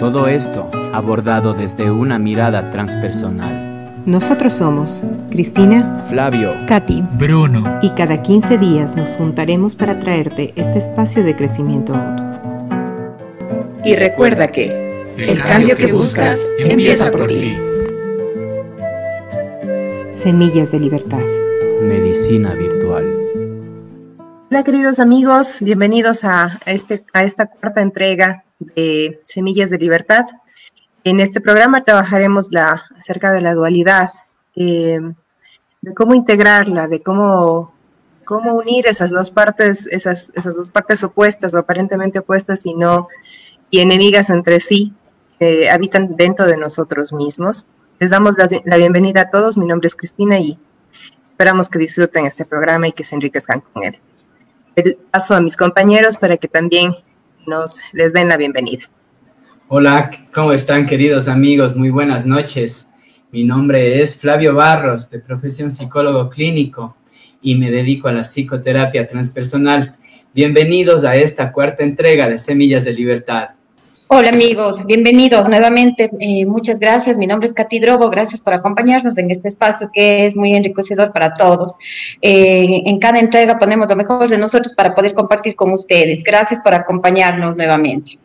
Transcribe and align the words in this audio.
Todo 0.00 0.28
esto 0.28 0.70
abordado 0.94 1.52
desde 1.52 1.90
una 1.90 2.18
mirada 2.18 2.70
transpersonal. 2.70 4.02
Nosotros 4.06 4.54
somos 4.54 5.02
Cristina, 5.30 6.02
Flavio, 6.08 6.54
Katy, 6.66 7.02
Bruno. 7.18 7.80
y 7.82 7.90
cada 7.90 8.22
15 8.22 8.56
días 8.56 8.96
nos 8.96 9.10
juntaremos 9.16 9.76
para 9.76 10.00
traerte 10.00 10.54
este 10.56 10.78
espacio 10.78 11.22
de 11.22 11.36
crecimiento 11.36 11.92
mutuo. 11.92 12.24
Y 13.84 13.94
recuerda 13.94 14.48
que 14.48 15.12
el 15.18 15.38
cambio 15.42 15.76
que 15.76 15.92
buscas 15.92 16.48
empieza 16.58 17.10
por 17.10 17.26
ti. 17.26 17.58
Semillas 20.08 20.72
de 20.72 20.80
Libertad. 20.80 21.22
Medicina 21.82 22.54
Virtual. 22.54 23.04
Hola 24.50 24.64
queridos 24.64 24.98
amigos, 24.98 25.58
bienvenidos 25.60 26.24
a, 26.24 26.58
este, 26.64 27.04
a 27.12 27.22
esta 27.22 27.48
cuarta 27.48 27.82
entrega 27.82 28.44
de 28.60 29.20
Semillas 29.24 29.70
de 29.70 29.78
Libertad. 29.78 30.26
En 31.02 31.18
este 31.18 31.40
programa 31.40 31.82
trabajaremos 31.82 32.52
la, 32.52 32.82
acerca 33.00 33.32
de 33.32 33.40
la 33.40 33.54
dualidad, 33.54 34.10
eh, 34.54 35.00
de 35.80 35.94
cómo 35.94 36.14
integrarla, 36.14 36.86
de 36.86 37.02
cómo, 37.02 37.74
cómo 38.24 38.54
unir 38.54 38.86
esas 38.86 39.10
dos 39.10 39.30
partes, 39.30 39.86
esas, 39.86 40.30
esas 40.36 40.56
dos 40.56 40.70
partes 40.70 41.02
opuestas 41.02 41.54
o 41.54 41.58
aparentemente 41.58 42.18
opuestas 42.18 42.66
y 42.66 42.74
no 42.74 43.08
y 43.70 43.80
enemigas 43.80 44.30
entre 44.30 44.60
sí, 44.60 44.92
que 45.38 45.70
habitan 45.70 46.16
dentro 46.16 46.46
de 46.46 46.58
nosotros 46.58 47.12
mismos. 47.12 47.66
Les 47.98 48.10
damos 48.10 48.36
la, 48.36 48.48
la 48.64 48.76
bienvenida 48.76 49.22
a 49.22 49.30
todos. 49.30 49.56
Mi 49.56 49.66
nombre 49.66 49.86
es 49.86 49.94
Cristina 49.94 50.38
y 50.38 50.58
esperamos 51.30 51.68
que 51.68 51.78
disfruten 51.78 52.26
este 52.26 52.44
programa 52.44 52.88
y 52.88 52.92
que 52.92 53.04
se 53.04 53.14
enriquezcan 53.14 53.62
con 53.72 53.84
él. 53.84 53.98
Paso 55.10 55.34
a 55.34 55.40
mis 55.40 55.56
compañeros 55.56 56.16
para 56.16 56.36
que 56.36 56.48
también 56.48 56.92
nos 57.46 57.82
les 57.92 58.12
den 58.12 58.28
la 58.28 58.36
bienvenida. 58.36 58.84
Hola, 59.68 60.10
¿cómo 60.34 60.52
están 60.52 60.86
queridos 60.86 61.28
amigos? 61.28 61.76
Muy 61.76 61.90
buenas 61.90 62.26
noches. 62.26 62.88
Mi 63.30 63.44
nombre 63.44 64.02
es 64.02 64.16
Flavio 64.16 64.54
Barros, 64.54 65.10
de 65.10 65.20
profesión 65.20 65.70
psicólogo 65.70 66.28
clínico 66.28 66.96
y 67.40 67.54
me 67.54 67.70
dedico 67.70 68.08
a 68.08 68.12
la 68.12 68.22
psicoterapia 68.22 69.06
transpersonal. 69.06 69.92
Bienvenidos 70.34 71.04
a 71.04 71.14
esta 71.14 71.52
cuarta 71.52 71.84
entrega 71.84 72.28
de 72.28 72.38
Semillas 72.38 72.84
de 72.84 72.92
Libertad. 72.92 73.50
Hola 74.12 74.30
amigos, 74.30 74.84
bienvenidos 74.86 75.48
nuevamente. 75.48 76.10
Eh, 76.18 76.44
muchas 76.44 76.80
gracias. 76.80 77.16
Mi 77.16 77.28
nombre 77.28 77.46
es 77.46 77.54
Katy 77.54 77.78
Drobo. 77.78 78.10
Gracias 78.10 78.40
por 78.40 78.52
acompañarnos 78.52 79.16
en 79.18 79.30
este 79.30 79.46
espacio 79.46 79.88
que 79.94 80.26
es 80.26 80.34
muy 80.34 80.52
enriquecedor 80.52 81.12
para 81.12 81.32
todos. 81.32 81.76
Eh, 82.20 82.82
en 82.86 82.98
cada 82.98 83.20
entrega 83.20 83.56
ponemos 83.56 83.88
lo 83.88 83.94
mejor 83.94 84.28
de 84.28 84.36
nosotros 84.36 84.74
para 84.74 84.96
poder 84.96 85.14
compartir 85.14 85.54
con 85.54 85.70
ustedes. 85.70 86.24
Gracias 86.24 86.58
por 86.58 86.74
acompañarnos 86.74 87.54
nuevamente. 87.56 88.18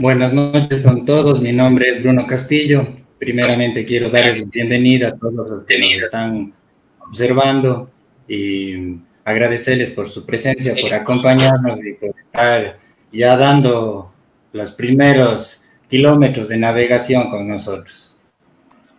Buenas 0.00 0.32
noches 0.32 0.80
con 0.80 1.06
todos. 1.06 1.40
Mi 1.40 1.52
nombre 1.52 1.90
es 1.90 2.02
Bruno 2.02 2.26
Castillo. 2.26 2.88
Primeramente 3.16 3.86
quiero 3.86 4.10
darles 4.10 4.40
la 4.40 4.46
bienvenida 4.46 5.08
a 5.10 5.16
todos 5.16 5.48
los 5.48 5.64
que 5.64 5.78
nos 5.78 5.92
están 5.92 6.52
observando 7.06 7.88
y 8.26 8.96
agradecerles 9.24 9.92
por 9.92 10.08
su 10.08 10.26
presencia, 10.26 10.74
por 10.74 10.92
acompañarnos 10.92 11.78
y 11.84 11.92
por 11.92 12.16
estar 12.18 12.80
ya 13.12 13.36
dando 13.36 14.09
los 14.52 14.72
primeros 14.72 15.62
kilómetros 15.88 16.48
de 16.48 16.56
navegación 16.56 17.30
con 17.30 17.48
nosotros. 17.48 18.16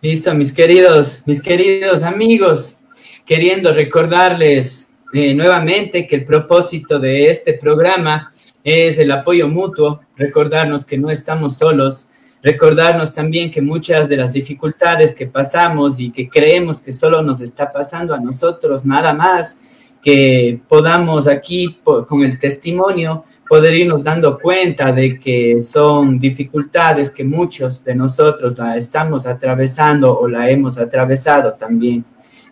Listo, 0.00 0.34
mis 0.34 0.52
queridos, 0.52 1.20
mis 1.26 1.40
queridos 1.40 2.02
amigos, 2.02 2.78
queriendo 3.24 3.72
recordarles 3.72 4.90
eh, 5.12 5.34
nuevamente 5.34 6.06
que 6.06 6.16
el 6.16 6.24
propósito 6.24 6.98
de 6.98 7.28
este 7.30 7.54
programa 7.54 8.32
es 8.64 8.98
el 8.98 9.10
apoyo 9.10 9.48
mutuo, 9.48 10.00
recordarnos 10.16 10.84
que 10.84 10.98
no 10.98 11.10
estamos 11.10 11.56
solos, 11.56 12.08
recordarnos 12.42 13.12
también 13.12 13.50
que 13.50 13.62
muchas 13.62 14.08
de 14.08 14.16
las 14.16 14.32
dificultades 14.32 15.14
que 15.14 15.26
pasamos 15.26 16.00
y 16.00 16.10
que 16.10 16.28
creemos 16.28 16.80
que 16.80 16.92
solo 16.92 17.22
nos 17.22 17.40
está 17.40 17.70
pasando 17.70 18.14
a 18.14 18.20
nosotros, 18.20 18.84
nada 18.84 19.12
más, 19.12 19.58
que 20.02 20.60
podamos 20.68 21.28
aquí 21.28 21.78
con 21.84 22.22
el 22.22 22.38
testimonio 22.38 23.24
poder 23.52 23.74
irnos 23.74 24.02
dando 24.02 24.38
cuenta 24.38 24.92
de 24.92 25.18
que 25.18 25.62
son 25.62 26.18
dificultades 26.18 27.10
que 27.10 27.22
muchos 27.22 27.84
de 27.84 27.94
nosotros 27.94 28.56
la 28.56 28.78
estamos 28.78 29.26
atravesando 29.26 30.18
o 30.18 30.26
la 30.26 30.48
hemos 30.48 30.78
atravesado 30.78 31.52
también. 31.52 32.02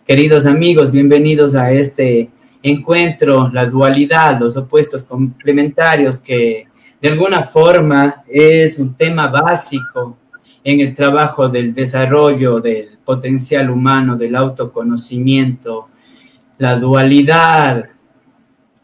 Queridos 0.05 0.45
amigos, 0.45 0.91
bienvenidos 0.91 1.55
a 1.55 1.71
este 1.71 2.29
encuentro, 2.61 3.49
la 3.51 3.65
dualidad, 3.65 4.39
los 4.39 4.55
opuestos 4.55 5.01
complementarios, 5.01 6.19
que 6.19 6.67
de 7.01 7.09
alguna 7.09 7.41
forma 7.41 8.23
es 8.27 8.77
un 8.77 8.93
tema 8.93 9.25
básico 9.25 10.19
en 10.63 10.81
el 10.81 10.93
trabajo 10.93 11.49
del 11.49 11.73
desarrollo 11.73 12.59
del 12.59 12.99
potencial 13.03 13.71
humano, 13.71 14.15
del 14.15 14.35
autoconocimiento, 14.35 15.87
la 16.59 16.75
dualidad, 16.75 17.89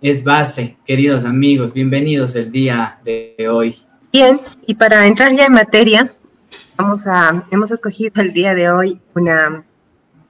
es 0.01 0.23
base, 0.23 0.77
queridos 0.85 1.25
amigos. 1.25 1.73
Bienvenidos 1.73 2.35
el 2.35 2.51
día 2.51 2.99
de 3.03 3.49
hoy. 3.51 3.75
Bien, 4.11 4.39
y 4.65 4.75
para 4.75 5.05
entrar 5.07 5.31
ya 5.31 5.45
en 5.45 5.53
materia, 5.53 6.13
vamos 6.75 7.07
a, 7.07 7.45
hemos 7.51 7.71
escogido 7.71 8.21
el 8.21 8.33
día 8.33 8.53
de 8.53 8.69
hoy 8.69 9.01
una, 9.15 9.65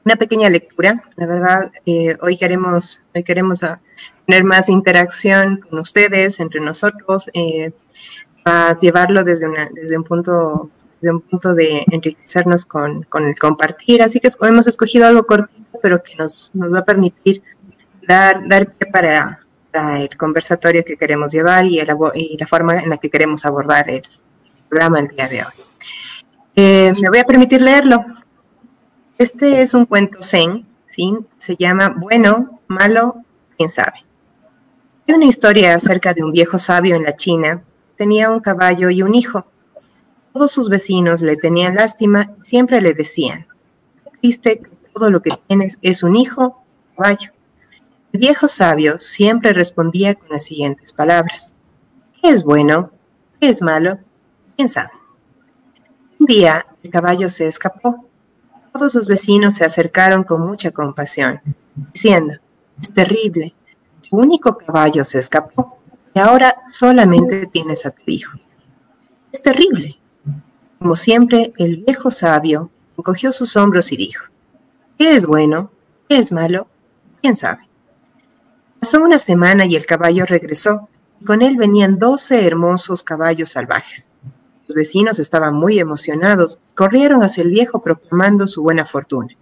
una 0.06 0.16
pequeña 0.16 0.50
lectura. 0.50 1.04
La 1.16 1.28
verdad, 1.28 1.72
eh, 1.86 2.16
hoy 2.22 2.38
queremos, 2.38 3.02
hoy 3.14 3.24
queremos 3.24 3.64
a, 3.64 3.82
tener 4.26 4.44
más 4.44 4.70
interacción 4.70 5.62
con 5.70 5.80
ustedes, 5.80 6.40
entre 6.40 6.60
nosotros, 6.60 7.30
eh, 7.34 7.72
más 8.46 8.82
llevarlo 8.82 9.24
desde, 9.24 9.48
una, 9.48 9.70
desde 9.74 9.98
un 9.98 10.04
punto 10.04 10.70
desde 11.00 11.14
un 11.14 11.22
punto 11.22 11.54
de 11.54 11.84
enriquecernos 11.92 12.66
con, 12.66 13.04
con 13.04 13.28
el 13.28 13.38
compartir. 13.38 14.02
Así 14.02 14.20
que 14.20 14.30
hemos 14.42 14.66
escogido 14.66 15.06
algo 15.06 15.28
cortito, 15.28 15.80
pero 15.82 16.02
que 16.02 16.16
nos, 16.16 16.50
nos 16.56 16.74
va 16.74 16.80
a 16.80 16.86
permitir 16.86 17.44
dar, 18.08 18.48
dar 18.48 18.74
pie 18.74 18.90
para, 18.92 19.47
el 19.78 20.10
conversatorio 20.18 20.84
que 20.84 20.98
queremos 20.98 21.32
llevar 21.32 21.66
y, 21.66 21.80
el, 21.80 21.90
y, 22.16 22.38
la 22.38 22.48
forma 22.48 22.78
en 22.78 22.90
la 22.90 22.98
que 22.98 23.10
queremos 23.10 23.46
abordar 23.46 23.90
el 23.90 24.02
programa 24.70 25.00
el 25.00 25.08
día 25.08 25.28
de 25.28 25.42
hoy. 25.42 25.54
Eh, 26.56 26.94
me 27.02 27.10
voy 27.10 27.20
a 27.20 27.24
permitir 27.24 27.62
leerlo. 27.62 28.04
Este 29.18 29.62
es 29.62 29.74
un 29.74 29.86
cuento 29.86 30.22
zen, 30.22 30.66
¿sí? 30.90 31.16
se 31.38 31.56
llama 31.56 31.96
Bueno, 31.98 32.62
Malo, 32.68 33.24
quién 33.58 33.70
sabe. 33.70 34.04
Hay 35.08 35.16
una 35.16 35.26
historia 35.26 35.76
acerca 35.76 36.14
de 36.14 36.24
un 36.24 36.32
viejo 36.32 36.58
sabio 36.58 36.96
en 36.96 37.04
la 37.04 37.16
China. 37.16 37.64
Tenía 37.96 38.30
un 38.30 38.40
caballo 38.40 38.90
y 38.90 39.02
un 39.02 39.16
hijo. 39.16 39.48
Todos 40.34 40.52
sus 40.52 40.70
vecinos 40.70 41.22
le 41.22 41.38
tenían 41.38 41.76
lástima 41.76 42.32
y 42.42 42.46
siempre 42.46 42.82
le 42.82 42.94
decían, 42.94 43.48
existe 44.14 44.60
que 44.60 44.70
todo 44.94 45.10
lo 45.10 45.22
que 45.22 45.32
tienes 45.48 45.80
es 45.82 46.04
un 46.04 46.16
hijo, 46.16 46.64
caballo. 46.96 47.32
El 48.14 48.20
viejo 48.22 48.48
sabio 48.48 49.00
siempre 49.00 49.54
respondía 49.54 50.16
con 50.16 50.30
las 50.30 50.44
siguientes 50.44 50.94
palabras. 50.94 51.56
¿Qué 52.22 52.30
es 52.30 52.44
bueno? 52.44 52.92
¿Qué 53.40 53.50
es 53.50 53.62
malo? 53.62 54.00
¿Quién 54.56 54.70
sabe? 54.70 54.92
Un 56.20 56.26
día 56.26 56.66
el 56.82 56.90
caballo 56.90 57.30
se 57.30 57.48
escapó. 57.48 58.06
Todos 58.74 58.94
sus 58.94 59.08
vecinos 59.08 59.56
se 59.56 59.66
acercaron 59.66 60.24
con 60.24 60.42
mucha 60.42 60.72
compasión, 60.72 61.42
diciendo, 61.94 62.36
es 62.80 62.94
terrible, 62.94 63.54
tu 64.08 64.18
único 64.18 64.58
caballo 64.58 65.04
se 65.04 65.20
escapó 65.20 65.78
y 66.14 66.20
ahora 66.20 66.56
solamente 66.72 67.48
tienes 67.48 67.86
a 67.86 67.92
tu 67.92 68.04
hijo. 68.06 68.38
Es 69.32 69.42
terrible. 69.42 69.98
Como 70.80 70.96
siempre, 70.96 71.54
el 71.58 71.78
viejo 71.78 72.12
sabio 72.12 72.72
encogió 72.98 73.32
sus 73.32 73.56
hombros 73.58 73.92
y 73.92 73.98
dijo, 73.98 74.26
¿qué 74.98 75.16
es 75.16 75.28
bueno? 75.28 75.72
¿Qué 76.08 76.18
es 76.18 76.32
malo? 76.32 76.68
¿Quién 77.22 77.36
sabe? 77.36 77.67
Pasó 78.80 79.02
una 79.02 79.20
semana 79.20 79.66
y 79.66 79.76
el 79.76 79.86
caballo 79.86 80.26
regresó, 80.26 80.90
y 81.20 81.26
con 81.26 81.42
él 81.42 81.58
venían 81.58 81.98
doce 81.98 82.46
hermosos 82.46 83.04
caballos 83.04 83.50
salvajes. 83.50 84.12
Los 84.68 84.76
vecinos 84.76 85.20
estaban 85.20 85.56
muy 85.56 85.80
emocionados 85.80 86.60
y 86.70 86.74
corrieron 86.74 87.24
hacia 87.24 87.44
el 87.44 87.52
viejo 87.52 87.82
proclamando 87.82 88.48
su 88.48 88.62
buena 88.62 88.86
fortuna. 88.86 89.36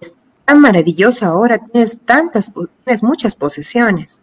Es 0.00 0.14
tan 0.44 0.60
maravilloso 0.60 1.26
ahora, 1.26 1.58
tienes 1.58 2.00
tantas, 2.00 2.52
tienes 2.84 3.02
muchas 3.02 3.36
posesiones. 3.36 4.22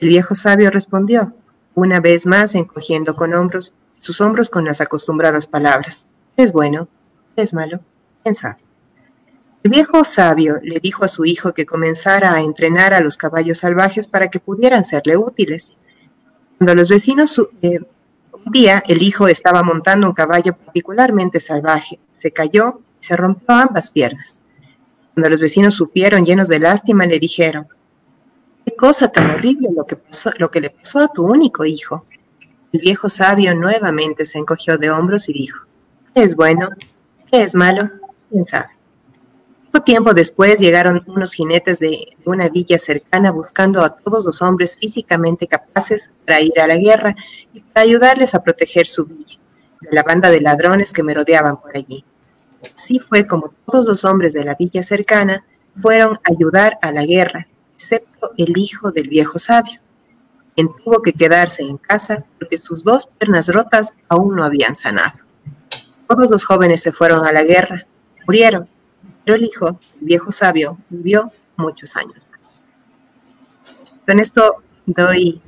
El 0.00 0.08
viejo 0.08 0.34
sabio 0.34 0.70
respondió, 0.70 1.34
una 1.74 2.00
vez 2.00 2.26
más 2.26 2.54
encogiendo 2.54 3.16
con 3.16 3.34
hombros 3.34 3.74
sus 4.00 4.20
hombros 4.20 4.48
con 4.48 4.64
las 4.64 4.80
acostumbradas 4.80 5.46
palabras. 5.46 6.06
¿Es 6.36 6.52
bueno? 6.52 6.88
¿Es 7.36 7.52
malo? 7.52 7.80
¿Quién 8.22 8.34
sabe? 8.34 8.56
El 9.62 9.72
viejo 9.72 10.04
sabio 10.04 10.58
le 10.62 10.80
dijo 10.80 11.04
a 11.04 11.08
su 11.08 11.26
hijo 11.26 11.52
que 11.52 11.66
comenzara 11.66 12.32
a 12.32 12.40
entrenar 12.40 12.94
a 12.94 13.00
los 13.00 13.18
caballos 13.18 13.58
salvajes 13.58 14.08
para 14.08 14.28
que 14.28 14.40
pudieran 14.40 14.84
serle 14.84 15.18
útiles. 15.18 15.74
Cuando 16.56 16.74
los 16.74 16.88
vecinos, 16.88 17.38
eh, 17.60 17.78
un 18.32 18.52
día 18.52 18.82
el 18.88 19.02
hijo 19.02 19.28
estaba 19.28 19.62
montando 19.62 20.06
un 20.06 20.14
caballo 20.14 20.56
particularmente 20.56 21.40
salvaje, 21.40 22.00
se 22.16 22.32
cayó 22.32 22.80
y 23.00 23.04
se 23.04 23.16
rompió 23.16 23.54
ambas 23.54 23.90
piernas. 23.90 24.40
Cuando 25.12 25.28
los 25.28 25.40
vecinos 25.40 25.74
supieron, 25.74 26.24
llenos 26.24 26.48
de 26.48 26.58
lástima, 26.58 27.04
le 27.04 27.18
dijeron, 27.18 27.68
qué 28.64 28.74
cosa 28.74 29.12
tan 29.12 29.30
horrible 29.30 29.68
lo 29.76 29.84
que, 29.84 29.98
lo 30.38 30.50
que 30.50 30.60
le 30.62 30.70
pasó 30.70 31.00
a 31.00 31.08
tu 31.08 31.26
único 31.26 31.66
hijo. 31.66 32.06
El 32.72 32.80
viejo 32.80 33.10
sabio 33.10 33.54
nuevamente 33.54 34.24
se 34.24 34.38
encogió 34.38 34.78
de 34.78 34.90
hombros 34.90 35.28
y 35.28 35.34
dijo, 35.34 35.66
¿qué 36.14 36.22
es 36.22 36.34
bueno? 36.34 36.70
¿Qué 37.30 37.42
es 37.42 37.54
malo? 37.54 37.90
¿Quién 38.30 38.46
sabe? 38.46 38.79
Poco 39.72 39.84
tiempo 39.84 40.14
después 40.14 40.58
llegaron 40.58 41.04
unos 41.06 41.32
jinetes 41.32 41.78
de, 41.78 42.16
una 42.24 42.48
villa 42.48 42.76
cercana 42.76 43.30
buscando 43.30 43.84
a 43.84 43.90
todos 43.90 44.24
los 44.26 44.42
hombres 44.42 44.76
físicamente 44.76 45.46
capaces 45.46 46.10
para 46.26 46.40
ir 46.40 46.58
a 46.58 46.66
la 46.66 46.76
guerra 46.76 47.14
y 47.52 47.60
para 47.60 47.84
ayudarles 47.84 48.34
a 48.34 48.42
proteger 48.42 48.88
su 48.88 49.06
villa 49.06 49.38
de 49.80 49.88
la 49.92 50.02
banda 50.02 50.28
de 50.28 50.40
ladrones 50.40 50.92
que 50.92 51.04
merodeaban 51.04 51.60
por 51.60 51.76
allí. 51.76 52.04
Así 52.74 52.98
fue 52.98 53.28
como 53.28 53.54
todos 53.64 53.86
los 53.86 54.04
hombres 54.04 54.32
de 54.32 54.44
la 54.44 54.56
villa 54.56 54.82
cercana 54.82 55.44
fueron 55.80 56.16
a 56.16 56.20
ayudar 56.32 56.76
a 56.82 56.90
la 56.90 57.04
guerra, 57.04 57.46
excepto 57.74 58.32
el 58.36 58.58
hijo 58.58 58.90
del 58.90 59.08
viejo 59.08 59.38
sabio, 59.38 59.78
quien 60.56 60.68
tuvo 60.84 61.00
que 61.00 61.12
quedarse 61.12 61.62
en 61.62 61.76
casa 61.76 62.24
porque 62.40 62.58
sus 62.58 62.82
dos 62.82 63.06
piernas 63.06 63.46
rotas 63.46 63.94
aún 64.08 64.34
no 64.34 64.42
habían 64.44 64.74
sanado. 64.74 65.20
Todos 66.08 66.28
los 66.28 66.44
jóvenes 66.44 66.82
se 66.82 66.90
fueron 66.90 67.24
a 67.24 67.30
la 67.30 67.44
guerra, 67.44 67.86
murieron 68.26 68.68
pero 69.30 69.38
el 69.38 69.44
hijo, 69.44 69.78
el 70.00 70.06
viejo 70.06 70.32
sabio, 70.32 70.76
vivió 70.88 71.30
muchos 71.56 71.94
años. 71.94 72.20
Con 74.04 74.18
esto 74.18 74.56
doy, 74.86 75.40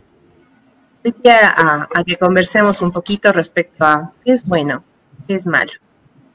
a, 1.25 1.89
que 2.07 2.17
conversemos 2.17 2.81
un 2.81 2.93
poquito 2.93 3.33
respecto 3.33 3.85
a 3.85 4.13
qué 4.25 4.35
es 4.35 4.45
bueno, 4.45 4.85
qué 5.27 5.35
es 5.35 5.49
malo, 5.49 5.73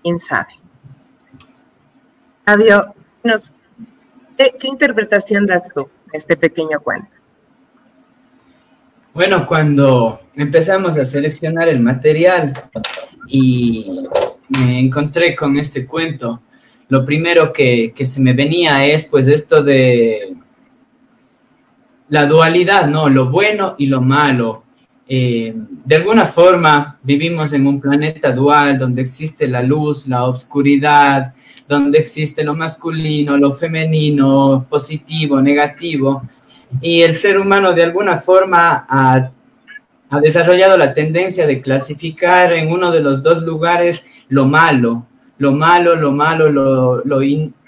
quién 0.03 0.19
sabe. 0.19 0.59
Sabio, 2.45 2.93
¿qué, 4.37 4.57
interpretación 4.63 5.45
das 5.45 5.69
tú 5.73 5.89
a 6.13 6.17
este 6.17 6.35
pequeño 6.35 6.81
cuento? 6.81 7.07
Bueno, 9.13 9.47
cuando 9.47 10.19
empezamos 10.35 10.97
a 10.97 11.05
seleccionar 11.05 11.69
el 11.69 11.79
material 11.79 12.51
y 13.29 14.05
me 14.49 14.81
encontré 14.81 15.33
con 15.33 15.55
este 15.55 15.85
cuento, 15.85 16.41
lo 16.89 17.03
primero 17.03 17.51
que, 17.51 17.93
se 18.05 18.21
me 18.21 18.33
venía 18.33 18.85
es 18.85 19.05
pues 19.05 19.27
esto 19.27 19.61
de 19.63 20.35
la 22.09 22.25
dualidad, 22.25 22.87
¿no? 22.87 23.09
Lo 23.09 23.29
bueno 23.29 23.75
y 23.77 23.87
lo 23.87 24.01
malo. 24.01 24.63
Eh, 25.09 25.53
de 25.55 25.95
alguna 25.95 26.25
forma 26.25 26.99
vivimos 27.01 27.53
en 27.53 27.65
un 27.65 27.79
planeta 27.79 28.31
dual 28.31 28.77
donde 28.77 29.01
existe 29.01 29.47
la 29.47 29.61
luz, 29.61 30.07
la 30.07 30.25
oscuridad, 30.25 31.33
donde 31.67 31.99
existe 31.99 32.43
lo 32.43 32.55
masculino, 32.55 33.37
lo 33.37 33.53
femenino, 33.53 34.65
positivo, 34.69 35.41
negativo. 35.41 36.23
Y 36.81 37.01
el 37.01 37.15
ser 37.15 37.37
humano 37.37 37.73
de 37.73 37.83
alguna 37.83 38.17
forma 38.17 38.85
ha, 38.89 39.29
ha 40.09 40.19
desarrollado 40.21 40.77
la 40.77 40.93
tendencia 40.93 41.45
de 41.45 41.61
clasificar 41.61 42.53
en 42.53 42.71
uno 42.71 42.91
de 42.91 43.01
los 43.01 43.23
dos 43.23 43.43
lugares 43.43 44.03
lo 44.29 44.45
malo, 44.45 45.05
lo 45.37 45.51
malo, 45.51 45.95
lo 45.95 46.11
malo, 46.11 46.49
lo, 46.49 47.03
lo, 47.03 47.21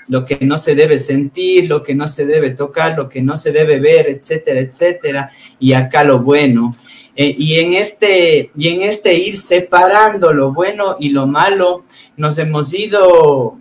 lo 0.10 0.25
que 0.25 0.39
no 0.42 0.57
se 0.57 0.75
debe 0.75 0.98
sentir, 0.98 1.69
lo 1.69 1.83
que 1.83 1.95
no 1.95 2.07
se 2.07 2.25
debe 2.25 2.50
tocar, 2.50 2.98
lo 2.98 3.07
que 3.07 3.21
no 3.21 3.38
se 3.38 3.51
debe 3.51 3.80
ver, 3.80 4.07
etcétera, 4.10 4.60
etcétera, 4.60 5.31
y 5.60 5.74
acá 5.74 6.04
lo 6.04 6.19
bueno. 6.19 6.75
Eh, 7.16 7.36
y, 7.38 7.60
en 7.60 7.74
este, 7.74 8.50
y 8.56 8.69
en 8.69 8.81
este 8.83 9.13
ir 9.13 9.38
separando 9.38 10.33
lo 10.33 10.51
bueno 10.51 10.95
y 11.00 11.10
lo 11.10 11.27
malo, 11.27 11.83
nos 12.18 12.38
hemos 12.39 12.74
ido 12.74 13.57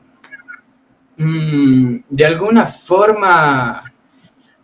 mm, 1.19 1.97
de 2.09 2.27
alguna 2.27 2.67
forma 2.67 3.93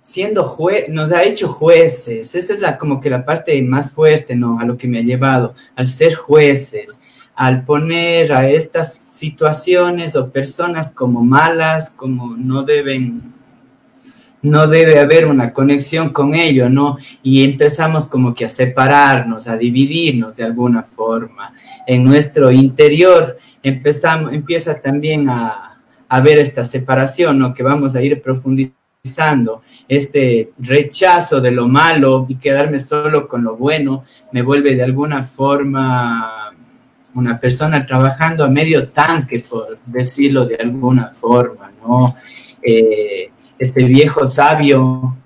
siendo 0.01 0.45
juez, 0.45 0.89
nos 0.89 1.13
ha 1.13 1.23
hecho 1.23 1.49
jueces. 1.49 2.35
Esa 2.35 2.53
es 2.53 2.61
la 2.61 2.79
como 2.79 3.01
que 3.01 3.11
la 3.11 3.25
parte 3.25 3.61
más 3.63 3.93
fuerte, 3.93 4.37
¿no? 4.37 4.59
A 4.59 4.65
lo 4.65 4.77
que 4.79 4.89
me 4.89 4.99
ha 4.99 5.03
llevado, 5.03 5.55
al 5.77 5.87
ser 5.87 6.15
jueces 6.15 7.01
al 7.37 7.65
poner 7.65 8.33
a 8.33 8.49
estas 8.49 8.95
situaciones 8.95 10.15
o 10.17 10.31
personas 10.31 10.91
como 10.91 11.25
malas, 11.25 11.91
como 11.91 12.37
no 12.37 12.63
deben, 12.63 13.33
no 14.43 14.67
debe 14.69 15.01
haber 15.01 15.27
una 15.27 15.53
conexión 15.53 16.11
con 16.11 16.35
ello, 16.35 16.69
¿no? 16.69 16.97
Y 17.23 17.43
empezamos 17.43 18.07
como 18.07 18.35
que 18.35 18.45
a 18.45 18.49
separarnos, 18.49 19.49
a 19.49 19.57
dividirnos 19.57 20.37
de 20.37 20.45
alguna 20.45 20.83
forma. 20.83 21.53
En 21.87 22.05
nuestro 22.05 22.53
interior 22.53 23.39
empezamos, 23.63 24.33
empieza 24.33 24.81
también 24.81 25.29
a, 25.29 25.81
a 26.09 26.21
ver 26.21 26.39
esta 26.39 26.63
separación, 26.63 27.39
¿no? 27.39 27.53
Que 27.53 27.63
vamos 27.65 27.97
a 27.97 28.03
ir 28.03 28.23
profundizando 28.23 29.63
este 29.87 30.53
rechazo 30.59 31.41
de 31.41 31.51
lo 31.51 31.69
malo 31.69 32.25
y 32.29 32.37
quedarme 32.37 32.81
solo 32.81 33.29
con 33.29 33.45
lo 33.45 33.55
bueno 33.55 34.05
me 34.33 34.41
vuelve 34.41 34.75
de 34.75 34.83
alguna 34.83 35.23
forma 35.23 36.44
una 37.15 37.39
persona 37.39 37.85
trabajando 37.87 38.45
a 38.45 38.49
medio 38.49 38.89
tanque, 38.89 39.41
por 39.41 39.79
decirlo 39.87 40.47
de 40.47 40.57
alguna 40.57 41.09
forma, 41.09 41.71
¿no? 41.83 42.17
Eh, 42.63 43.31
este 43.59 43.85
viejo 43.85 44.29
sabio 44.29 45.17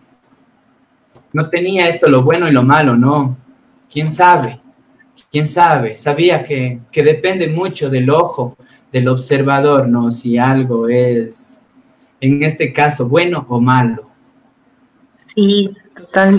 no 1.33 1.49
tenía 1.51 1.89
esto 1.89 2.09
lo 2.09 2.23
bueno 2.23 2.49
y 2.49 2.53
lo 2.53 2.63
malo, 2.63 2.97
¿no? 2.97 3.37
¿Quién 3.91 4.11
sabe? 4.11 4.61
¿Quién 5.31 5.47
sabe? 5.47 5.99
Sabía 5.99 6.43
que, 6.43 6.81
depende 6.93 7.49
mucho 7.49 7.91
del 7.91 8.11
ojo 8.11 8.57
del 8.93 9.09
observador, 9.09 9.89
¿no? 9.89 10.11
Si 10.11 10.39
algo 10.39 10.89
es, 10.89 11.63
en 12.21 12.43
este 12.43 12.73
caso, 12.73 13.09
bueno 13.09 13.45
o 13.49 13.61
malo. 13.61 14.09
Sí, 15.35 15.71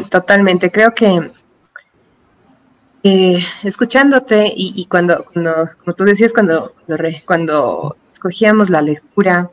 totalmente. 0.10 0.72
Creo 0.72 0.94
que 0.94 1.22
eh, 3.04 3.40
escuchándote 3.64 4.52
y, 4.54 4.86
cuando, 4.86 5.24
cuando, 5.24 5.70
como 5.78 5.96
tú 5.96 6.04
decías, 6.04 6.34
cuando, 6.34 6.74
cuando, 7.26 7.96
escogíamos 8.12 8.70
la 8.70 8.82
lectura 8.82 9.50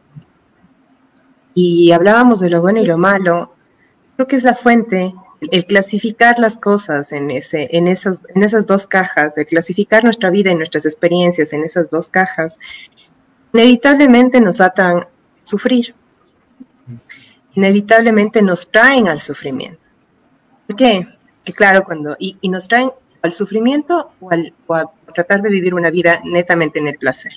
y 1.54 1.92
hablábamos 1.92 2.40
de 2.40 2.50
lo 2.50 2.60
bueno 2.60 2.80
y 2.80 2.86
lo 2.86 2.98
malo, 2.98 3.54
creo 4.16 4.26
que 4.26 4.34
es 4.34 4.42
la 4.42 4.56
fuente, 4.56 5.14
el 5.40 5.64
clasificar 5.64 6.40
las 6.40 6.58
cosas 6.58 7.12
en, 7.12 7.30
ese, 7.30 7.68
en, 7.76 7.86
esos, 7.86 8.22
en 8.34 8.42
esas 8.42 8.66
dos 8.66 8.88
cajas, 8.88 9.38
el 9.38 9.46
clasificar 9.46 10.02
nuestra 10.02 10.30
vida 10.30 10.50
y 10.50 10.56
nuestras 10.56 10.84
experiencias 10.84 11.52
en 11.52 11.62
esas 11.62 11.88
dos 11.88 12.08
cajas, 12.08 12.58
inevitablemente 13.52 14.40
nos 14.40 14.60
atan 14.60 14.98
a 14.98 15.08
sufrir, 15.44 15.94
inevitablemente 17.54 18.42
nos 18.42 18.68
traen 18.68 19.06
al 19.06 19.20
sufrimiento. 19.20 19.80
¿Por 20.66 20.74
qué? 20.74 21.06
Que 21.44 21.52
claro, 21.52 21.84
cuando, 21.84 22.16
y, 22.18 22.36
y 22.40 22.48
nos 22.48 22.66
traen 22.66 22.90
al 23.26 23.32
sufrimiento 23.32 24.12
o, 24.20 24.30
a 24.74 24.90
tratar 25.14 25.42
de 25.42 25.50
vivir 25.50 25.74
una 25.74 25.90
vida 25.90 26.20
netamente 26.24 26.78
en 26.78 26.88
el 26.88 26.98
placer. 26.98 27.32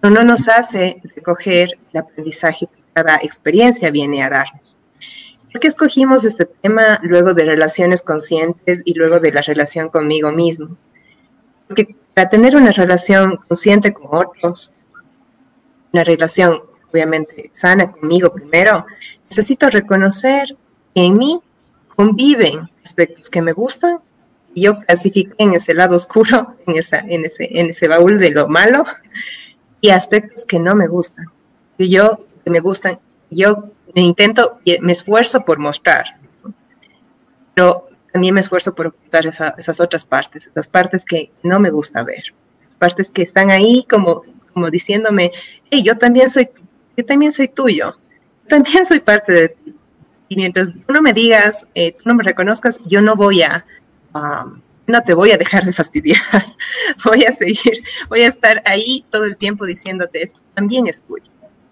Pero 0.00 0.14
no 0.14 0.22
nos 0.22 0.48
hace 0.48 1.00
recoger 1.16 1.78
el 1.92 2.00
aprendizaje 2.00 2.66
que 2.66 2.82
cada 2.94 3.16
experiencia 3.16 3.90
viene 3.90 4.22
a 4.22 4.30
dar. 4.30 4.46
¿Por 5.50 5.60
qué 5.60 5.68
escogimos 5.68 6.24
este 6.24 6.44
tema 6.44 7.00
luego 7.02 7.34
de 7.34 7.44
relaciones 7.44 8.02
conscientes 8.02 8.82
y 8.84 8.94
luego 8.94 9.18
de 9.18 9.32
la 9.32 9.42
relación 9.42 9.88
conmigo 9.88 10.30
mismo? 10.30 10.76
Porque 11.66 11.96
para 12.14 12.28
tener 12.28 12.54
una 12.54 12.72
relación 12.72 13.38
consciente 13.48 13.92
con 13.92 14.08
otros, 14.10 14.72
una 15.92 16.04
relación 16.04 16.60
obviamente 16.90 17.48
sana 17.52 17.90
conmigo 17.92 18.32
primero, 18.32 18.86
necesito 19.24 19.68
reconocer 19.68 20.56
que 20.94 21.04
en 21.04 21.16
mí 21.16 21.40
conviven 21.94 22.70
aspectos 22.82 23.28
que 23.28 23.42
me 23.42 23.52
gustan 23.52 23.98
yo 24.54 24.80
clasifiqué 24.80 25.32
en 25.38 25.54
ese 25.54 25.74
lado 25.74 25.96
oscuro, 25.96 26.54
en, 26.66 26.76
esa, 26.76 26.98
en, 26.98 27.24
ese, 27.24 27.48
en 27.58 27.68
ese 27.68 27.88
baúl 27.88 28.18
de 28.18 28.30
lo 28.30 28.48
malo, 28.48 28.84
y 29.80 29.90
aspectos 29.90 30.44
que 30.44 30.58
no 30.58 30.74
me 30.74 30.86
gustan. 30.86 31.26
Y 31.76 31.88
yo, 31.88 32.26
que 32.44 32.50
me 32.50 32.60
gustan, 32.60 32.98
yo 33.30 33.70
me 33.94 34.02
intento, 34.02 34.60
me 34.80 34.92
esfuerzo 34.92 35.44
por 35.44 35.58
mostrar, 35.58 36.06
pero 37.54 37.88
también 38.12 38.34
me 38.34 38.40
esfuerzo 38.40 38.74
por 38.74 38.88
ocultar 38.88 39.26
esas 39.26 39.80
otras 39.80 40.04
partes, 40.04 40.48
esas 40.48 40.68
partes 40.68 41.04
que 41.04 41.30
no 41.42 41.60
me 41.60 41.70
gusta 41.70 42.02
ver, 42.02 42.34
partes 42.78 43.10
que 43.10 43.22
están 43.22 43.50
ahí 43.50 43.84
como, 43.88 44.22
como 44.52 44.70
diciéndome, 44.70 45.32
hey, 45.70 45.82
yo 45.84 45.96
también 45.96 46.30
soy, 46.30 46.48
yo 46.96 47.04
también 47.04 47.32
soy 47.32 47.48
tuyo, 47.48 47.96
también 48.48 48.84
soy 48.86 49.00
parte 49.00 49.32
de 49.32 49.48
ti. 49.50 49.74
Y 50.30 50.36
mientras 50.36 50.72
tú 50.72 50.92
no 50.92 51.00
me 51.00 51.12
digas, 51.12 51.68
eh, 51.74 51.92
tú 51.92 52.02
no 52.04 52.14
me 52.14 52.22
reconozcas, 52.22 52.80
yo 52.84 53.00
no 53.00 53.16
voy 53.16 53.42
a, 53.42 53.64
no 54.12 55.02
te 55.02 55.14
voy 55.14 55.32
a 55.32 55.36
dejar 55.36 55.64
de 55.64 55.72
fastidiar, 55.72 56.20
voy 57.04 57.24
a 57.24 57.32
seguir, 57.32 57.82
voy 58.08 58.22
a 58.22 58.28
estar 58.28 58.62
ahí 58.64 59.04
todo 59.10 59.24
el 59.24 59.36
tiempo 59.36 59.66
diciéndote 59.66 60.22
esto, 60.22 60.40
también 60.54 60.86
es 60.86 61.04
tuyo. 61.04 61.30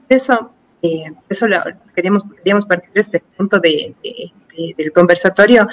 Eso, 0.08 0.52
eh, 0.82 1.12
eso 1.28 1.48
lo, 1.48 1.58
queríamos, 1.94 2.24
queríamos 2.36 2.66
partir 2.66 2.90
de 2.92 3.00
este 3.00 3.20
punto 3.36 3.58
de, 3.58 3.94
del 4.76 4.92
conversatorio, 4.92 5.66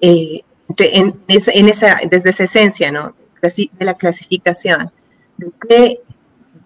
eh, 0.00 0.42
en, 0.78 1.20
esa, 1.28 2.00
desde 2.10 2.30
esa 2.30 2.44
esencia, 2.44 2.90
¿no? 2.90 3.14
De 3.40 3.84
la 3.84 3.94
clasificación, 3.94 4.90
de 5.36 5.52
que, 5.68 5.98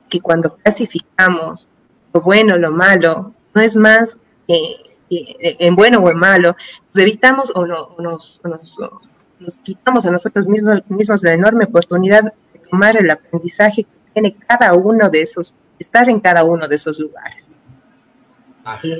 que 0.08 0.20
cuando 0.20 0.56
clasificamos 0.56 1.68
lo 2.14 2.20
bueno, 2.20 2.56
lo 2.56 2.70
malo, 2.70 3.35
no 3.54 3.61
es 3.61 3.76
más 3.76 4.18
eh, 4.47 4.76
en 5.11 5.75
bueno 5.75 5.99
o 5.99 6.11
en 6.11 6.18
malo, 6.18 6.56
nos 6.94 7.02
evitamos 7.02 7.52
o, 7.54 7.66
no, 7.66 7.97
nos, 7.99 8.40
nos, 8.44 8.78
quitamos 9.62 10.04
a 10.07 10.11
nosotros 10.11 10.47
mismos, 10.47 10.83
mismos 10.88 11.23
la 11.23 11.35
enorme 11.35 11.64
oportunidad 11.64 12.25
de 12.25 12.59
tomar 12.71 12.97
el 12.97 13.11
aprendizaje 13.11 13.85
que 13.85 13.90
tiene 14.12 14.37
cada 14.47 14.75
uno 14.75 15.09
de 15.11 15.23
esos, 15.23 15.57
estar 15.78 16.09
en 16.09 16.21
cada 16.21 16.45
uno 16.45 16.68
de 16.68 16.75
esos 16.75 16.99
lugares. 16.99 17.50
Eh, 18.83 18.99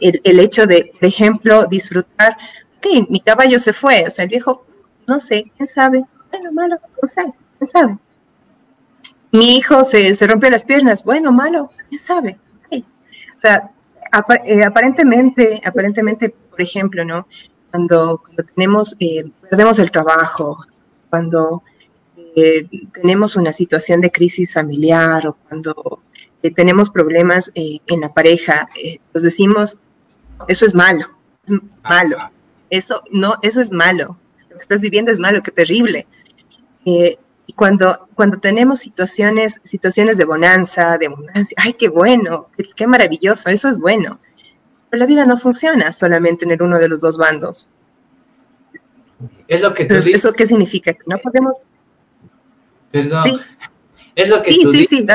el, 0.00 0.20
el, 0.24 0.40
hecho 0.40 0.66
de, 0.66 0.90
por 0.92 1.08
ejemplo, 1.08 1.66
disfrutar, 1.66 2.36
ok, 2.78 3.08
mi 3.08 3.20
caballo 3.20 3.58
se 3.58 3.72
fue, 3.72 4.04
o 4.06 4.10
sea, 4.10 4.24
el 4.24 4.30
viejo, 4.30 4.66
no 5.06 5.20
sé, 5.20 5.50
quién 5.56 5.66
sabe, 5.66 6.04
bueno, 6.30 6.52
malo, 6.52 6.76
no 7.00 7.08
sé, 7.08 7.32
quién 7.58 7.68
sabe. 7.68 7.98
Mi 9.32 9.56
hijo 9.56 9.84
se, 9.84 10.14
se 10.14 10.26
rompió 10.26 10.50
las 10.50 10.64
piernas, 10.64 11.02
bueno, 11.04 11.32
malo, 11.32 11.70
quién 11.88 12.00
sabe. 12.00 12.38
O 12.70 13.38
sea, 13.38 13.70
eh, 14.46 14.64
aparentemente, 14.64 15.60
aparentemente, 15.64 16.30
por 16.30 16.60
ejemplo, 16.60 17.04
¿no? 17.04 17.26
Cuando, 17.76 18.22
tenemos, 18.54 18.96
eh, 19.00 19.30
perdemos 19.50 19.78
el 19.78 19.90
trabajo, 19.90 20.64
cuando 21.10 21.62
eh, 22.34 22.66
tenemos 22.94 23.36
una 23.36 23.52
situación 23.52 24.00
de 24.00 24.10
crisis 24.10 24.54
familiar 24.54 25.26
o 25.26 25.34
cuando 25.34 26.00
tenemos 26.54 26.88
problemas 26.88 27.52
en 27.54 28.00
la 28.00 28.08
pareja, 28.14 28.66
nos 29.12 29.24
decimos, 29.24 29.78
eso 30.48 30.64
es 30.64 30.74
malo, 30.74 31.04
es 31.44 31.52
malo, 31.82 32.16
eso 32.70 33.02
no, 33.10 33.34
eso 33.42 33.60
es 33.60 33.70
malo, 33.70 34.18
lo 34.48 34.56
que 34.56 34.62
estás 34.62 34.80
viviendo 34.80 35.10
es 35.10 35.18
malo, 35.18 35.42
qué 35.42 35.50
terrible. 35.50 36.06
y 36.84 37.52
cuando, 37.54 38.08
cuando 38.14 38.38
tenemos 38.38 38.78
situaciones, 38.78 39.60
situaciones 39.64 40.16
de 40.16 40.24
bonanza, 40.24 40.96
de 40.96 41.08
abundancia, 41.08 41.56
ay, 41.60 41.74
qué 41.74 41.88
bueno, 41.88 42.48
qué, 42.74 42.86
maravilloso, 42.86 43.50
eso 43.50 43.68
es 43.68 43.78
bueno. 43.78 44.18
Pero 44.90 45.00
la 45.00 45.06
vida 45.06 45.26
no 45.26 45.36
funciona 45.36 45.92
solamente 45.92 46.44
en 46.44 46.52
el 46.52 46.62
uno 46.62 46.78
de 46.78 46.88
los 46.88 47.00
dos 47.00 47.18
bandos. 47.18 47.68
Es 49.48 49.60
lo 49.60 49.72
que 49.74 49.84
tú 49.84 49.94
dices. 49.94 50.14
¿Eso 50.14 50.32
qué 50.32 50.46
significa? 50.46 50.92
Que 50.92 51.02
no 51.06 51.18
podemos... 51.18 51.74
Perdón. 52.90 53.40
Es 54.14 54.28
lo 54.28 54.40
que 54.42 54.54
tú 54.54 54.72
sí, 54.72 54.78
dices. 54.78 54.98
Sí, 54.98 55.06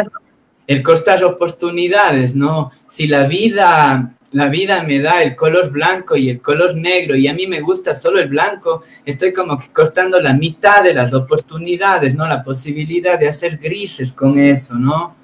el 0.67 0.83
cortar 0.83 1.23
oportunidades, 1.23 2.35
¿no? 2.35 2.71
Si 2.87 3.07
la 3.07 3.25
vida 3.25 4.15
la 4.31 4.47
vida 4.47 4.83
me 4.83 4.99
da 4.99 5.21
el 5.21 5.35
color 5.35 5.69
blanco 5.71 6.15
y 6.15 6.29
el 6.29 6.41
color 6.41 6.75
negro 6.75 7.15
y 7.15 7.27
a 7.27 7.33
mí 7.33 7.47
me 7.47 7.59
gusta 7.59 7.93
solo 7.95 8.19
el 8.19 8.29
blanco, 8.29 8.81
estoy 9.05 9.33
como 9.33 9.59
que 9.59 9.67
cortando 9.69 10.19
la 10.21 10.33
mitad 10.33 10.83
de 10.83 10.93
las 10.93 11.13
oportunidades, 11.13 12.15
¿no? 12.15 12.25
La 12.25 12.41
posibilidad 12.41 13.19
de 13.19 13.27
hacer 13.27 13.57
grises 13.57 14.11
con 14.11 14.37
eso, 14.37 14.75
¿no? 14.75 15.19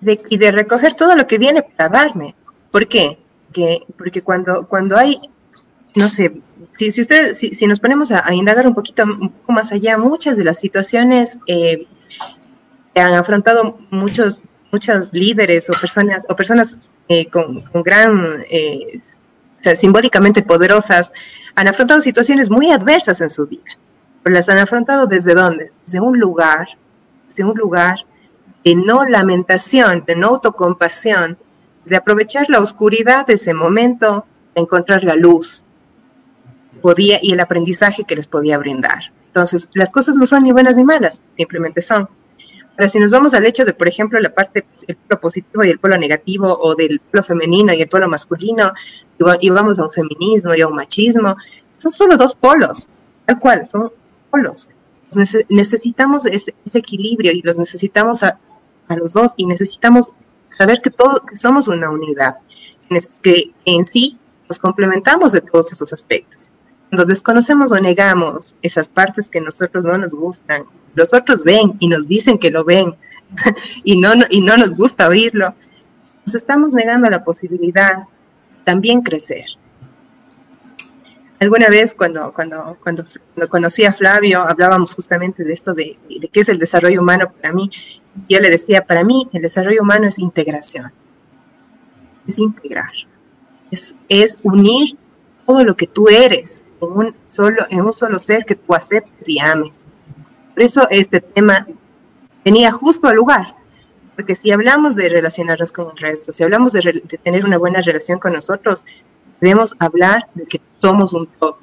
y 0.00 0.38
de 0.38 0.52
recoger 0.52 0.94
todo 0.94 1.16
lo 1.16 1.26
que 1.26 1.38
viene 1.38 1.60
para 1.60 1.88
darme. 1.88 2.32
¿Por 2.70 2.86
qué? 2.86 3.18
Que, 3.52 3.80
porque 3.96 4.22
cuando, 4.22 4.66
cuando 4.66 4.96
hay, 4.96 5.18
no 5.96 6.08
sé, 6.08 6.40
si, 6.76 6.90
si, 6.90 7.00
usted, 7.00 7.32
si, 7.32 7.66
nos 7.66 7.80
ponemos 7.80 8.12
a, 8.12 8.34
indagar 8.34 8.66
un 8.66 8.74
poquito 8.74 9.04
un 9.04 9.30
poco 9.30 9.52
más 9.52 9.72
allá, 9.72 9.96
muchas 9.98 10.36
de 10.36 10.44
las 10.44 10.58
situaciones 10.60 11.38
eh, 11.46 11.86
que 12.94 13.00
han 13.00 13.14
afrontado 13.14 13.78
muchos 13.90 14.42
muchos 14.72 15.12
líderes 15.12 15.70
o 15.70 15.74
personas, 15.74 16.24
o 16.28 16.36
personas 16.36 16.92
eh, 17.08 17.26
con, 17.26 17.64
gran, 17.82 18.44
eh, 18.50 19.00
simbólicamente 19.74 20.42
poderosas, 20.42 21.12
han 21.54 21.68
afrontado 21.68 22.00
situaciones 22.00 22.50
muy 22.50 22.70
adversas 22.70 23.20
en 23.20 23.30
su 23.30 23.46
vida. 23.46 23.76
Pero 24.22 24.34
las 24.34 24.48
han 24.48 24.58
afrontado 24.58 25.06
desde 25.06 25.34
dónde? 25.34 25.72
Desde 25.84 26.00
un 26.00 26.18
lugar, 26.18 26.68
desde 27.26 27.44
un 27.44 27.56
lugar 27.56 27.96
de 28.64 28.74
no 28.74 29.04
lamentación, 29.04 30.04
de 30.06 30.16
no 30.16 30.28
autocompasión, 30.28 31.38
de 31.88 31.96
aprovechar 31.96 32.48
la 32.48 32.60
oscuridad 32.60 33.26
de 33.26 33.34
ese 33.34 33.54
momento, 33.54 34.26
de 34.54 34.62
encontrar 34.62 35.04
la 35.04 35.14
luz 35.14 35.64
podía, 36.80 37.18
y 37.20 37.32
el 37.32 37.40
aprendizaje 37.40 38.04
que 38.04 38.16
les 38.16 38.26
podía 38.26 38.58
brindar. 38.58 39.12
Entonces, 39.26 39.68
las 39.74 39.92
cosas 39.92 40.16
no 40.16 40.26
son 40.26 40.42
ni 40.42 40.52
buenas 40.52 40.76
ni 40.76 40.84
malas, 40.84 41.22
simplemente 41.36 41.82
son. 41.82 42.08
Ahora, 42.72 42.88
si 42.88 42.98
nos 43.00 43.10
vamos 43.10 43.34
al 43.34 43.44
hecho 43.44 43.64
de, 43.64 43.72
por 43.72 43.88
ejemplo, 43.88 44.20
la 44.20 44.32
parte, 44.32 44.64
el 44.86 44.96
polo 44.96 45.20
positivo 45.20 45.64
y 45.64 45.70
el 45.70 45.78
polo 45.78 45.98
negativo, 45.98 46.56
o 46.60 46.74
del 46.74 47.00
polo 47.00 47.22
femenino 47.22 47.72
y 47.72 47.82
el 47.82 47.88
polo 47.88 48.08
masculino, 48.08 48.72
y 49.40 49.50
vamos 49.50 49.78
a 49.78 49.84
un 49.84 49.90
feminismo 49.90 50.54
y 50.54 50.60
a 50.60 50.68
un 50.68 50.74
machismo, 50.74 51.36
son 51.78 51.90
solo 51.90 52.16
dos 52.16 52.34
polos, 52.34 52.88
tal 53.26 53.38
cual, 53.38 53.66
son 53.66 53.90
polos. 54.30 54.70
necesitamos 55.48 56.26
ese, 56.26 56.54
equilibrio 56.74 57.32
y 57.32 57.42
los 57.42 57.58
necesitamos 57.58 58.22
a, 58.22 58.38
los 58.96 59.12
dos 59.12 59.32
y 59.36 59.46
necesitamos 59.46 60.12
saber 60.58 60.80
que 60.82 60.90
todos 60.90 61.22
somos 61.34 61.68
una 61.68 61.88
unidad, 61.88 62.36
que 63.22 63.52
en 63.64 63.84
sí 63.84 64.18
nos 64.48 64.58
complementamos 64.58 65.32
de 65.32 65.40
todos 65.40 65.72
esos 65.72 65.92
aspectos. 65.92 66.50
Cuando 66.90 67.04
desconocemos 67.04 67.70
o 67.70 67.78
negamos 67.78 68.56
esas 68.62 68.88
partes 68.88 69.28
que 69.28 69.40
nosotros 69.40 69.84
no 69.84 69.96
nos 69.96 70.14
gustan, 70.14 70.64
los 70.94 71.14
otros 71.14 71.44
ven 71.44 71.74
y 71.78 71.88
nos 71.88 72.08
dicen 72.08 72.38
que 72.38 72.50
lo 72.50 72.64
ven 72.64 72.96
y, 73.84 74.00
no, 74.00 74.10
y 74.30 74.40
no 74.40 74.56
nos 74.56 74.74
gusta 74.74 75.08
oírlo, 75.08 75.54
nos 76.26 76.34
estamos 76.34 76.74
negando 76.74 77.08
la 77.08 77.22
posibilidad 77.22 78.02
también 78.64 79.02
crecer. 79.02 79.46
Alguna 81.40 81.68
vez 81.68 81.94
cuando, 81.94 82.32
cuando, 82.32 82.76
cuando, 82.82 83.04
conocí 83.48 83.84
a 83.84 83.92
Flavio 83.92 84.42
hablábamos 84.42 84.94
justamente 84.94 85.44
de 85.44 85.52
esto 85.52 85.72
de, 85.72 85.96
de 86.20 86.28
qué 86.28 86.40
es 86.40 86.48
el 86.48 86.58
desarrollo 86.58 87.00
humano 87.00 87.32
para 87.32 87.52
mí. 87.52 87.70
Yo 88.28 88.40
le 88.40 88.50
decía, 88.50 88.84
para 88.84 89.04
mí 89.04 89.28
el 89.32 89.42
desarrollo 89.42 89.82
humano 89.82 90.06
es 90.06 90.18
integración, 90.18 90.90
es 92.26 92.38
integrar, 92.38 92.90
es, 93.70 93.96
es 94.08 94.38
unir 94.42 94.98
todo 95.46 95.64
lo 95.64 95.76
que 95.76 95.86
tú 95.86 96.08
eres 96.08 96.64
en 96.82 96.88
un 96.90 97.14
solo, 97.26 97.64
en 97.70 97.80
un 97.80 97.92
solo 97.92 98.18
ser 98.18 98.44
que 98.44 98.56
tú 98.56 98.74
aceptes 98.74 99.28
y 99.28 99.38
ames. 99.38 99.86
Por 100.54 100.62
eso 100.62 100.88
este 100.90 101.20
tema 101.20 101.66
tenía 102.42 102.72
justo 102.72 103.08
al 103.08 103.16
lugar, 103.16 103.54
porque 104.16 104.34
si 104.34 104.50
hablamos 104.50 104.96
de 104.96 105.08
relacionarnos 105.08 105.70
con 105.70 105.90
el 105.90 105.96
resto, 105.96 106.32
si 106.32 106.42
hablamos 106.42 106.72
de, 106.72 106.82
tener 107.22 107.44
una 107.44 107.56
buena 107.56 107.80
relación 107.80 108.18
con 108.18 108.32
nosotros, 108.32 108.84
debemos 109.40 109.74
hablar 109.78 110.26
de 110.34 110.46
que 110.46 110.60
somos 110.78 111.12
un 111.12 111.26
todo, 111.26 111.56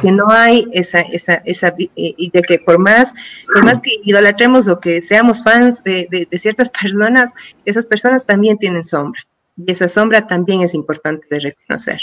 que 0.00 0.12
no 0.12 0.30
hay 0.30 0.66
esa, 0.72 1.00
esa, 1.00 1.34
esa, 1.44 1.68
eh, 1.78 1.90
y 1.94 2.30
de 2.30 2.42
que 2.42 2.58
por 2.58 2.78
más, 2.78 3.14
por 3.46 3.64
más 3.64 3.80
que 3.80 3.90
idolatremos 4.04 4.68
o 4.68 4.80
que 4.80 5.02
seamos 5.02 5.42
fans 5.42 5.82
de, 5.84 6.08
de 6.30 6.38
ciertas 6.38 6.70
personas, 6.82 7.32
esas 7.64 7.86
personas 7.86 8.24
también 8.26 8.58
tienen 8.58 8.84
sombra, 8.84 9.20
y 9.56 9.70
esa 9.70 9.88
sombra 9.88 10.26
también 10.26 10.62
es 10.62 10.74
importante 10.74 11.26
de 11.30 11.40
reconocer. 11.40 12.00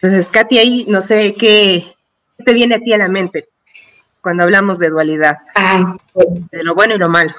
Entonces, 0.00 0.28
Katy, 0.28 0.58
ahí 0.58 0.86
no 0.88 1.02
sé 1.02 1.34
qué 1.34 1.84
te 2.44 2.54
viene 2.54 2.76
a 2.76 2.80
ti 2.80 2.92
a 2.92 2.98
la 2.98 3.08
mente 3.08 3.48
cuando 4.22 4.42
hablamos 4.42 4.78
de 4.78 4.90
dualidad, 4.90 5.38
ah, 5.54 5.96
de 6.14 6.62
lo 6.62 6.74
bueno 6.74 6.94
y 6.94 6.98
lo 6.98 7.08
malo. 7.08 7.32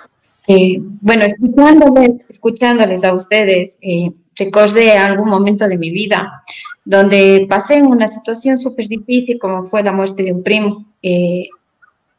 Eh, 0.48 0.77
bueno, 0.79 1.25
escuchándoles, 1.25 2.25
escuchándoles 2.29 3.03
a 3.03 3.13
ustedes, 3.13 3.77
eh, 3.81 4.12
recordé 4.45 4.98
algún 4.98 5.29
momento 5.29 5.67
de 5.67 5.77
mi 5.77 5.91
vida 5.91 6.43
donde 6.83 7.45
pasé 7.50 7.75
en 7.77 7.88
una 7.88 8.07
situación 8.07 8.57
súper 8.57 8.88
difícil 8.88 9.38
como 9.39 9.69
fue 9.69 9.83
la 9.83 9.91
muerte 9.91 10.24
de 10.24 10.33
un 10.33 10.43
primo. 10.43 10.86
Eh, 11.01 11.45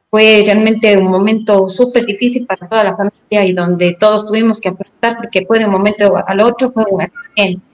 fue 0.08 0.42
realmente 0.44 0.96
un 0.96 1.10
momento 1.10 1.68
súper 1.68 2.04
difícil 2.04 2.46
para 2.46 2.68
toda 2.68 2.84
la 2.84 2.96
familia 2.96 3.46
y 3.46 3.52
donde 3.54 3.96
todos 3.98 4.26
tuvimos 4.26 4.60
que 4.60 4.68
aportar 4.68 5.16
porque 5.16 5.46
fue 5.46 5.58
de 5.58 5.64
un 5.64 5.72
momento 5.72 6.14
al 6.26 6.40
otro, 6.40 6.70
fue 6.70 6.84
un 6.90 7.00
accidente 7.02 7.72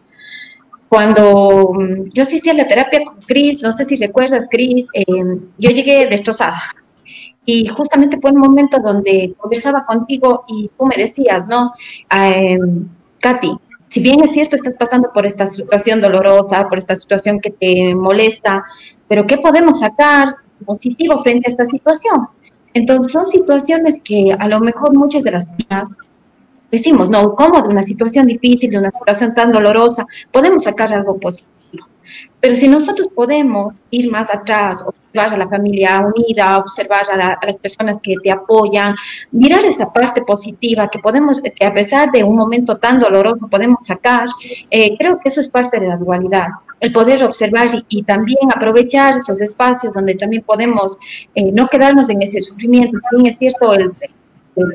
cuando 0.89 1.73
mm, 1.75 2.11
yo 2.15 2.23
asistí 2.23 2.49
a 2.51 2.55
la 2.55 2.67
terapia 2.67 3.05
con 3.05 3.21
Cris, 3.23 3.63
no 3.63 3.73
sé 3.73 3.85
si 3.85 3.97
recuerdas, 3.97 4.47
Cris, 4.51 4.89
eh, 4.95 5.05
yo 5.59 5.71
llegué 5.71 6.07
destrozada. 6.07 6.61
Y 7.45 7.67
justamente 7.69 8.19
fue 8.21 8.33
un 8.33 8.41
momento 8.41 8.79
donde 8.79 9.35
conversaba 9.39 9.85
contigo 9.87 10.45
y 10.49 10.71
tú 10.79 10.87
me 10.87 10.97
decías, 10.97 11.47
¿no? 11.47 11.73
Eh, 12.15 12.59
Katy, 13.21 13.53
si 13.91 14.01
bien 14.01 14.23
es 14.23 14.33
cierto, 14.33 14.57
estás 14.57 14.77
pasando 14.77 15.11
por 15.13 15.27
esta 15.27 15.47
situación 15.47 16.01
dolorosa, 16.01 16.69
por 16.69 16.79
esta 16.79 16.95
situación 16.95 17.41
que 17.41 17.51
te 17.51 17.95
molesta, 17.95 18.65
pero 19.09 19.27
¿qué 19.27 19.39
podemos 19.39 19.81
sacar 19.81 20.35
positivo 20.65 21.23
frente 21.23 21.49
a 21.49 21.51
esta 21.51 21.65
situación? 21.67 22.29
Entonces, 22.75 23.13
son 23.13 23.27
situaciones 23.27 24.01
que 24.05 24.35
a 24.39 24.47
lo 24.47 24.61
mejor 24.61 24.95
muchas 24.95 25.23
de 25.23 25.31
las 25.33 25.47
personas 25.47 25.97
decimos, 26.71 27.09
no, 27.09 27.35
¿cómo 27.35 27.63
de 27.63 27.69
una 27.69 27.83
situación 27.83 28.27
difícil, 28.27 28.71
de 28.71 28.79
una 28.79 28.91
situación 28.91 29.35
tan 29.35 29.53
dolorosa, 29.53 30.07
podemos 30.31 30.65
sacar 30.65 30.93
algo 30.93 31.19
positivo? 31.19 31.58
Pero 32.41 32.55
si 32.55 32.69
nosotros 32.69 33.09
podemos 33.15 33.81
ir 33.91 34.11
más 34.11 34.33
atrás, 34.33 34.85
observar 34.85 35.35
a 35.35 35.39
la 35.39 35.49
familia 35.49 36.01
unida, 36.01 36.59
observar 36.59 37.03
a, 37.11 37.39
las 37.45 37.57
personas 37.59 38.01
que 38.01 38.15
te 38.23 38.31
apoyan, 38.31 38.95
mirar 39.33 39.65
esa 39.65 39.93
parte 39.93 40.23
positiva 40.23 40.89
que 40.89 41.01
podemos, 41.01 41.41
que 41.41 41.67
a 41.67 41.75
pesar 41.75 42.11
de 42.13 42.23
un 42.23 42.37
momento 42.37 42.77
tan 42.77 43.01
doloroso 43.01 43.49
podemos 43.49 43.85
sacar, 43.85 44.29
eh, 44.71 44.97
creo 44.97 45.19
que 45.19 45.29
eso 45.29 45.41
es 45.41 45.49
parte 45.49 45.81
de 45.81 45.89
la 45.89 45.97
dualidad 45.97 46.49
el 46.81 46.93
poder 46.93 47.25
observar 47.25 47.69
y, 47.89 48.03
también 48.05 48.39
aprovechar 48.55 49.17
esos 49.17 49.41
espacios 49.41 49.93
donde 49.93 50.15
también 50.15 50.43
podemos 50.45 50.97
eh, 51.35 51.51
no 51.53 51.67
quedarnos 51.67 52.09
en 52.09 52.23
ese 52.23 52.41
sufrimiento. 52.41 52.97
También 53.11 53.31
es 53.31 53.39
cierto, 53.39 53.75
el, 53.75 53.93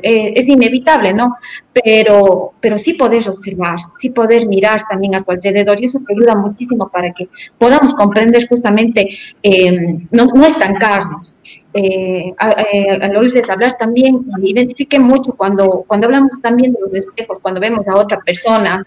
eh, 0.02 0.32
es 0.36 0.48
inevitable, 0.48 1.12
¿no? 1.12 1.36
Pero, 1.72 2.52
pero 2.60 2.78
sí 2.78 2.94
poder 2.94 3.28
observar, 3.28 3.78
sí 3.98 4.10
poder 4.10 4.46
mirar 4.46 4.82
también 4.88 5.14
a 5.14 5.22
tu 5.22 5.32
alrededor 5.32 5.80
y 5.80 5.86
eso 5.86 6.00
te 6.06 6.14
ayuda 6.14 6.34
muchísimo 6.34 6.88
para 6.88 7.12
que 7.12 7.28
podamos 7.58 7.94
comprender 7.94 8.46
justamente, 8.48 9.08
em, 9.42 10.06
no, 10.10 10.26
no, 10.26 10.46
estancarnos. 10.46 11.38
Eh, 11.72 12.32
al 12.38 13.16
oírles 13.16 13.50
hablar 13.50 13.74
también, 13.76 14.24
identifique 14.42 14.98
mucho 15.00 15.32
cuando, 15.32 15.84
cuando 15.86 16.06
hablamos 16.06 16.40
también 16.40 16.72
de 16.72 16.78
los 16.80 16.92
espejos, 16.92 17.40
cuando 17.40 17.60
vemos 17.60 17.88
a 17.88 17.96
otra 17.96 18.20
persona, 18.20 18.86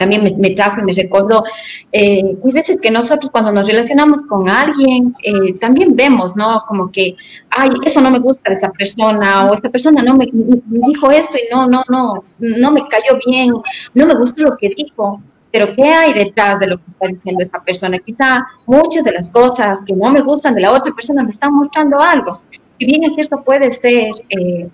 también 0.00 0.34
me, 0.38 0.50
trajo 0.50 0.80
y 0.80 0.84
me 0.84 0.94
recordó. 0.94 1.44
Eh, 1.92 2.22
hay 2.42 2.52
veces 2.52 2.80
que 2.80 2.90
nosotros 2.90 3.30
cuando 3.30 3.52
nos 3.52 3.68
relacionamos 3.68 4.24
con 4.24 4.48
alguien, 4.48 5.14
eh, 5.22 5.52
también 5.60 5.94
vemos, 5.94 6.34
¿no? 6.36 6.64
Como 6.66 6.90
que, 6.90 7.16
ay, 7.50 7.68
eso 7.84 8.00
no 8.00 8.10
me 8.10 8.18
gusta 8.18 8.48
de 8.48 8.56
esa 8.56 8.70
persona, 8.72 9.44
o 9.44 9.52
esta 9.52 9.68
persona 9.68 10.02
no 10.02 10.16
me, 10.16 10.26
dijo 10.32 11.10
esto 11.10 11.36
y 11.36 11.54
no, 11.54 11.66
no, 11.66 11.84
no, 11.90 12.24
no 12.38 12.70
me 12.70 12.88
cayó 12.88 13.18
bien, 13.26 13.52
no 13.92 14.06
me 14.06 14.14
gustó 14.14 14.44
lo 14.44 14.56
que 14.56 14.70
dijo. 14.70 15.20
Pero 15.52 15.74
¿qué 15.74 15.84
hay 15.84 16.14
detrás 16.14 16.58
de 16.60 16.68
lo 16.68 16.78
que 16.78 16.86
está 16.86 17.06
diciendo 17.06 17.42
esa 17.42 17.60
persona? 17.62 17.98
Quizá 17.98 18.38
muchas 18.66 19.04
de 19.04 19.12
las 19.12 19.28
cosas 19.28 19.80
que 19.86 19.94
no 19.94 20.10
me 20.10 20.22
gustan 20.22 20.54
de 20.54 20.62
la 20.62 20.70
otra 20.70 20.94
persona 20.94 21.24
me 21.24 21.30
están 21.30 21.52
mostrando 21.52 22.00
algo. 22.00 22.40
Si 22.78 22.86
bien 22.86 23.04
es 23.04 23.16
cierto, 23.16 23.42
puede 23.42 23.70
ser 23.72 24.12
eh, 24.30 24.70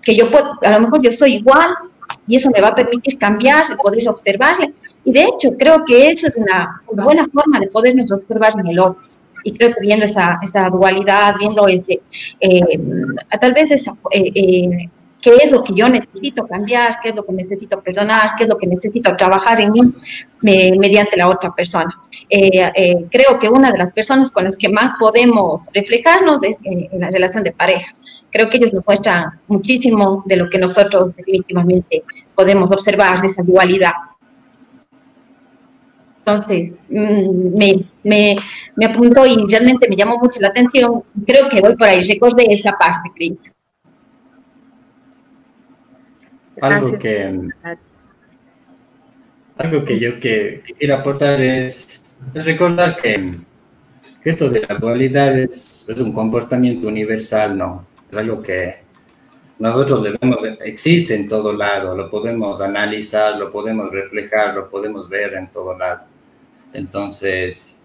que 0.00 0.16
yo 0.16 0.30
puedo, 0.30 0.56
a 0.62 0.70
lo 0.70 0.80
mejor 0.80 1.02
yo 1.02 1.12
soy 1.12 1.34
igual, 1.34 1.68
y 2.30 2.36
eso 2.36 2.48
me 2.54 2.60
va 2.60 2.68
a 2.68 2.74
permitir 2.76 3.18
cambiar 3.18 3.64
poder 3.82 4.08
observarle. 4.08 4.72
Y 5.04 5.12
de 5.12 5.22
hecho, 5.24 5.50
creo 5.58 5.84
que 5.84 6.10
eso 6.10 6.28
es 6.28 6.34
una, 6.36 6.80
buena 6.86 7.26
forma 7.26 7.58
de 7.58 7.66
podernos 7.66 8.12
observar 8.12 8.52
en 8.56 8.68
el 8.68 8.78
otro. 8.78 9.02
Y 9.42 9.52
creo 9.52 9.70
que 9.74 9.80
viendo 9.80 10.04
esa, 10.04 10.38
esa 10.40 10.68
dualidad, 10.68 11.34
viendo 11.40 11.66
ese, 11.66 12.00
eh, 12.38 12.78
tal 13.40 13.52
vez 13.52 13.72
esa, 13.72 13.94
eh, 14.12 14.30
eh, 14.32 14.88
qué 15.22 15.36
es 15.42 15.50
lo 15.50 15.62
que 15.62 15.74
yo 15.74 15.88
necesito 15.88 16.46
cambiar, 16.46 16.98
qué 17.02 17.10
es 17.10 17.14
lo 17.14 17.24
que 17.24 17.32
necesito 17.32 17.80
perdonar, 17.80 18.30
qué 18.36 18.44
es 18.44 18.48
lo 18.48 18.58
que 18.58 18.66
necesito 18.66 19.14
trabajar 19.16 19.60
en 19.60 19.72
mí 19.72 19.80
mediante 20.42 21.16
la 21.16 21.28
otra 21.28 21.54
persona. 21.54 21.94
creo 22.28 23.38
que 23.40 23.48
una 23.48 23.70
de 23.70 23.78
las 23.78 23.92
personas 23.92 24.30
con 24.30 24.44
las 24.44 24.56
que 24.56 24.68
más 24.68 24.92
podemos 24.98 25.64
reflejarnos 25.74 26.42
es 26.42 26.56
en 26.64 27.00
la 27.00 27.10
relación 27.10 27.44
de 27.44 27.52
pareja 27.52 27.94
creo 28.30 28.48
que 28.48 28.56
ellos 28.56 28.72
nos 28.72 28.86
muestran 28.86 29.40
muchísimo 29.48 30.22
de 30.26 30.36
lo 30.36 30.48
que 30.48 30.58
nosotros 30.58 31.14
definitivamente 31.16 32.04
podemos 32.34 32.70
observar 32.70 33.20
de 33.20 33.26
esa 33.26 33.42
dualidad. 33.42 33.92
Entonces, 36.18 36.74
mm, 36.88 37.58
me, 37.58 37.84
me, 38.04 38.36
me 38.76 38.86
apuntó 38.86 39.26
y 39.26 39.36
realmente 39.48 39.88
me 39.88 39.96
llamó 39.96 40.18
mucho 40.18 40.40
la 40.40 40.48
atención. 40.48 41.02
Creo 41.26 41.48
que 41.48 41.60
voy 41.60 41.76
por 41.76 41.88
ahí, 41.88 42.04
recordé 42.04 42.46
esa 42.52 42.72
parte, 42.72 43.10
Cris. 43.14 43.52
Algo 46.60 46.98
que, 46.98 47.48
algo 49.56 49.84
que 49.84 49.98
yo 49.98 50.20
que 50.20 50.62
quisiera 50.66 50.96
aportar 50.96 51.40
es, 51.40 52.00
es 52.34 52.44
recordar 52.44 52.96
que, 52.96 53.34
que, 54.22 54.30
esto 54.30 54.48
de 54.50 54.66
la 54.68 54.74
dualidad 54.76 55.38
es, 55.38 55.84
es 55.88 56.00
un 56.00 56.12
comportamiento 56.12 56.88
universal, 56.88 57.56
¿no? 57.56 57.86
es 58.10 58.18
algo 58.18 58.42
que 58.42 58.76
nosotros 59.58 60.02
debemos, 60.02 60.38
existe 60.64 61.14
en 61.14 61.28
todo 61.28 61.52
lado, 61.52 61.96
lo 61.96 62.10
podemos 62.10 62.60
analizar, 62.60 63.36
lo 63.36 63.52
podemos 63.52 63.90
reflejar, 63.90 64.54
lo 64.54 64.70
podemos 64.70 65.08
ver 65.08 65.34
en 65.34 65.48
todo 65.48 65.76
lado. 65.76 66.04
Entonces, 66.72 67.78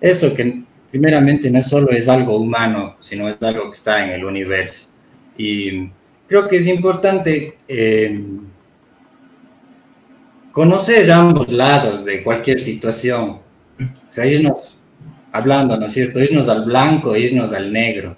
eso 0.00 0.34
que 0.34 0.62
primeramente 0.90 1.50
no 1.50 1.62
solo 1.62 1.90
es 1.90 2.08
algo 2.08 2.38
humano, 2.38 2.96
sino 3.00 3.28
es 3.28 3.36
algo 3.42 3.64
que 3.64 3.76
está 3.76 4.02
en 4.04 4.12
el 4.12 4.24
universo. 4.24 4.88
Y 5.36 5.90
creo 6.30 6.46
que 6.46 6.58
es 6.58 6.66
importante 6.68 7.58
eh, 7.66 8.22
conocer 10.52 11.10
ambos 11.10 11.50
lados 11.50 12.04
de 12.04 12.22
cualquier 12.22 12.60
situación. 12.60 13.40
O 13.80 14.12
sea, 14.12 14.26
irnos 14.26 14.78
hablando, 15.32 15.76
¿no 15.76 15.86
es 15.86 15.92
cierto? 15.92 16.20
Irnos 16.20 16.48
al 16.48 16.64
blanco, 16.64 17.16
irnos 17.16 17.52
al 17.52 17.72
negro 17.72 18.16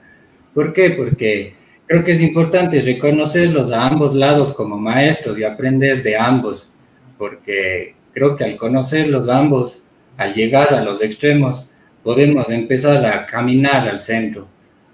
¿Por 0.52 0.74
qué? 0.74 0.90
Porque 0.90 1.54
creo 1.86 2.04
que 2.04 2.12
es 2.12 2.20
importante 2.20 2.82
reconocerlos 2.82 3.72
a 3.72 3.86
ambos 3.86 4.14
lados 4.14 4.52
como 4.52 4.76
maestros 4.76 5.38
y 5.38 5.44
aprender 5.44 6.02
de 6.02 6.18
ambos, 6.18 6.70
porque 7.16 7.94
creo 8.12 8.36
que 8.36 8.44
al 8.44 8.58
conocerlos 8.58 9.30
ambos, 9.30 9.82
al 10.18 10.34
llegar 10.34 10.74
a 10.74 10.84
los 10.84 11.02
extremos, 11.02 11.70
podemos 12.02 12.50
empezar 12.50 13.06
a 13.06 13.24
caminar 13.24 13.88
al 13.88 13.98
centro. 13.98 14.46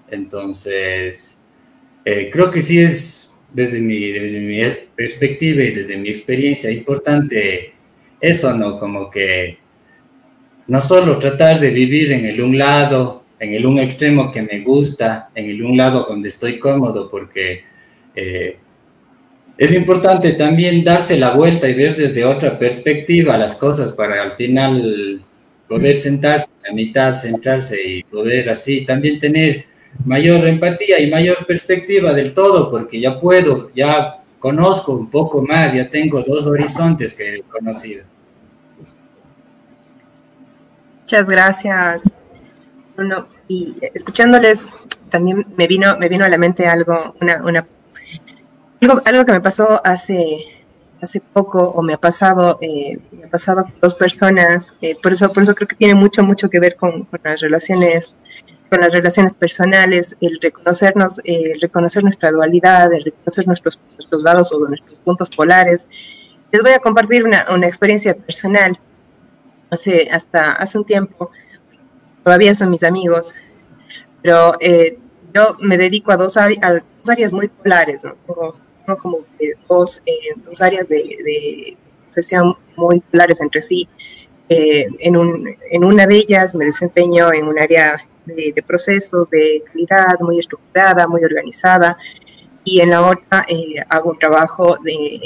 Entonces, 0.08 1.37
eh, 2.04 2.30
creo 2.32 2.50
que 2.50 2.62
sí 2.62 2.80
es 2.80 3.32
desde 3.52 3.80
mi, 3.80 4.10
desde 4.10 4.40
mi 4.40 4.60
perspectiva 4.94 5.62
y 5.62 5.72
desde 5.72 5.96
mi 5.96 6.08
experiencia 6.08 6.70
importante 6.70 7.72
eso, 8.20 8.54
¿no? 8.54 8.78
Como 8.78 9.10
que 9.10 9.58
no 10.66 10.80
solo 10.80 11.18
tratar 11.18 11.60
de 11.60 11.70
vivir 11.70 12.12
en 12.12 12.26
el 12.26 12.40
un 12.40 12.58
lado 12.58 13.18
en 13.40 13.54
el 13.54 13.66
un 13.66 13.78
extremo 13.78 14.32
que 14.32 14.42
me 14.42 14.60
gusta, 14.60 15.30
en 15.34 15.48
el 15.50 15.62
un 15.62 15.76
lado 15.76 16.06
donde 16.08 16.28
estoy 16.28 16.58
cómodo, 16.58 17.10
porque 17.10 17.62
eh, 18.14 18.56
es 19.56 19.72
importante 19.72 20.32
también 20.32 20.84
darse 20.84 21.18
la 21.18 21.32
vuelta 21.32 21.68
y 21.68 21.74
ver 21.74 21.96
desde 21.96 22.24
otra 22.24 22.58
perspectiva 22.58 23.38
las 23.38 23.54
cosas 23.54 23.92
para 23.92 24.22
al 24.22 24.32
final 24.32 25.22
poder 25.68 25.96
sentarse 25.96 26.48
a 26.64 26.68
la 26.68 26.74
mitad, 26.74 27.14
centrarse 27.14 27.76
y 27.80 28.02
poder 28.04 28.50
así 28.50 28.84
también 28.84 29.20
tener 29.20 29.66
mayor 30.04 30.46
empatía 30.46 31.00
y 31.00 31.10
mayor 31.10 31.46
perspectiva 31.46 32.12
del 32.12 32.34
todo, 32.34 32.70
porque 32.70 33.00
ya 33.00 33.20
puedo, 33.20 33.70
ya 33.74 34.22
conozco 34.38 34.92
un 34.92 35.10
poco 35.10 35.42
más, 35.42 35.72
ya 35.72 35.88
tengo 35.88 36.22
dos 36.22 36.46
horizontes 36.46 37.14
que 37.14 37.36
he 37.36 37.42
conocido. 37.42 38.04
Muchas 41.02 41.26
gracias, 41.26 42.12
y 43.46 43.76
escuchándoles 43.94 44.68
también 45.08 45.46
me 45.56 45.66
vino, 45.66 45.96
me 45.98 46.08
vino 46.08 46.24
a 46.24 46.28
la 46.28 46.38
mente 46.38 46.66
algo, 46.66 47.14
una, 47.20 47.42
una 47.44 47.66
algo, 49.04 49.24
que 49.24 49.32
me 49.32 49.40
pasó 49.40 49.80
hace, 49.84 50.44
hace 51.00 51.20
poco 51.20 51.62
o 51.62 51.82
me 51.82 51.94
ha 51.94 51.98
pasado, 51.98 52.58
eh, 52.60 52.98
me 53.10 53.24
ha 53.24 53.30
pasado 53.30 53.64
con 53.64 53.74
dos 53.80 53.94
personas, 53.94 54.76
eh, 54.82 54.96
por 55.02 55.12
eso, 55.12 55.32
por 55.32 55.42
eso 55.42 55.54
creo 55.54 55.68
que 55.68 55.76
tiene 55.76 55.94
mucho, 55.94 56.22
mucho 56.22 56.48
que 56.50 56.60
ver 56.60 56.76
con, 56.76 57.08
las 57.24 57.40
relaciones, 57.40 58.14
con 58.68 58.80
las 58.80 58.92
relaciones 58.92 59.34
personales, 59.34 60.16
el 60.20 60.38
reconocernos, 60.40 61.20
eh, 61.24 61.54
reconocer 61.60 62.04
nuestra 62.04 62.30
dualidad, 62.30 62.92
el 62.92 63.04
reconocer 63.04 63.46
nuestros, 63.46 63.80
nuestros 63.94 64.22
lados 64.22 64.52
o 64.52 64.58
nuestros 64.66 65.00
puntos 65.00 65.30
polares. 65.30 65.88
Les 66.52 66.62
voy 66.62 66.72
a 66.72 66.78
compartir 66.78 67.24
una, 67.24 67.46
una 67.50 67.66
experiencia 67.66 68.14
personal. 68.14 68.78
Hace, 69.70 70.08
hasta 70.10 70.52
hace 70.52 70.78
un 70.78 70.84
tiempo, 70.84 71.30
todavía 72.24 72.54
son 72.54 72.70
mis 72.70 72.84
amigos, 72.84 73.34
pero 74.22 74.54
eh, 74.60 74.98
yo 75.34 75.56
me 75.60 75.78
dedico 75.78 76.12
a 76.12 76.16
dos, 76.16 76.36
áreas 76.36 77.32
muy 77.32 77.48
polares, 77.48 78.04
¿no? 78.04 78.16
Tengo, 78.26 78.98
como 78.98 79.18
dos, 79.68 80.02
eh, 80.06 80.12
dos, 80.44 80.60
áreas 80.62 80.88
de, 80.88 81.76
profesión 82.06 82.54
muy 82.76 83.00
polares 83.00 83.40
entre 83.40 83.60
sí. 83.60 83.88
Eh, 84.48 84.86
en, 85.00 85.16
un, 85.16 85.56
en, 85.70 85.84
una 85.84 86.06
de 86.06 86.16
ellas 86.16 86.54
me 86.54 86.64
desempeño 86.64 87.32
en 87.32 87.46
un 87.46 87.58
área 87.58 87.98
de, 88.28 88.62
procesos, 88.66 89.30
de 89.30 89.62
calidad 89.66 90.18
muy 90.20 90.38
estructurada, 90.38 91.08
muy 91.08 91.24
organizada, 91.24 91.96
y 92.64 92.80
en 92.80 92.90
la 92.90 93.02
otra 93.02 93.46
hago 93.88 94.10
un 94.10 94.18
trabajo 94.18 94.76
de, 94.82 95.20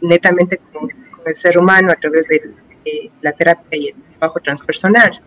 netamente 0.00 0.60
con, 0.72 0.88
el 1.26 1.34
ser 1.34 1.58
humano 1.58 1.90
a 1.90 1.96
través 1.96 2.28
de 2.28 2.40
la 3.20 3.32
terapia 3.32 3.76
y 3.76 3.88
el 3.88 3.94
trabajo 4.18 4.38
transpersonal. 4.38 5.20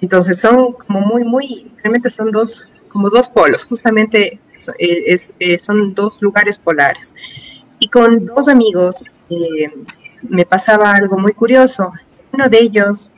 Entonces 0.00 0.40
son 0.40 0.72
como 0.72 1.00
muy, 1.00 1.24
muy, 1.24 1.72
realmente 1.82 2.08
son 2.08 2.30
dos, 2.30 2.72
como 2.88 3.10
dos 3.10 3.28
polos, 3.28 3.66
justamente 3.66 4.40
eh, 4.78 5.02
es, 5.06 5.34
eh, 5.38 5.58
son 5.58 5.94
dos 5.94 6.22
lugares 6.22 6.58
polares. 6.58 7.14
Y 7.78 7.88
con 7.88 8.26
dos 8.26 8.48
amigos 8.48 9.02
eh, 9.28 9.70
me 10.22 10.44
pasaba 10.44 10.92
algo 10.92 11.18
muy 11.18 11.32
curioso. 11.32 11.90
Uno 12.32 12.48
de 12.48 12.58
ellos, 12.58 13.14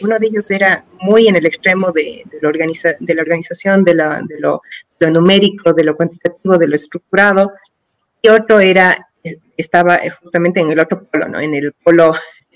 uno 0.00 0.18
de 0.18 0.26
ellos 0.26 0.50
era 0.50 0.84
muy 1.00 1.28
en 1.28 1.36
el 1.36 1.46
extremo 1.46 1.92
de, 1.92 2.24
la, 2.40 2.48
organiza, 2.48 2.90
de 3.00 3.14
la, 3.14 3.22
organización, 3.22 3.84
de, 3.84 3.94
lo, 3.94 4.62
numérico, 5.00 5.72
de 5.72 5.84
lo 5.84 5.96
cuantitativo, 5.96 6.58
de 6.58 6.68
lo 6.68 6.76
estructurado, 6.76 7.52
y 8.20 8.28
otro 8.28 8.60
era, 8.60 9.08
estaba 9.56 10.00
justamente 10.20 10.60
en 10.60 10.70
el 10.70 10.80
otro 10.80 11.04
polo, 11.04 11.28
¿no? 11.28 11.40
en 11.40 11.54
el 11.54 11.72
polo 11.72 12.12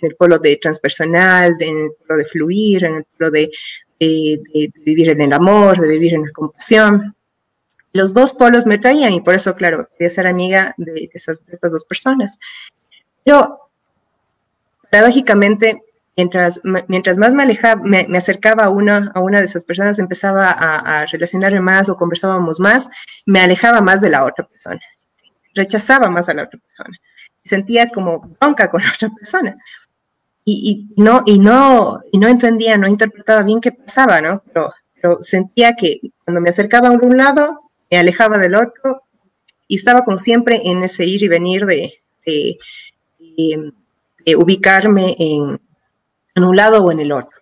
el 0.06 0.16
polo 0.16 0.38
de 0.38 0.56
transpersonal, 0.56 1.54
en 1.60 1.78
el 1.78 1.90
polo 1.92 2.18
de 2.18 2.24
fluir, 2.24 2.84
en 2.84 2.96
el 2.96 3.04
polo 3.04 3.30
de, 3.30 3.50
vivir 4.84 5.10
en 5.10 5.20
el 5.20 5.32
amor, 5.32 5.78
de 5.78 5.88
vivir 5.88 6.14
en 6.14 6.22
la 6.22 6.32
compasión. 6.32 7.14
Los 7.92 8.12
dos 8.14 8.34
polos 8.34 8.66
me 8.66 8.78
traían 8.78 9.12
y 9.12 9.20
por 9.20 9.34
eso, 9.34 9.54
claro, 9.54 9.88
quería 9.96 10.10
ser 10.10 10.26
amiga 10.26 10.74
de, 10.76 11.08
esas, 11.12 11.44
de 11.46 11.52
estas 11.52 11.72
dos 11.72 11.84
personas. 11.84 12.38
Pero, 13.24 13.60
paradójicamente, 14.90 15.82
mientras, 16.16 16.60
mientras 16.88 17.18
más 17.18 17.34
me 17.34 17.42
alejaba, 17.42 17.82
me, 17.82 18.06
acercaba 18.16 18.64
a 18.64 18.70
una, 18.70 19.10
a 19.14 19.20
una 19.20 19.38
de 19.38 19.46
esas 19.46 19.64
personas, 19.64 19.98
empezaba 19.98 20.50
a, 20.50 21.00
a, 21.00 21.06
relacionarme 21.06 21.60
más 21.60 21.88
o 21.88 21.96
conversábamos 21.96 22.60
más, 22.60 22.88
me 23.26 23.40
alejaba 23.40 23.80
más 23.80 24.00
de 24.00 24.10
la 24.10 24.24
otra 24.24 24.46
persona, 24.46 24.80
rechazaba 25.54 26.10
más 26.10 26.28
a 26.28 26.34
la 26.34 26.44
otra 26.44 26.58
persona, 26.60 26.96
sentía 27.42 27.88
como 27.88 28.20
bronca 28.40 28.70
con 28.70 28.82
la 28.82 28.92
otra 28.94 29.10
persona. 29.10 29.56
Y, 30.44 30.88
y, 30.96 31.00
no, 31.00 31.22
y, 31.24 31.38
no, 31.38 32.00
y 32.10 32.18
no 32.18 32.26
entendía, 32.26 32.76
no 32.76 32.88
interpretaba 32.88 33.44
bien 33.44 33.60
qué 33.60 33.70
pasaba, 33.70 34.20
¿no? 34.20 34.42
Pero, 34.52 34.72
pero 35.00 35.18
sentía 35.22 35.76
que 35.76 36.00
cuando 36.24 36.40
me 36.40 36.50
acercaba 36.50 36.88
a 36.88 36.92
un 36.92 37.16
lado, 37.16 37.60
me 37.90 37.98
alejaba 37.98 38.38
del 38.38 38.56
otro 38.56 39.04
y 39.68 39.76
estaba 39.76 40.04
como 40.04 40.18
siempre 40.18 40.60
en 40.64 40.82
ese 40.82 41.04
ir 41.04 41.22
y 41.22 41.28
venir 41.28 41.64
de, 41.64 41.94
de, 42.26 42.58
de 44.26 44.36
ubicarme 44.36 45.14
en, 45.16 45.60
en 46.34 46.44
un 46.44 46.56
lado 46.56 46.82
o 46.82 46.92
en 46.92 47.00
el 47.00 47.12
otro. 47.12 47.38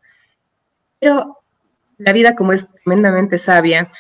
Pero 0.98 1.38
la 1.98 2.12
vida, 2.12 2.35
como 2.35 2.53
es 2.53 2.64
tremendamente 2.85 3.38
sabia, 3.38 3.90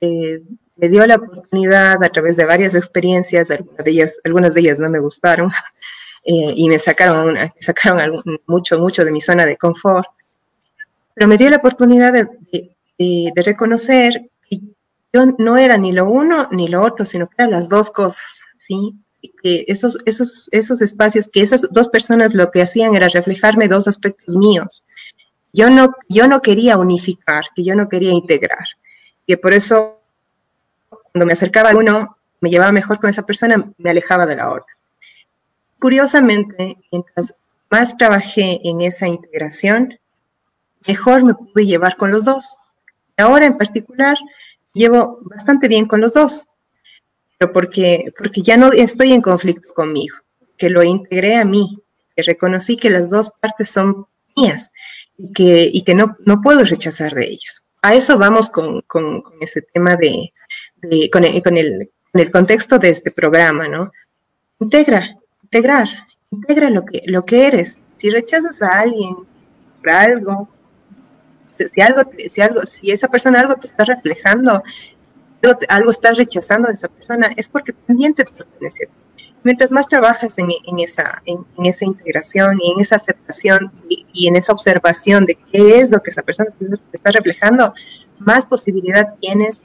eh, 0.00 0.42
me 0.76 0.88
dio 0.88 1.06
la 1.06 1.16
oportunidad 1.16 2.02
a 2.02 2.08
través 2.08 2.36
de 2.36 2.44
varias 2.44 2.74
experiencias, 2.74 3.50
algunas 3.50 4.54
de 4.54 4.60
ellas, 4.60 4.78
no 4.78 4.90
me 4.90 5.00
gustaron, 5.00 5.50
eh, 6.24 6.52
y 6.54 6.68
me 6.68 6.78
sacaron, 6.78 7.36
sacaron 7.60 8.22
mucho, 8.46 8.78
mucho 8.78 9.04
de 9.04 9.12
mi 9.12 9.20
zona 9.20 9.46
de 9.46 9.56
confort, 9.56 10.06
pero 11.14 11.28
me 11.28 11.38
dio 11.38 11.48
la 11.48 11.56
oportunidad 11.56 12.12
de, 12.12 12.28
de, 12.98 13.42
reconocer 13.42 14.28
que 14.50 14.60
yo 15.12 15.26
no 15.38 15.56
era 15.56 15.78
ni 15.78 15.92
lo 15.92 16.04
uno 16.06 16.48
ni 16.50 16.68
lo 16.68 16.82
otro, 16.82 17.06
sino 17.06 17.26
que 17.26 17.36
eran 17.38 17.52
las 17.52 17.70
dos 17.70 17.90
cosas, 17.90 18.42
¿sí? 18.62 18.94
Que 19.42 19.64
esos, 19.68 19.98
esos, 20.06 20.48
esos 20.52 20.82
espacios, 20.82 21.28
que 21.28 21.42
esas 21.42 21.68
dos 21.72 21.88
personas 21.88 22.34
lo 22.34 22.50
que 22.50 22.62
hacían 22.62 22.94
era 22.94 23.08
reflejarme 23.08 23.68
dos 23.68 23.88
aspectos 23.88 24.36
míos. 24.36 24.84
Yo 25.52 25.70
no, 25.70 25.94
yo 26.08 26.26
no 26.28 26.40
quería 26.40 26.76
unificar, 26.76 27.44
que 27.54 27.64
yo 27.64 27.74
no 27.74 27.88
quería 27.88 28.12
integrar. 28.12 28.66
Y 29.26 29.36
por 29.36 29.52
eso, 29.52 30.00
cuando 30.88 31.26
me 31.26 31.32
acercaba 31.32 31.70
a 31.70 31.76
uno, 31.76 32.16
me 32.40 32.50
llevaba 32.50 32.72
mejor 32.72 33.00
con 33.00 33.10
esa 33.10 33.24
persona, 33.24 33.72
me 33.78 33.90
alejaba 33.90 34.26
de 34.26 34.36
la 34.36 34.50
otra. 34.50 34.76
Curiosamente, 35.78 36.76
mientras 36.92 37.34
más 37.70 37.96
trabajé 37.96 38.60
en 38.64 38.82
esa 38.82 39.08
integración, 39.08 39.98
mejor 40.86 41.24
me 41.24 41.34
pude 41.34 41.66
llevar 41.66 41.96
con 41.96 42.10
los 42.10 42.24
dos. 42.24 42.56
Ahora 43.16 43.46
en 43.46 43.56
particular, 43.56 44.16
llevo 44.72 45.20
bastante 45.22 45.68
bien 45.68 45.86
con 45.86 46.00
los 46.00 46.12
dos 46.12 46.46
pero 47.38 47.52
porque, 47.52 48.12
porque 48.16 48.42
ya 48.42 48.56
no 48.56 48.72
estoy 48.72 49.12
en 49.12 49.22
conflicto 49.22 49.72
conmigo, 49.74 50.16
que 50.56 50.70
lo 50.70 50.82
integré 50.82 51.36
a 51.36 51.44
mí, 51.44 51.82
que 52.14 52.22
reconocí 52.22 52.76
que 52.76 52.90
las 52.90 53.10
dos 53.10 53.30
partes 53.40 53.70
son 53.70 54.06
mías 54.36 54.72
y 55.18 55.32
que, 55.32 55.70
y 55.72 55.82
que 55.82 55.94
no, 55.94 56.16
no 56.24 56.40
puedo 56.40 56.64
rechazar 56.64 57.14
de 57.14 57.26
ellas. 57.26 57.62
A 57.82 57.94
eso 57.94 58.18
vamos 58.18 58.50
con, 58.50 58.80
con, 58.82 59.22
ese 59.40 59.62
tema 59.72 59.96
de, 59.96 60.32
con, 61.12 61.24
el, 61.24 61.42
con, 61.42 61.56
el, 61.56 61.90
con, 62.12 62.20
el, 62.20 62.30
contexto 62.30 62.78
de 62.78 62.88
este 62.88 63.10
programa, 63.10 63.68
¿no? 63.68 63.92
Integra, 64.58 65.16
integrar, 65.42 65.88
integra 66.30 66.70
lo 66.70 66.84
que, 66.84 67.02
lo 67.06 67.22
que 67.22 67.46
eres. 67.46 67.80
Si 67.96 68.10
rechazas 68.10 68.62
a 68.62 68.80
alguien 68.80 69.14
por 69.80 69.90
algo, 69.90 70.48
si, 71.50 71.80
algo, 71.80 72.10
si 72.28 72.40
algo, 72.40 72.66
si 72.66 72.90
esa 72.90 73.08
persona 73.08 73.40
algo 73.40 73.56
te 73.56 73.66
está 73.66 73.84
reflejando, 73.84 74.62
algo, 75.68 75.90
estás 75.90 76.16
rechazando 76.16 76.68
de 76.68 76.74
esa 76.74 76.88
persona, 76.88 77.30
es 77.36 77.48
porque 77.48 77.72
también 77.72 78.14
te 78.14 78.24
pertenece 78.24 78.88
Mientras 79.46 79.70
más 79.70 79.86
trabajas 79.86 80.38
en, 80.38 80.48
esa, 80.80 81.22
en, 81.24 81.46
esa 81.64 81.84
integración 81.84 82.58
y 82.60 82.72
en 82.72 82.80
esa 82.80 82.96
aceptación 82.96 83.70
y, 83.88 84.26
en 84.26 84.34
esa 84.34 84.52
observación 84.52 85.24
de 85.24 85.38
qué 85.52 85.78
es 85.78 85.92
lo 85.92 86.02
que 86.02 86.10
esa 86.10 86.22
persona 86.22 86.50
te, 86.58 86.66
está 86.92 87.12
reflejando, 87.12 87.72
más 88.18 88.44
posibilidad 88.44 89.14
tienes 89.20 89.62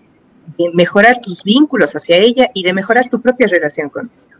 de 0.60 0.70
mejorar 0.76 1.20
tus 1.20 1.44
vínculos 1.44 1.96
hacia 1.96 2.18
ella 2.18 2.52
y 2.54 2.62
de 2.62 2.74
mejorar 2.74 3.10
tu 3.10 3.24
propia 3.24 3.48
relación 3.48 3.90
contigo. 3.90 4.38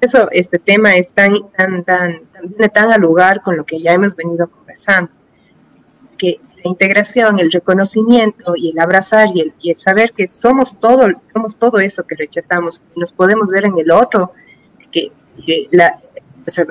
Eso, 0.00 0.28
este 0.30 0.60
tema 0.60 0.94
es 0.94 1.12
tan, 1.12 1.34
tan, 1.56 1.82
tan, 1.82 2.20
tan, 2.26 2.70
tan 2.72 2.92
al 2.92 3.00
lugar 3.00 3.42
con 3.42 3.56
lo 3.56 3.66
que 3.66 3.80
ya 3.80 3.92
hemos 3.92 4.14
venido 4.14 4.48
conversando, 4.48 5.10
que 6.16 6.40
integración, 6.68 7.38
el 7.38 7.52
reconocimiento 7.52 8.54
y 8.56 8.70
el 8.70 8.78
abrazar 8.78 9.28
y 9.34 9.52
el, 9.70 9.76
saber 9.76 10.12
que 10.12 10.28
somos 10.28 10.78
todo, 10.80 11.08
somos 11.32 11.56
todo 11.56 11.78
eso 11.78 12.04
que 12.04 12.16
rechazamos 12.16 12.82
y 12.94 13.00
nos 13.00 13.12
podemos 13.12 13.50
ver 13.50 13.66
en 13.66 13.78
el 13.78 13.90
otro, 13.90 14.32
que, 14.90 15.10
la, 15.72 16.00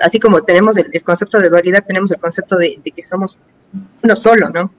así 0.02 0.20
como 0.20 0.44
tenemos 0.44 0.78
el, 0.78 1.04
concepto 1.04 1.40
de 1.40 1.50
dualidad, 1.50 1.84
tenemos 1.86 2.12
el 2.12 2.20
concepto 2.20 2.58
de, 2.58 2.80
que 2.96 3.04
somos 3.04 3.38
uno 4.02 4.16
solo, 4.16 4.50
¿no? 4.50 4.74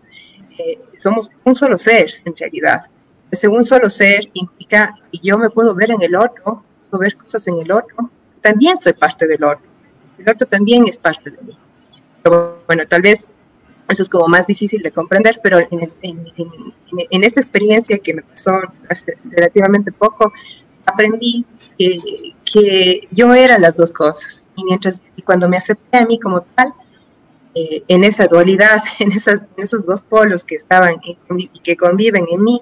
Eh, 0.58 0.80
somos 0.96 1.30
un 1.44 1.54
solo 1.54 1.76
ser 1.78 2.10
en 2.24 2.36
realidad. 2.36 2.82
Ese 3.30 3.48
un 3.48 3.64
solo 3.64 3.90
ser 3.90 4.28
implica 4.34 4.94
y 5.10 5.20
yo 5.20 5.36
me 5.38 5.50
puedo 5.50 5.74
ver 5.74 5.90
en 5.90 6.02
el 6.02 6.14
otro, 6.14 6.64
puedo 6.90 7.00
ver 7.00 7.16
cosas 7.16 7.46
en 7.48 7.58
el 7.58 7.70
otro, 7.72 8.10
también 8.40 8.76
soy 8.76 8.92
parte 8.92 9.26
del 9.26 9.42
otro, 9.42 9.66
el 10.18 10.28
otro 10.30 10.46
también 10.46 10.86
es 10.86 10.98
parte 10.98 11.30
de 11.30 11.42
mí. 11.42 11.58
Pero 12.22 12.62
bueno, 12.66 12.84
tal 12.88 13.02
vez 13.02 13.28
eso 13.88 14.02
es 14.02 14.08
como 14.08 14.28
más 14.28 14.46
difícil 14.46 14.82
de 14.82 14.90
comprender, 14.90 15.40
pero 15.42 15.58
en, 15.58 17.22
esta 17.22 17.40
experiencia 17.40 17.98
que 17.98 18.14
me 18.14 18.22
pasó 18.22 18.60
hace 18.88 19.16
relativamente 19.24 19.92
poco, 19.92 20.32
aprendí 20.86 21.44
que, 21.78 23.08
yo 23.10 23.34
era 23.34 23.58
las 23.58 23.76
dos 23.76 23.92
cosas. 23.92 24.42
Y 24.56 24.64
mientras 24.64 25.02
y 25.16 25.22
cuando 25.22 25.48
me 25.48 25.56
acepté 25.56 25.98
a 25.98 26.06
mí 26.06 26.18
como 26.18 26.42
tal, 26.42 26.72
eh, 27.54 27.82
en 27.88 28.04
esa 28.04 28.26
dualidad, 28.26 28.82
en, 28.98 29.12
esas, 29.12 29.48
esos 29.56 29.86
dos 29.86 30.02
polos 30.02 30.44
que 30.44 30.54
estaban 30.54 31.00
y 31.04 31.48
que 31.60 31.76
conviven 31.76 32.26
en 32.30 32.42
mí, 32.42 32.60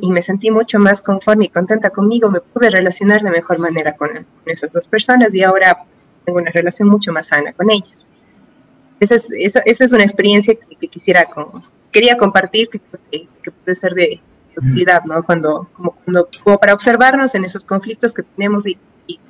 y 0.00 0.10
me 0.10 0.22
sentí 0.22 0.50
mucho 0.50 0.78
más 0.78 1.02
conforme 1.02 1.44
y 1.44 1.48
contenta 1.48 1.90
conmigo, 1.90 2.30
me 2.30 2.40
pude 2.40 2.70
relacionar 2.70 3.22
de 3.22 3.30
mejor 3.30 3.58
manera 3.58 3.94
con, 3.94 4.08
esas 4.46 4.72
dos 4.72 4.88
personas 4.88 5.34
y 5.34 5.42
ahora 5.42 5.84
pues, 5.84 6.12
tengo 6.24 6.38
una 6.38 6.50
relación 6.50 6.88
mucho 6.88 7.12
más 7.12 7.28
sana 7.28 7.52
con 7.52 7.70
ellas 7.70 8.08
esa 9.00 9.14
es, 9.14 9.28
esa, 9.30 9.60
es 9.64 9.92
una 9.92 10.02
experiencia 10.02 10.54
que, 10.54 10.88
quisiera, 10.88 11.26
quería 11.90 12.16
compartir, 12.16 12.68
que, 12.68 12.80
que, 13.10 13.50
puede 13.50 13.74
ser 13.74 13.94
de, 13.94 14.20
utilidad, 14.56 15.04
¿no? 15.04 15.22
Cuando 15.24 15.68
como, 15.72 15.92
cuando, 16.04 16.28
como 16.42 16.58
para 16.58 16.74
observarnos 16.74 17.34
en 17.34 17.44
esos 17.44 17.64
conflictos 17.64 18.14
que 18.14 18.22
tenemos 18.22 18.66
y, 18.66 18.78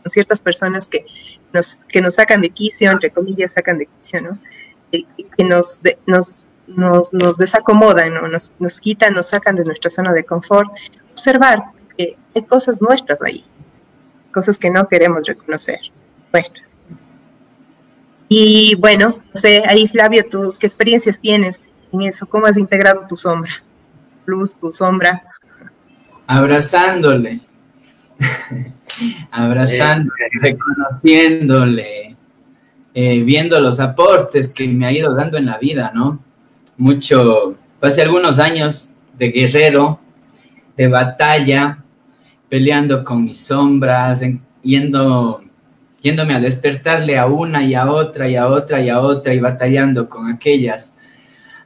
con 0.03 0.11
ciertas 0.11 0.41
personas 0.41 0.89
que 0.89 1.07
nos, 1.53 1.83
que 1.89 2.03
nos 2.03 2.15
sacan 2.15 2.43
de 2.43 2.51
quicio, 2.51 2.91
entre 2.91 3.11
comillas, 3.11 3.53
sacan 3.53 3.79
de 3.79 3.87
quicio, 3.87 4.23
¿no? 4.23 4.33
Y, 4.91 5.07
que 5.37 5.45
nos, 5.45 5.81
nos, 6.07 6.47
nos, 6.67 7.15
nos, 7.15 7.39
desacomodan, 7.39 8.15
¿no? 8.15 8.29
Nos, 8.29 8.55
nos 8.59 8.81
quitan, 8.81 9.15
nos 9.15 9.29
sacan 9.29 9.57
de 9.57 9.65
nuestra 9.65 9.91
zona 9.91 10.13
de 10.13 10.25
confort. 10.25 10.71
Observar 11.13 11.63
que 11.97 12.17
hay 12.35 12.43
cosas 12.43 12.83
nuestras 12.83 13.23
ahí, 13.23 13.45
cosas 14.33 14.59
que 14.59 14.71
no 14.71 14.89
queremos 14.89 15.27
reconocer, 15.27 15.81
nuestras. 16.33 16.79
Y 18.33 18.77
bueno, 18.77 19.09
no 19.09 19.40
sé, 19.40 19.64
ahí 19.66 19.88
Flavio, 19.88 20.25
¿tú 20.31 20.55
qué 20.57 20.64
experiencias 20.64 21.19
tienes 21.19 21.69
en 21.93 22.03
eso? 22.03 22.29
¿Cómo 22.29 22.47
has 22.47 22.57
integrado 22.57 23.05
tu 23.09 23.16
sombra? 23.16 23.51
Luz, 24.25 24.55
tu 24.55 24.71
sombra. 24.71 25.25
Abrazándole, 26.29 27.40
abrazándole, 29.33 30.29
reconociéndole, 30.40 32.16
eh, 32.95 33.21
viendo 33.25 33.61
los 33.61 33.81
aportes 33.81 34.51
que 34.51 34.69
me 34.69 34.87
ha 34.87 34.93
ido 34.93 35.12
dando 35.12 35.37
en 35.37 35.47
la 35.47 35.59
vida, 35.59 35.90
¿no? 35.93 36.23
Mucho, 36.77 37.57
hace 37.81 38.03
algunos 38.03 38.38
años 38.38 38.90
de 39.19 39.29
guerrero, 39.31 39.99
de 40.77 40.87
batalla, 40.87 41.83
peleando 42.49 43.03
con 43.03 43.25
mis 43.25 43.40
sombras, 43.40 44.23
yendo 44.62 45.43
yéndome 46.03 46.35
a 46.35 46.41
despertarle 46.41 47.19
a 47.19 47.27
una 47.27 47.63
y 47.63 47.75
a 47.75 47.91
otra 47.91 48.29
y 48.29 48.37
a 48.37 48.49
otra 48.49 48.81
y 48.81 48.89
a 48.89 49.01
otra 49.01 49.35
y 49.35 49.41
batallando 49.41 50.09
con 50.09 50.31
aquellas, 50.31 50.95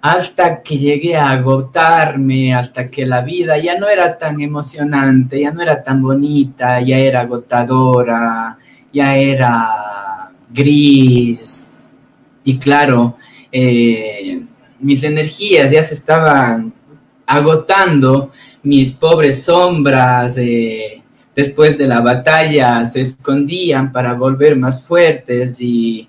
hasta 0.00 0.62
que 0.62 0.76
llegué 0.76 1.16
a 1.16 1.30
agotarme, 1.30 2.54
hasta 2.54 2.88
que 2.90 3.06
la 3.06 3.22
vida 3.22 3.56
ya 3.58 3.78
no 3.78 3.88
era 3.88 4.18
tan 4.18 4.40
emocionante, 4.40 5.40
ya 5.40 5.50
no 5.50 5.62
era 5.62 5.82
tan 5.82 6.02
bonita, 6.02 6.80
ya 6.80 6.98
era 6.98 7.20
agotadora, 7.20 8.58
ya 8.92 9.16
era 9.16 10.30
gris. 10.50 11.70
Y 12.44 12.58
claro, 12.58 13.16
eh, 13.50 14.42
mis 14.80 15.02
energías 15.04 15.70
ya 15.70 15.82
se 15.82 15.94
estaban 15.94 16.72
agotando, 17.26 18.30
mis 18.62 18.90
pobres 18.90 19.44
sombras, 19.44 20.36
eh, 20.36 21.03
después 21.34 21.76
de 21.78 21.86
la 21.86 22.00
batalla 22.00 22.84
se 22.84 23.00
escondían 23.00 23.92
para 23.92 24.14
volver 24.14 24.56
más 24.56 24.82
fuertes 24.82 25.60
y, 25.60 26.08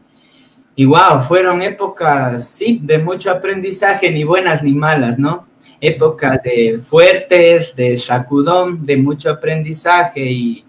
y 0.76 0.86
wow, 0.86 1.22
fueron 1.26 1.62
épocas, 1.62 2.48
sí, 2.48 2.80
de 2.84 3.00
mucho 3.00 3.32
aprendizaje, 3.32 4.12
ni 4.12 4.24
buenas 4.24 4.62
ni 4.62 4.74
malas, 4.74 5.18
¿no? 5.18 5.48
Épocas 5.80 6.42
de 6.44 6.80
fuertes, 6.84 7.76
de 7.76 7.98
sacudón, 7.98 8.84
de 8.86 8.98
mucho 8.98 9.30
aprendizaje 9.30 10.26
y 10.26 10.66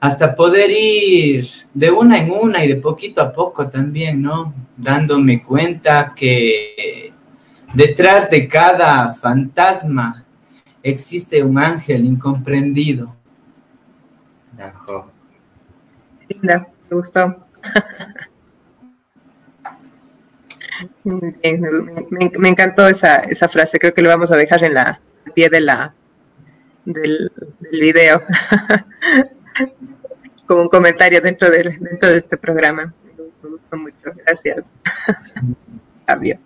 hasta 0.00 0.34
poder 0.34 0.70
ir 0.70 1.46
de 1.74 1.90
una 1.90 2.18
en 2.18 2.30
una 2.30 2.64
y 2.64 2.68
de 2.68 2.76
poquito 2.76 3.20
a 3.20 3.32
poco 3.32 3.68
también, 3.68 4.22
¿no? 4.22 4.54
Dándome 4.76 5.42
cuenta 5.42 6.14
que 6.16 7.12
detrás 7.74 8.30
de 8.30 8.48
cada 8.48 9.12
fantasma 9.12 10.24
existe 10.82 11.42
un 11.42 11.58
ángel 11.58 12.04
incomprendido. 12.06 13.14
Linda, 16.28 16.66
me 16.88 16.96
gustó. 16.96 17.46
me, 21.04 22.48
encantó 22.48 22.88
esa, 22.88 23.16
esa, 23.16 23.48
frase, 23.48 23.78
creo 23.78 23.94
que 23.94 24.02
lo 24.02 24.08
vamos 24.08 24.32
a 24.32 24.36
dejar 24.36 24.64
en 24.64 24.74
la 24.74 25.00
pie 25.34 25.50
de 25.50 25.60
la 25.60 25.94
del, 26.84 27.30
del 27.60 27.80
video. 27.80 28.20
como 30.50 30.62
un 30.62 30.68
comentario 30.68 31.20
dentro 31.20 31.48
de, 31.48 31.78
dentro 31.78 32.10
de 32.10 32.18
este 32.18 32.36
programa. 32.36 32.92
Me 33.40 33.50
gustó 33.50 33.76
mucho. 33.76 33.96
Gracias. 34.26 34.74
Fabio. 36.06 36.40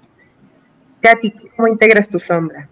Katy, 1.00 1.30
¿cómo 1.56 1.68
integras 1.68 2.10
tu 2.10 2.18
sombra? 2.18 2.68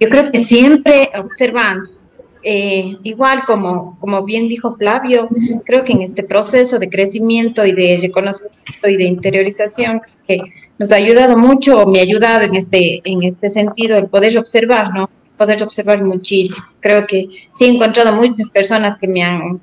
Yo 0.00 0.08
creo 0.08 0.32
que 0.32 0.42
siempre 0.42 1.10
observando. 1.14 1.99
Eh, 2.42 2.96
igual 3.02 3.44
como, 3.44 3.98
como 4.00 4.24
bien 4.24 4.48
dijo 4.48 4.72
Flavio, 4.72 5.28
creo 5.64 5.84
que 5.84 5.92
en 5.92 6.02
este 6.02 6.22
proceso 6.22 6.78
de 6.78 6.88
crecimiento 6.88 7.66
y 7.66 7.72
de 7.72 7.98
reconocimiento 8.00 8.88
y 8.88 8.96
de 8.96 9.04
interiorización 9.04 10.00
que 10.26 10.38
nos 10.78 10.90
ha 10.92 10.96
ayudado 10.96 11.36
mucho, 11.36 11.84
me 11.86 11.98
ha 11.98 12.02
ayudado 12.02 12.42
en 12.42 12.56
este, 12.56 13.02
en 13.04 13.22
este 13.24 13.50
sentido 13.50 13.98
el 13.98 14.06
poder 14.06 14.38
observar, 14.38 14.94
¿no? 14.94 15.10
poder 15.40 15.62
observar 15.62 16.04
muchísimo. 16.04 16.66
Creo 16.80 17.06
que 17.06 17.26
sí 17.50 17.64
he 17.64 17.68
encontrado 17.68 18.12
muchas 18.12 18.50
personas 18.50 18.98
que 18.98 19.08
me 19.08 19.22
han, 19.22 19.58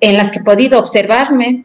en 0.00 0.16
las 0.16 0.30
que 0.30 0.38
he 0.38 0.42
podido 0.42 0.78
observarme 0.78 1.64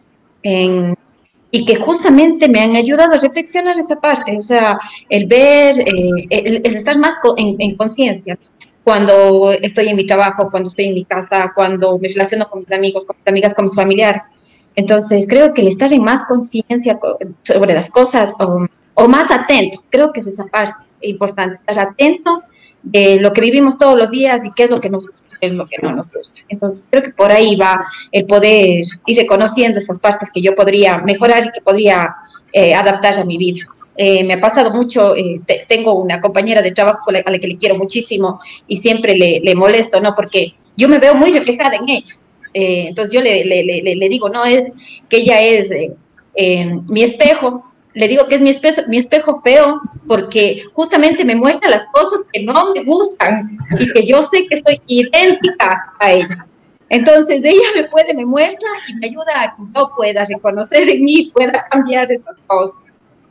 y 1.52 1.66
que 1.66 1.76
justamente 1.78 2.50
me 2.50 2.60
han 2.60 2.76
ayudado 2.76 3.14
a 3.14 3.18
reflexionar 3.18 3.78
esa 3.78 4.02
parte, 4.02 4.38
o 4.38 4.42
sea, 4.42 4.78
el 5.10 5.26
ver, 5.28 5.80
eh, 5.80 6.28
el, 6.30 6.62
estar 6.66 6.98
más 6.98 7.16
en, 7.38 7.76
conciencia 7.78 8.38
cuando 8.86 9.52
estoy 9.52 9.90
en 9.90 9.96
mi 9.96 10.06
trabajo, 10.06 10.52
cuando 10.52 10.70
estoy 10.70 10.86
en 10.86 10.94
mi 10.94 11.06
casa, 11.06 11.52
cuando 11.56 11.98
me 11.98 12.08
relaciono 12.08 12.48
con 12.48 12.60
mis 12.60 12.72
amigos, 12.72 13.04
con 13.04 13.18
mis 13.18 13.28
amigas, 13.28 13.56
con 13.56 13.66
mis 13.66 13.74
familiares. 13.74 14.26
Entonces, 14.76 15.28
creo 15.28 15.56
que 15.56 15.62
el 15.62 15.70
estar 15.70 15.92
en 15.92 16.04
más 16.04 16.26
conciencia 16.26 17.00
sobre 17.42 17.74
las 17.74 17.90
cosas 17.90 18.34
o, 18.40 19.08
más 19.08 19.32
atento, 19.32 19.80
creo 19.90 20.14
que 20.14 20.20
es 20.20 20.28
esa 20.28 20.46
parte 20.46 20.86
importante, 21.02 21.56
estar 21.56 21.80
atento 21.80 22.44
de 22.84 23.20
lo 23.20 23.34
que 23.34 23.42
vivimos 23.42 23.80
todos 23.80 23.98
los 23.98 24.12
días 24.12 24.46
y 24.46 24.52
qué 24.56 24.66
es 24.66 24.70
lo 24.70 24.80
que 24.80 24.92
nos 24.92 25.08
gusta, 25.08 25.36
qué 25.42 25.48
es 25.48 25.54
lo 25.54 25.66
que 25.66 25.78
no 25.82 25.92
nos 25.92 26.12
gusta. 26.12 26.40
Entonces, 26.48 26.88
creo 26.92 27.02
que 27.02 27.10
por 27.10 27.32
ahí 27.32 27.56
va 27.56 27.84
el 28.12 28.28
poder 28.28 28.84
ir 29.08 29.18
reconociendo 29.18 29.80
esas 29.80 30.00
partes 30.00 30.30
que 30.32 30.44
yo 30.44 30.54
podría 30.54 31.00
mejorar 31.00 31.44
y 31.44 31.52
que 31.52 31.62
podría 31.62 32.16
eh, 32.54 32.76
adaptar 32.76 33.20
a 33.20 33.26
mi 33.26 33.40
vida. 33.40 33.66
Eh, 33.98 34.24
me 34.24 34.34
ha 34.34 34.42
pasado 34.42 34.72
mucho, 34.72 35.16
eh, 35.16 35.42
tengo 35.68 35.94
una 35.94 36.20
compañera 36.22 36.62
de 36.62 36.72
trabajo 36.72 37.10
a 37.10 37.14
la 37.14 37.24
que 37.24 37.48
le 37.48 37.58
quiero 37.58 37.76
muchísimo 37.76 38.40
y 38.68 38.78
siempre 38.78 39.16
le, 39.16 39.40
le 39.42 39.56
molesto, 39.56 40.02
¿no? 40.02 40.14
Porque 40.16 40.54
yo 40.76 40.90
me 40.90 41.00
veo 41.00 41.16
muy 41.16 41.32
reflejada 41.32 41.76
en 41.76 41.90
ella. 41.90 42.16
entonces 42.54 43.14
yo 43.14 43.22
le, 43.22 44.10
digo, 44.10 44.30
no, 44.30 44.46
es 44.46 44.66
que 45.10 45.18
ella 45.18 45.40
es 45.40 45.70
mi 46.90 47.04
espejo 47.04 47.64
le 47.96 48.10
digo 48.10 48.28
que 48.28 48.36
es 48.36 48.42
mi 48.42 48.50
espejo, 48.50 48.82
mi 48.88 48.98
espejo 48.98 49.42
feo 49.42 49.82
porque 50.06 50.64
justamente 50.74 51.24
me 51.24 51.34
muestra 51.34 51.70
las 51.70 51.88
cosas 51.94 52.22
que 52.32 52.44
no 52.44 52.74
me 52.74 52.84
gustan 52.84 53.58
y 53.80 53.90
que 53.92 54.06
yo 54.06 54.22
sé 54.24 54.46
que 54.48 54.62
soy 54.62 54.80
idéntica 54.86 55.94
a 56.00 56.12
ella. 56.12 56.46
Entonces 56.90 57.44
ella 57.44 57.68
me 57.74 57.86
puede, 57.86 58.14
me 58.14 58.26
muestra 58.26 58.70
y 58.90 58.96
me 58.96 59.08
ayuda 59.08 59.44
a 59.44 59.56
que 59.56 59.64
yo 59.74 59.92
pueda 59.96 60.26
reconocer 60.26 60.88
en 60.90 61.04
mí, 61.04 61.32
pueda 61.34 61.66
cambiar 61.72 62.12
esas 62.12 62.38
cosas. 62.46 62.78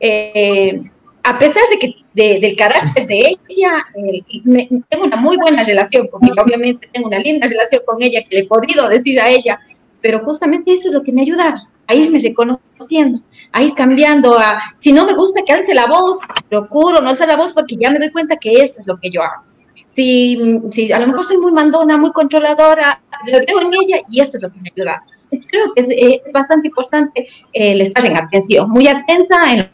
Eh, 0.00 0.82
a 1.22 1.38
pesar 1.38 1.62
de 1.70 1.78
que 1.78 1.94
del 2.12 2.56
carácter 2.56 3.06
de 3.06 3.36
ella, 3.48 3.84
eh, 3.96 4.82
tengo 4.88 5.04
una 5.04 5.16
muy 5.16 5.36
buena 5.36 5.64
relación 5.64 6.06
con 6.08 6.22
ella, 6.22 6.42
obviamente 6.42 6.88
tengo 6.92 7.08
una 7.08 7.18
linda 7.18 7.48
relación 7.48 7.82
con 7.86 8.00
ella 8.02 8.22
que 8.28 8.36
le 8.36 8.42
he 8.42 8.46
podido 8.46 8.88
decir 8.88 9.20
a 9.20 9.30
ella, 9.30 9.58
pero 10.00 10.20
justamente 10.20 10.72
eso 10.72 10.88
es 10.88 10.94
lo 10.94 11.02
que 11.02 11.12
me 11.12 11.22
ayuda 11.22 11.66
a 11.86 11.94
irme 11.94 12.20
reconociendo, 12.20 13.20
a 13.52 13.62
ir 13.62 13.74
cambiando, 13.74 14.38
a, 14.38 14.60
si 14.76 14.92
no 14.92 15.06
me 15.06 15.14
gusta 15.14 15.42
que 15.46 15.52
alce 15.52 15.74
la 15.74 15.86
voz, 15.86 16.18
procuro 16.48 17.00
no 17.00 17.10
alzar 17.10 17.28
la 17.28 17.36
voz 17.36 17.52
porque 17.52 17.76
ya 17.76 17.90
me 17.90 17.98
doy 17.98 18.10
cuenta 18.12 18.36
que 18.36 18.62
eso 18.62 18.80
es 18.80 18.86
lo 18.86 18.98
que 18.98 19.10
yo 19.10 19.22
hago. 19.22 19.42
Si, 19.86 20.60
si 20.72 20.92
a 20.92 20.98
lo 20.98 21.06
mejor 21.06 21.24
soy 21.24 21.38
muy 21.38 21.52
mandona, 21.52 21.96
muy 21.96 22.12
controladora, 22.12 23.00
lo 23.26 23.38
veo 23.38 23.60
en 23.60 23.72
ella 23.82 24.02
y 24.10 24.20
eso 24.20 24.36
es 24.36 24.42
lo 24.42 24.52
que 24.52 24.60
me 24.60 24.72
ayuda. 24.76 25.02
creo 25.50 25.72
que 25.74 25.82
es, 25.82 25.88
es 25.88 26.32
bastante 26.32 26.68
importante 26.68 27.26
el 27.52 27.80
estar 27.80 28.04
en 28.04 28.16
atención, 28.16 28.68
muy 28.70 28.88
atenta 28.88 29.52
en 29.52 29.70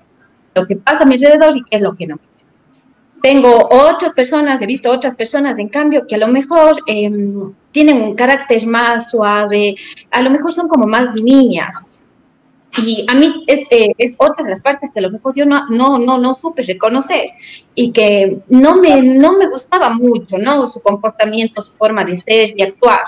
lo 0.54 0.66
que 0.66 0.76
pasa 0.76 1.04
a 1.04 1.06
mi 1.06 1.14
alrededor 1.14 1.56
y 1.56 1.62
qué 1.64 1.76
es 1.76 1.82
lo 1.82 1.94
que 1.96 2.06
no. 2.06 2.18
Tengo 3.22 3.68
otras 3.70 4.12
personas, 4.12 4.62
he 4.62 4.66
visto 4.66 4.90
otras 4.90 5.14
personas, 5.14 5.58
en 5.58 5.68
cambio, 5.68 6.06
que 6.06 6.14
a 6.14 6.18
lo 6.18 6.28
mejor 6.28 6.76
em, 6.86 7.52
tienen 7.70 8.00
un 8.00 8.14
carácter 8.14 8.66
más 8.66 9.10
suave, 9.10 9.76
a 10.10 10.22
lo 10.22 10.30
mejor 10.30 10.52
son 10.52 10.68
como 10.68 10.86
más 10.86 11.14
niñas, 11.14 11.86
y 12.78 13.04
a 13.08 13.14
mí 13.14 13.44
es, 13.46 13.60
eh, 13.70 13.92
es, 13.98 14.14
otra 14.18 14.44
de 14.44 14.50
las 14.50 14.62
partes 14.62 14.90
que 14.92 15.00
a 15.00 15.02
lo 15.02 15.10
mejor 15.10 15.34
yo 15.34 15.44
no, 15.44 15.68
no, 15.68 15.98
no, 15.98 16.18
no 16.18 16.34
supe 16.34 16.62
reconocer 16.62 17.30
y 17.74 17.90
que 17.92 18.38
no 18.48 18.76
me, 18.76 19.02
no 19.02 19.32
me 19.32 19.48
gustaba 19.48 19.90
mucho, 19.90 20.38
¿no? 20.38 20.68
Su 20.68 20.80
comportamiento, 20.80 21.62
su 21.62 21.72
forma 21.72 22.04
de 22.04 22.16
ser, 22.16 22.54
y 22.56 22.62
actuar. 22.62 23.00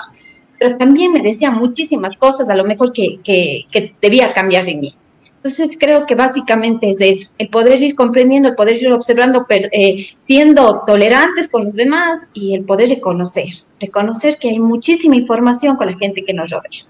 Pero 0.59 0.77
también 0.77 1.11
me 1.11 1.21
decía 1.21 1.49
muchísimas 1.49 2.17
cosas 2.17 2.49
a 2.49 2.55
lo 2.55 2.65
mejor 2.65 2.91
que, 2.91 3.19
que, 3.23 3.65
que 3.71 3.95
debía 4.01 4.33
cambiar 4.33 4.67
en 4.67 4.81
mí. 4.81 4.95
Entonces 5.43 5.77
creo 5.77 6.05
que 6.05 6.15
básicamente 6.15 6.89
es 6.89 7.01
eso, 7.01 7.33
el 7.37 7.49
poder 7.49 7.81
ir 7.81 7.95
comprendiendo, 7.95 8.47
el 8.47 8.55
poder 8.55 8.77
ir 8.77 8.89
observando, 8.93 9.45
eh, 9.49 10.07
siendo 10.17 10.83
tolerantes 10.87 11.49
con 11.49 11.65
los 11.65 11.75
demás 11.75 12.27
y 12.33 12.55
el 12.55 12.63
poder 12.63 12.87
reconocer, 12.87 13.47
reconocer 13.77 14.37
que 14.37 14.51
hay 14.51 14.59
muchísima 14.59 15.17
información 15.17 15.75
con 15.75 15.87
la 15.87 15.97
gente 15.97 16.23
que 16.23 16.33
nos 16.33 16.49
rodea. 16.49 16.85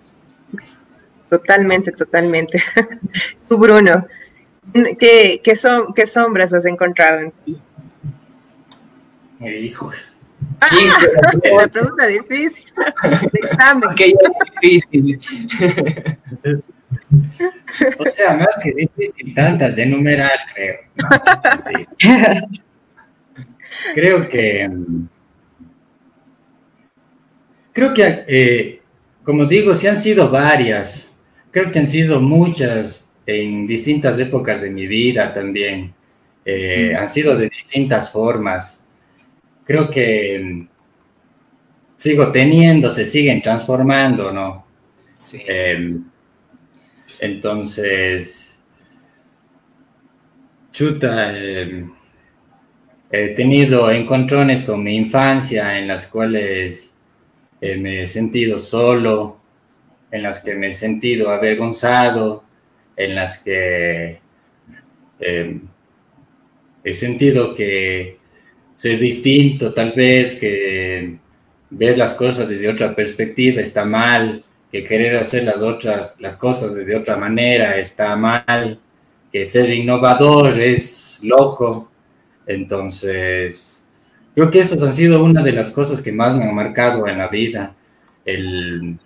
Totalmente, 1.32 1.94
totalmente. 1.94 2.62
Tú, 3.50 3.58
Bruno, 3.58 4.06
¿qué, 5.00 5.42
qué, 5.44 5.56
son, 5.56 5.92
¿qué 5.96 6.06
sombras 6.06 6.54
has 6.54 6.66
encontrado 6.66 7.22
en 7.22 7.32
ti? 7.44 7.58
Eh, 9.40 9.62
hijo. 9.62 9.92
Ah, 10.62 10.68
la 11.58 11.68
pregunta 11.70 12.06
difícil. 12.06 12.72
Que 13.96 14.14
difícil. 14.62 15.20
O 18.00 18.06
sea, 18.12 18.36
más 18.36 18.58
que 18.62 18.74
difícil, 18.74 19.34
tantas 19.34 19.76
de 19.76 19.84
enumerar, 19.84 20.40
creo. 20.54 20.80
Creo 23.96 24.30
que. 24.30 24.68
Mm, 24.68 25.08
creo 27.74 27.94
que, 27.94 28.24
eh, 28.28 28.82
como 29.24 29.46
digo, 29.46 29.76
sí 29.76 29.88
han 29.88 29.98
sido 29.98 30.30
varias 30.30 31.14
creo 31.54 31.72
que 31.72 31.80
han 31.80 31.88
sido 31.88 32.20
muchas 32.20 33.10
en 33.28 33.68
distintas 33.68 34.20
épocas 34.20 34.60
de 34.60 34.72
mi 34.72 34.88
vida 34.88 35.34
también. 35.34 35.94
Eh, 36.44 36.92
mm. 36.94 36.98
Han 36.98 37.10
sido 37.10 37.38
de 37.38 37.48
distintas 37.48 38.12
formas. 38.12 38.84
Creo 39.64 39.90
que 39.90 40.42
mm, 40.44 40.68
sigo 41.96 42.32
teniendo, 42.32 42.90
se 42.90 43.06
siguen 43.06 43.42
transformando, 43.42 44.34
¿no? 44.34 44.66
Sí. 45.16 45.42
Em, 45.48 46.04
entonces, 47.24 48.60
chuta, 50.74 51.38
em, 51.38 51.90
he 53.10 53.30
tenido 53.30 53.90
encontrones 53.90 54.64
con 54.64 54.84
mi 54.84 54.98
infancia 54.98 55.80
en 55.80 55.88
las 55.88 56.08
cuales 56.08 56.92
eh, 57.62 57.78
me 57.78 58.04
he 58.04 58.08
sentido 58.08 58.60
solo, 58.60 59.40
en 60.12 60.22
las 60.22 60.40
que 60.40 60.54
me 60.56 60.68
he 60.68 60.74
sentido 60.74 61.30
avergonzado, 61.30 62.44
en 62.98 63.16
las 63.16 63.38
que 63.38 64.20
em, 65.22 65.62
he 66.84 66.92
sentido 66.92 67.56
que 67.56 68.18
ser 68.76 69.00
distinto, 69.00 69.74
tal 69.74 69.94
vez 69.94 70.36
que 70.36 71.20
ver 71.70 71.98
las 71.98 72.16
cosas 72.16 72.50
desde 72.50 72.68
otra 72.68 72.94
perspectiva 72.94 73.62
está 73.62 73.86
mal, 73.86 74.44
que 74.74 74.84
querer 74.84 75.16
hacer 75.18 75.44
las 75.44 75.62
otras 75.62 76.16
las 76.20 76.36
cosas 76.36 76.74
desde 76.74 76.96
otra 76.96 77.16
manera 77.16 77.78
está 77.78 78.16
mal, 78.16 78.80
que 79.32 79.46
ser 79.46 79.70
innovador 79.70 80.60
es 80.60 81.20
loco. 81.24 81.92
Entonces, 82.48 83.88
creo 84.34 84.50
que 84.52 84.60
esas 84.60 84.82
han 84.84 84.94
sido 84.94 85.24
una 85.24 85.44
de 85.44 85.54
las 85.54 85.72
cosas 85.72 86.02
que 86.02 86.12
más 86.12 86.36
me 86.36 86.44
han 86.44 86.56
marcado 86.56 87.08
en 87.08 87.20
la 87.20 87.28
vida, 87.28 87.76
el 88.26 88.98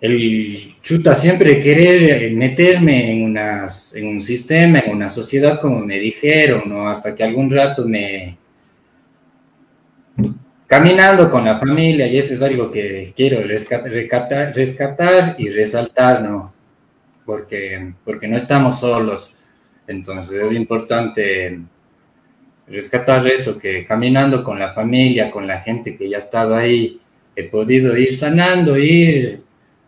el 0.00 0.76
chuta 0.82 1.14
siempre 1.14 1.60
querer 1.60 2.32
meterme 2.32 3.12
en, 3.12 3.22
unas, 3.22 3.94
en 3.94 4.06
un 4.06 4.20
sistema, 4.20 4.78
en 4.80 4.92
una 4.92 5.10
sociedad 5.10 5.60
como 5.60 5.80
me 5.80 5.98
dijeron, 5.98 6.62
¿no? 6.66 6.88
Hasta 6.88 7.14
que 7.14 7.22
algún 7.22 7.50
rato 7.50 7.86
me... 7.86 8.38
Caminando 10.70 11.28
con 11.28 11.44
la 11.44 11.58
familia, 11.58 12.06
y 12.06 12.16
eso 12.16 12.32
es 12.32 12.42
algo 12.42 12.70
que 12.70 13.12
quiero 13.16 13.42
rescatar, 13.42 13.90
rescatar 14.54 15.34
y 15.36 15.48
resaltar, 15.50 16.22
¿no? 16.22 16.54
Porque, 17.26 17.92
porque 18.04 18.28
no 18.28 18.36
estamos 18.36 18.78
solos. 18.78 19.34
Entonces 19.88 20.40
es 20.40 20.52
importante 20.52 21.58
rescatar 22.68 23.26
eso, 23.26 23.58
que 23.58 23.84
caminando 23.84 24.44
con 24.44 24.60
la 24.60 24.72
familia, 24.72 25.32
con 25.32 25.48
la 25.48 25.58
gente 25.58 25.96
que 25.96 26.08
ya 26.08 26.18
ha 26.18 26.20
estado 26.20 26.54
ahí, 26.54 27.00
he 27.34 27.42
podido 27.42 27.96
ir 27.96 28.16
sanando, 28.16 28.78
ir 28.78 29.42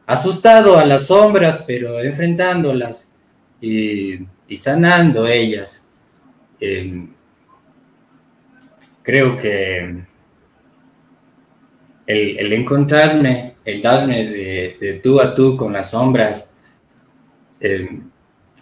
asustado 0.04 0.80
a 0.80 0.84
las 0.84 1.06
sombras, 1.06 1.62
pero 1.64 2.00
enfrentándolas 2.00 3.14
y, 3.60 4.26
sanando 4.56 5.28
ellas. 5.28 5.86
Em, 6.58 7.08
creo 9.04 9.38
que 9.38 10.10
el, 12.12 12.52
encontrarme, 12.52 13.54
el 13.64 13.82
darme 13.82 14.26
de, 14.26 15.00
tú 15.02 15.20
a 15.20 15.34
tú 15.34 15.56
con 15.56 15.72
las 15.72 15.90
sombras, 15.90 16.50
em, 17.60 18.10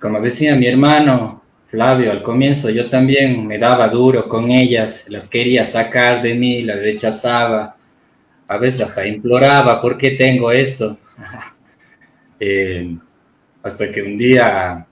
como 0.01 0.21
decía 0.21 0.57
mi 0.57 0.67
hermano 0.67 1.43
Flavio 1.67 2.11
al 2.11 2.23
comienzo, 2.23 2.71
yo 2.71 2.91
también 2.91 3.47
me 3.47 3.59
daba 3.59 3.89
duro 3.89 4.29
con 4.29 4.51
ellas, 4.51 5.05
las 5.09 5.29
quería 5.29 5.65
sacar 5.65 6.23
de 6.23 6.35
mí, 6.35 6.63
las 6.63 6.81
rechazaba, 6.81 7.77
a 8.49 8.59
veces 8.59 8.83
hasta 8.83 9.07
imploraba, 9.07 9.81
¿por 9.81 9.97
qué 9.97 10.13
tengo 10.13 10.51
esto? 10.51 10.99
Eh, 12.43 12.97
hasta 13.63 13.93
que 13.93 14.01
un 14.01 14.17
día 14.17 14.87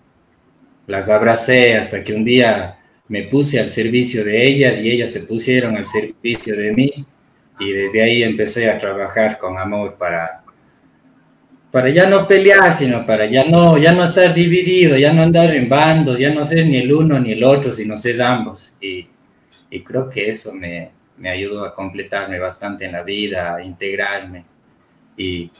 las 0.87 1.09
abracé, 1.09 1.77
hasta 1.77 2.05
que 2.05 2.12
un 2.12 2.23
día 2.23 2.79
me 3.09 3.23
puse 3.23 3.59
al 3.59 3.71
servicio 3.71 4.23
de 4.23 4.47
ellas 4.47 4.79
y 4.79 4.90
ellas 4.90 5.11
se 5.11 5.21
pusieron 5.21 5.75
al 5.75 5.87
servicio 5.87 6.55
de 6.55 6.73
mí 6.75 7.07
y 7.61 7.73
desde 7.73 8.03
ahí 8.03 8.23
empecé 8.23 8.71
a 8.71 8.79
trabajar 8.79 9.38
con 9.38 9.59
amor 9.59 9.97
para 9.99 10.42
para 11.71 11.90
ya 11.90 12.09
no 12.09 12.27
pelear, 12.27 12.73
sino 12.73 13.05
para 13.05 13.27
ya 13.27 13.44
no 13.44 13.77
ya 13.77 13.92
no 13.92 14.05
estar 14.05 14.33
dividido, 14.33 14.97
ya 14.97 15.12
no 15.12 15.23
andar 15.23 15.55
en 15.55 15.68
bandos, 15.68 16.18
ya 16.18 16.33
no 16.33 16.44
ser 16.44 16.66
ni 16.66 16.79
el 16.79 16.92
uno 16.92 17.21
ni 17.21 17.33
el 17.33 17.44
otro, 17.44 17.73
sino 17.73 17.97
ser 17.97 18.23
ambos. 18.23 18.73
Y, 18.81 19.07
y 19.71 19.81
creo 19.83 20.09
que 20.09 20.29
eso 20.29 20.55
me, 20.55 20.90
me 21.18 21.29
ayudó 21.29 21.64
a 21.64 21.75
completarme 21.75 22.38
bastante 22.38 22.87
en 22.87 22.92
la 22.92 23.03
vida, 23.03 23.57
a 23.57 23.62
integrarme. 23.62 24.44
Y 25.16 25.51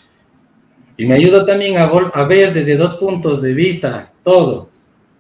y 0.99 1.07
me 1.07 1.15
ayudó 1.15 1.47
también 1.47 1.79
a, 1.79 1.85
a 1.85 2.25
ver 2.25 2.53
desde 2.53 2.77
dos 2.77 2.97
puntos 2.97 3.41
de 3.41 3.55
vista 3.55 4.11
todo. 4.25 4.69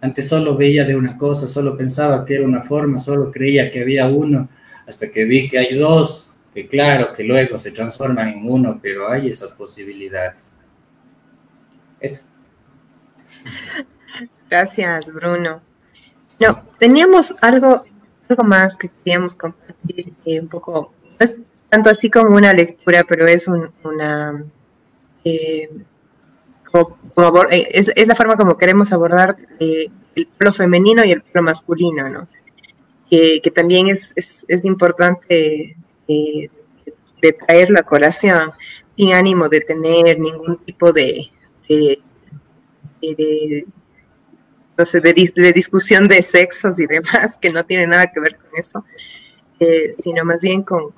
Antes 0.00 0.28
solo 0.28 0.56
veía 0.56 0.84
de 0.84 0.96
una 0.96 1.16
cosa, 1.16 1.46
solo 1.46 1.76
pensaba 1.76 2.24
que 2.24 2.34
era 2.34 2.44
una 2.44 2.62
forma, 2.62 2.98
solo 2.98 3.30
creía 3.30 3.70
que 3.70 3.82
había 3.82 4.08
uno, 4.08 4.48
hasta 4.88 5.08
que 5.08 5.24
vi 5.24 5.48
que 5.48 5.56
hay 5.58 5.76
dos, 5.76 6.27
que 6.54 6.66
claro, 6.66 7.12
que 7.14 7.24
luego 7.24 7.58
se 7.58 7.72
transforman 7.72 8.28
en 8.28 8.48
uno, 8.48 8.78
pero 8.82 9.10
hay 9.10 9.28
esas 9.28 9.52
posibilidades. 9.52 10.52
Gracias, 14.50 15.12
Bruno. 15.12 15.60
No, 16.40 16.64
teníamos 16.78 17.34
algo, 17.40 17.84
algo 18.28 18.44
más 18.44 18.76
que 18.76 18.88
queríamos 18.88 19.34
compartir, 19.34 20.12
eh, 20.24 20.40
un 20.40 20.48
poco, 20.48 20.92
pues, 21.18 21.42
tanto 21.68 21.90
así 21.90 22.10
como 22.10 22.36
una 22.36 22.52
lectura, 22.52 23.04
pero 23.04 23.26
es 23.26 23.46
una 23.48 24.44
eh, 25.24 25.68
eh, 27.50 27.68
es, 27.70 28.06
la 28.06 28.14
forma 28.14 28.36
como 28.36 28.56
queremos 28.56 28.92
abordar 28.92 29.36
el 29.58 30.26
polo 30.38 30.52
femenino 30.52 31.04
y 31.04 31.12
el 31.12 31.22
polo 31.22 31.42
masculino, 31.42 32.08
¿no? 32.08 32.28
Que, 33.10 33.40
también 33.54 33.88
es, 33.88 34.12
es, 34.16 34.64
importante 34.64 35.76
de 36.08 37.32
traer 37.32 37.76
a 37.76 37.82
colación 37.82 38.50
sin 38.96 39.12
ánimo 39.12 39.48
de 39.48 39.60
tener 39.60 40.18
ningún 40.18 40.56
tipo 40.64 40.92
de, 40.92 41.30
de, 41.68 43.64
no 44.76 44.84
sé, 44.84 45.00
de, 45.00 45.12
discusión 45.52 46.08
de 46.08 46.22
sexos 46.22 46.78
y 46.80 46.86
demás, 46.86 47.36
que 47.40 47.50
no 47.50 47.64
tiene 47.64 47.86
nada 47.86 48.10
que 48.10 48.20
ver 48.20 48.36
con 48.36 48.58
eso, 48.58 48.84
sino 49.92 50.24
más 50.24 50.42
bien 50.42 50.62
con 50.62 50.92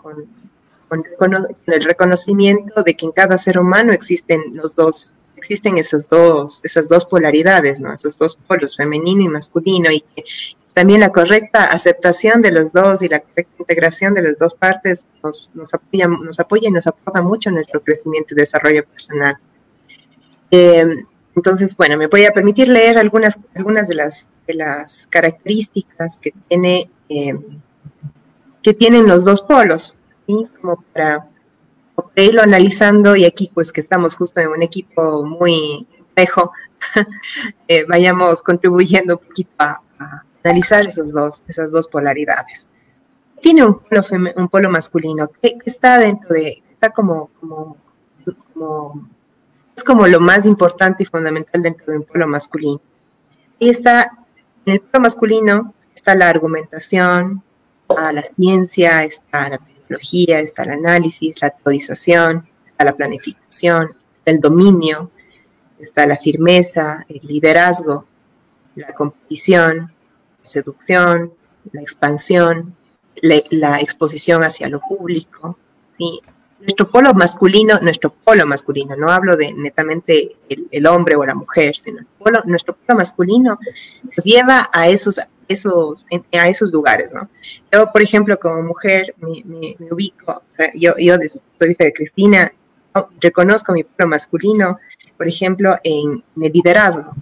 con, 1.19 1.35
el 1.67 1.85
reconocimiento 1.85 2.83
de 2.83 2.97
que 2.97 3.07
en 3.07 3.13
cada 3.13 3.39
ser 3.39 3.59
humano 3.59 3.93
existen 3.93 4.43
los 4.55 4.75
dos, 4.75 5.13
existen 5.37 5.79
esas 5.79 6.09
dos, 6.09 6.61
esas 6.65 6.89
dos 6.89 7.07
polaridades, 7.07 7.81
¿no? 7.81 7.95
Esos 7.95 8.19
dos 8.19 8.35
polos, 8.35 8.77
femenino 8.77 9.23
y 9.23 9.29
masculino, 9.29 9.91
y 9.91 10.01
que 10.01 10.25
también 10.75 11.01
la 11.01 11.11
correcta 11.11 11.65
aceptación 11.65 12.43
de 12.43 12.53
los 12.53 12.73
dos 12.73 13.03
y 13.03 13.09
la 13.09 13.21
correcta 13.21 13.53
integración 13.59 14.15
de 14.15 14.23
las 14.23 14.39
dos 14.39 14.55
partes 14.55 15.07
nos, 15.23 15.51
nos, 15.55 15.73
apoya, 15.75 16.09
nos 16.09 16.41
apoya 16.41 16.69
y 16.69 16.73
nos 16.73 16.87
aporta 16.87 17.23
mucho 17.23 17.49
en 17.49 17.57
nuestro 17.57 17.83
crecimiento 17.83 18.35
y 18.35 18.37
desarrollo 18.37 18.85
personal. 18.85 19.37
Eh, 20.51 20.87
entonces, 21.37 21.77
bueno, 21.77 21.97
me 21.97 22.07
voy 22.07 22.25
a 22.25 22.33
permitir 22.33 22.69
leer 22.69 22.99
algunas, 22.99 23.39
algunas 23.55 23.89
de, 23.89 23.95
las, 23.95 24.29
de 24.47 24.55
las 24.55 25.07
características 25.09 26.21
que, 26.21 26.33
tiene, 26.49 26.91
eh, 27.09 27.35
que 28.63 28.75
tienen 28.75 29.07
los 29.07 29.25
dos 29.25 29.43
polos 29.43 29.97
como 30.61 30.85
para, 30.93 31.27
irlo 32.17 32.43
analizando 32.43 33.17
y 33.17 33.25
aquí 33.25 33.51
pues 33.53 33.73
que 33.73 33.81
estamos 33.81 34.17
justo 34.17 34.41
en 34.41 34.49
un 34.49 34.63
equipo 34.63 35.25
muy 35.25 35.87
complejo, 35.99 36.53
eh, 37.69 37.85
vayamos 37.89 38.43
contribuyendo 38.43 39.19
un 39.19 39.27
poquito 39.27 39.51
a, 39.59 39.83
analizar 40.45 40.87
esos 40.87 41.13
dos, 41.13 41.43
esas 41.49 41.71
dos 41.73 41.89
polaridades. 41.89 42.69
Tiene 43.41 43.65
un 43.65 43.79
polo, 43.79 44.03
un 44.37 44.49
polo 44.49 44.71
masculino 44.71 45.29
que, 45.41 45.59
está 45.65 45.99
dentro 45.99 46.35
de, 46.35 46.63
está 46.71 46.91
como, 46.91 47.31
como, 47.41 47.77
es 49.77 49.85
como 49.85 50.07
lo 50.07 50.21
más 50.21 50.47
importante 50.47 51.03
y 51.03 51.07
fundamental 51.07 51.63
dentro 51.63 51.93
de 51.93 51.99
un 51.99 52.05
polo 52.05 52.27
masculino. 52.27 52.81
Y 53.59 53.71
está, 53.71 54.11
en 54.67 54.75
el 54.75 54.81
polo 54.81 55.03
masculino 55.03 55.75
está 55.95 56.15
la 56.15 56.29
argumentación, 56.29 57.43
está 57.89 58.13
la 58.13 58.23
ciencia, 58.23 59.05
está 59.05 59.49
la 59.49 59.61
está 59.99 60.63
el 60.63 60.71
análisis, 60.71 61.41
la 61.43 61.51
teorización, 61.51 62.49
está 62.65 62.85
la 62.85 62.95
planificación, 62.95 63.89
el 64.25 64.41
dominio, 64.41 65.11
está 65.79 66.07
la 66.07 66.17
firmeza, 66.17 67.05
el 67.09 67.21
liderazgo, 67.27 68.07
la 68.77 68.95
competición, 68.95 69.93
seducción, 70.43 71.33
la 71.73 71.83
expansión, 71.83 72.77
la, 73.23 73.81
exposición 73.81 74.43
hacia 74.43 74.69
lo 74.69 74.81
público. 74.81 75.59
y 75.99 76.21
Nuestro 76.61 76.89
polo 76.89 77.15
masculino, 77.15 77.79
nuestro 77.81 78.11
polo 78.11 78.47
masculino, 78.47 78.95
no 78.97 79.11
hablo 79.11 79.37
de 79.37 79.53
netamente 79.53 80.37
el, 80.49 80.87
hombre 80.87 81.17
o 81.17 81.25
la 81.25 81.35
mujer, 81.35 81.77
sino 81.77 82.01
nuestro 82.45 82.77
polo 82.77 82.99
masculino 82.99 83.59
nos 84.03 84.25
lleva 84.25 84.69
a 84.73 84.89
esos 84.89 85.21
esos, 85.51 86.07
a 86.33 86.49
esos 86.49 86.73
lugares, 86.73 87.13
¿no? 87.13 87.29
Yo, 87.73 87.91
por 87.91 88.03
ejemplo, 88.03 88.39
como 88.39 88.63
mujer, 88.63 89.15
me, 89.19 89.77
ubico, 89.91 90.45
yo, 90.75 90.95
yo 90.97 91.19
desde 91.19 91.39
el 91.39 91.45
punto 91.45 91.59
de 91.59 91.67
vista 91.67 91.85
de 91.85 91.93
Cristina, 91.93 92.53
reconozco 93.21 93.73
mi 93.73 93.85
pueblo 93.85 94.11
masculino, 94.11 94.79
por 95.17 95.27
ejemplo, 95.27 95.77
en, 95.83 96.23
el 96.41 96.53
liderazgo 96.53 97.15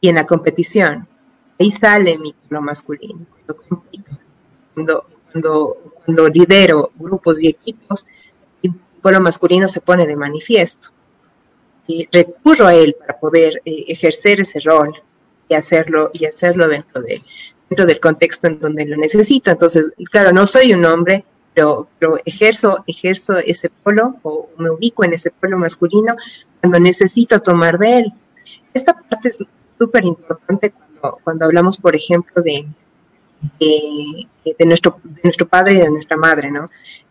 y 0.00 0.08
en 0.08 0.16
la 0.16 0.26
competición. 0.26 1.06
Ahí 1.58 1.70
sale 1.70 2.18
mi 2.18 2.32
pueblo 2.32 2.62
masculino. 2.62 3.26
Cuando, 4.74 5.06
cuando, 5.32 5.92
cuando, 6.04 6.28
lidero 6.28 6.92
grupos 6.96 7.42
y 7.42 7.48
equipos, 7.48 8.06
mi 8.62 8.70
pueblo 9.02 9.20
masculino 9.20 9.66
se 9.66 9.80
pone 9.80 10.06
de 10.06 10.16
manifiesto. 10.16 10.90
Y 11.86 12.08
recurro 12.12 12.66
a 12.66 12.74
él 12.74 12.94
para 12.98 13.18
poder 13.18 13.60
eh, 13.64 13.84
ejercer 13.88 14.40
ese 14.40 14.60
rol 14.60 14.92
y 15.48 15.54
hacerlo, 15.54 16.10
y 16.12 16.26
hacerlo 16.26 16.68
dentro, 16.68 17.02
de, 17.02 17.22
dentro 17.68 17.86
del 17.86 17.98
contexto 17.98 18.46
en 18.46 18.60
donde 18.60 18.86
lo 18.86 18.96
necesito. 18.96 19.50
Entonces, 19.50 19.94
claro, 20.12 20.32
no 20.32 20.46
soy 20.46 20.74
un 20.74 20.84
hombre, 20.84 21.24
pero, 21.54 21.88
pero 21.98 22.18
ejerzo, 22.24 22.84
ejerzo 22.86 23.38
ese 23.38 23.70
polo 23.70 24.16
o 24.22 24.48
me 24.58 24.70
ubico 24.70 25.02
en 25.02 25.14
ese 25.14 25.30
polo 25.30 25.58
masculino 25.58 26.14
cuando 26.60 26.78
necesito 26.78 27.40
tomar 27.40 27.78
de 27.78 27.98
él. 27.98 28.12
Esta 28.74 28.94
parte 28.94 29.28
es 29.28 29.44
súper 29.78 30.04
importante 30.04 30.72
cuando, 31.00 31.18
cuando 31.22 31.44
hablamos, 31.44 31.76
por 31.76 31.94
ejemplo, 31.94 32.42
de, 32.42 32.66
de, 33.60 34.66
nuestro, 34.66 35.00
de 35.02 35.20
nuestro 35.24 35.46
padre 35.48 35.74
y 35.74 35.78
de 35.78 35.90
nuestra 35.90 36.16
madre, 36.16 36.50
¿no? 36.50 36.68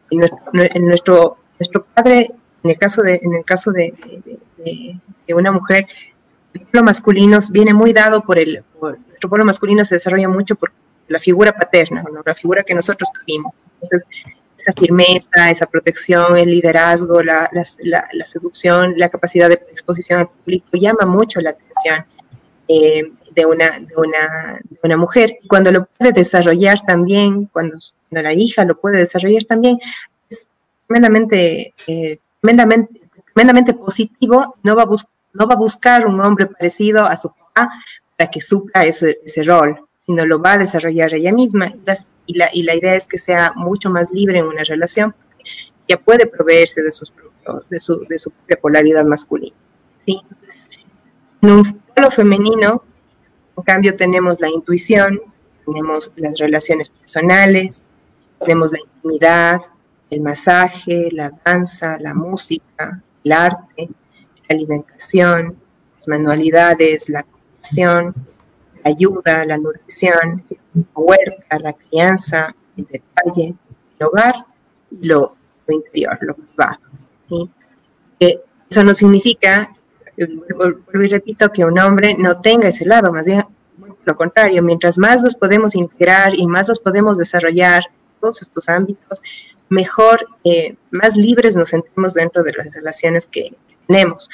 En 0.10 0.20
nuestro, 0.20 0.40
en 0.54 0.86
nuestro, 0.86 1.38
nuestro 1.60 1.86
padre, 1.86 2.28
en 2.64 2.70
el 2.70 2.78
caso 2.78 3.02
de, 3.02 3.20
en 3.22 3.34
el 3.34 3.44
caso 3.44 3.72
de, 3.72 3.94
de 5.28 5.34
una 5.34 5.52
mujer, 5.52 5.88
el 6.54 6.62
pueblo 6.62 6.84
masculino 6.86 7.40
viene 7.52 7.74
muy 7.74 7.94
dado 7.94 8.22
por 8.22 8.40
el, 8.40 8.64
nuestro 8.82 9.30
pueblo 9.30 9.46
masculino 9.46 9.84
se 9.86 9.96
desarrolla 9.96 10.30
mucho 10.30 10.56
por 10.56 10.72
la 11.08 11.20
figura 11.20 11.52
paterna, 11.52 12.04
la 12.26 12.36
figura 12.36 12.64
que 12.64 12.74
nosotros 12.74 13.10
tuvimos. 13.12 13.54
Entonces, 13.82 14.08
esa 14.58 14.74
firmeza, 14.74 15.52
esa 15.52 15.66
protección, 15.68 16.38
el 16.38 16.50
liderazgo, 16.50 17.22
la, 17.22 17.50
la, 17.52 18.26
seducción, 18.26 18.94
la 18.98 19.10
capacidad 19.10 19.50
de 19.50 19.56
exposición 19.56 20.20
al 20.22 20.30
público 20.30 20.68
llama 20.74 21.06
mucho 21.06 21.40
la 21.42 21.52
atención 21.52 22.06
eh, 22.68 23.04
de, 23.38 23.46
una, 23.46 23.80
de, 23.80 23.96
una, 23.96 24.60
de, 24.64 24.80
una, 24.84 24.98
mujer. 24.98 25.38
Cuando 25.48 25.72
lo 25.72 25.86
puede 25.86 26.12
desarrollar 26.12 26.82
también, 26.82 27.46
cuando, 27.46 27.78
la 28.10 28.34
hija 28.34 28.66
lo 28.66 28.80
puede 28.80 28.98
desarrollar 28.98 29.44
también, 29.46 29.78
es 30.30 30.48
tremendamente, 30.88 31.74
eh, 31.86 32.20
tremendamente, 32.42 33.02
tremendamente 33.34 33.74
positivo, 33.76 34.56
no 34.64 34.76
va, 34.76 34.84
a 34.84 34.88
no 35.34 35.48
va 35.48 35.54
a 35.54 35.58
buscar 35.58 36.08
un 36.08 36.20
hombre 36.20 36.48
parecido 36.48 37.06
a 37.06 37.16
su 37.16 37.30
papá 37.30 37.70
para 38.18 38.30
que 38.32 38.42
supla 38.42 38.86
ese, 38.86 39.20
ese 39.24 39.44
rol 39.44 39.88
sino 40.08 40.26
lo 40.26 40.42
va 40.42 40.54
a 40.54 40.58
desarrollar 40.58 41.14
ella 41.14 41.34
misma. 41.34 41.74
Y, 42.26 42.38
la, 42.38 42.50
y 42.54 42.64
la 42.64 42.76
idea 42.76 42.96
es 42.96 43.08
que 43.08 43.18
sea 43.18 43.52
mucho 43.56 43.90
más 43.90 44.10
libre 44.12 44.40
en 44.40 44.48
una 44.48 44.64
relación, 44.64 45.14
ya 45.88 45.98
puede 45.98 46.26
proveerse 46.26 46.82
de, 46.82 46.94
sus, 46.94 47.14
de, 47.70 47.82
su, 47.82 48.06
de 48.08 48.18
su 48.18 48.32
propia 48.32 48.58
polaridad 48.58 49.06
masculina. 49.06 49.56
¿sí? 50.06 50.22
En 51.42 51.52
un 51.52 51.82
polo 51.94 52.10
femenino, 52.10 52.84
en 53.58 53.64
cambio, 53.64 53.96
tenemos 53.96 54.40
la 54.40 54.50
intuición, 54.50 55.20
tenemos 55.66 56.12
las 56.16 56.38
relaciones 56.38 56.92
personales, 56.92 57.86
tenemos 58.40 58.72
la 58.72 58.80
intimidad, 58.80 59.60
el 60.10 60.22
masaje, 60.22 61.10
la 61.12 61.32
danza, 61.44 61.98
la 62.00 62.14
música, 62.14 63.02
el 63.24 63.32
arte, 63.32 63.90
la 64.48 64.56
alimentación, 64.56 65.58
las 65.98 66.08
manualidades, 66.08 67.10
la 67.10 67.24
comunicación, 67.24 68.14
ayuda, 68.84 69.46
la 69.46 69.58
nutrición, 69.58 70.36
la 70.74 70.84
huerta, 70.96 71.60
la 71.60 71.74
crianza, 71.74 72.56
el 72.78 72.86
detalle, 72.86 73.56
el 74.00 74.06
hogar 74.06 74.46
y 74.92 75.08
lo, 75.08 75.36
interior, 75.68 76.18
lo 76.22 76.36
privado. 76.36 76.80
eso 78.70 78.84
no 78.84 78.94
significa, 78.94 79.70
vuelvo 80.26 81.04
y 81.04 81.08
repito, 81.08 81.52
que 81.52 81.66
un 81.66 81.78
hombre 81.80 82.16
no 82.18 82.40
tenga 82.40 82.68
ese 82.68 82.86
lado, 82.86 83.12
más 83.12 83.28
bien 83.28 83.46
lo 84.06 84.16
contrario, 84.16 84.64
mientras 84.64 84.98
más 84.98 85.22
los 85.22 85.36
podemos 85.36 85.76
integrar 85.76 86.34
y 86.36 86.48
más 86.48 86.68
los 86.68 86.80
podemos 86.80 87.18
desarrollar 87.18 87.84
todos 88.20 88.42
estos 88.42 88.68
ámbitos, 88.70 89.22
mejor, 89.70 90.26
eh, 90.44 90.76
más 90.92 91.16
libres 91.16 91.56
nos 91.56 91.70
sentimos 91.70 92.14
dentro 92.14 92.42
de 92.42 92.54
las 92.54 92.74
relaciones 92.74 93.28
que 93.28 93.54
tenemos 93.86 94.30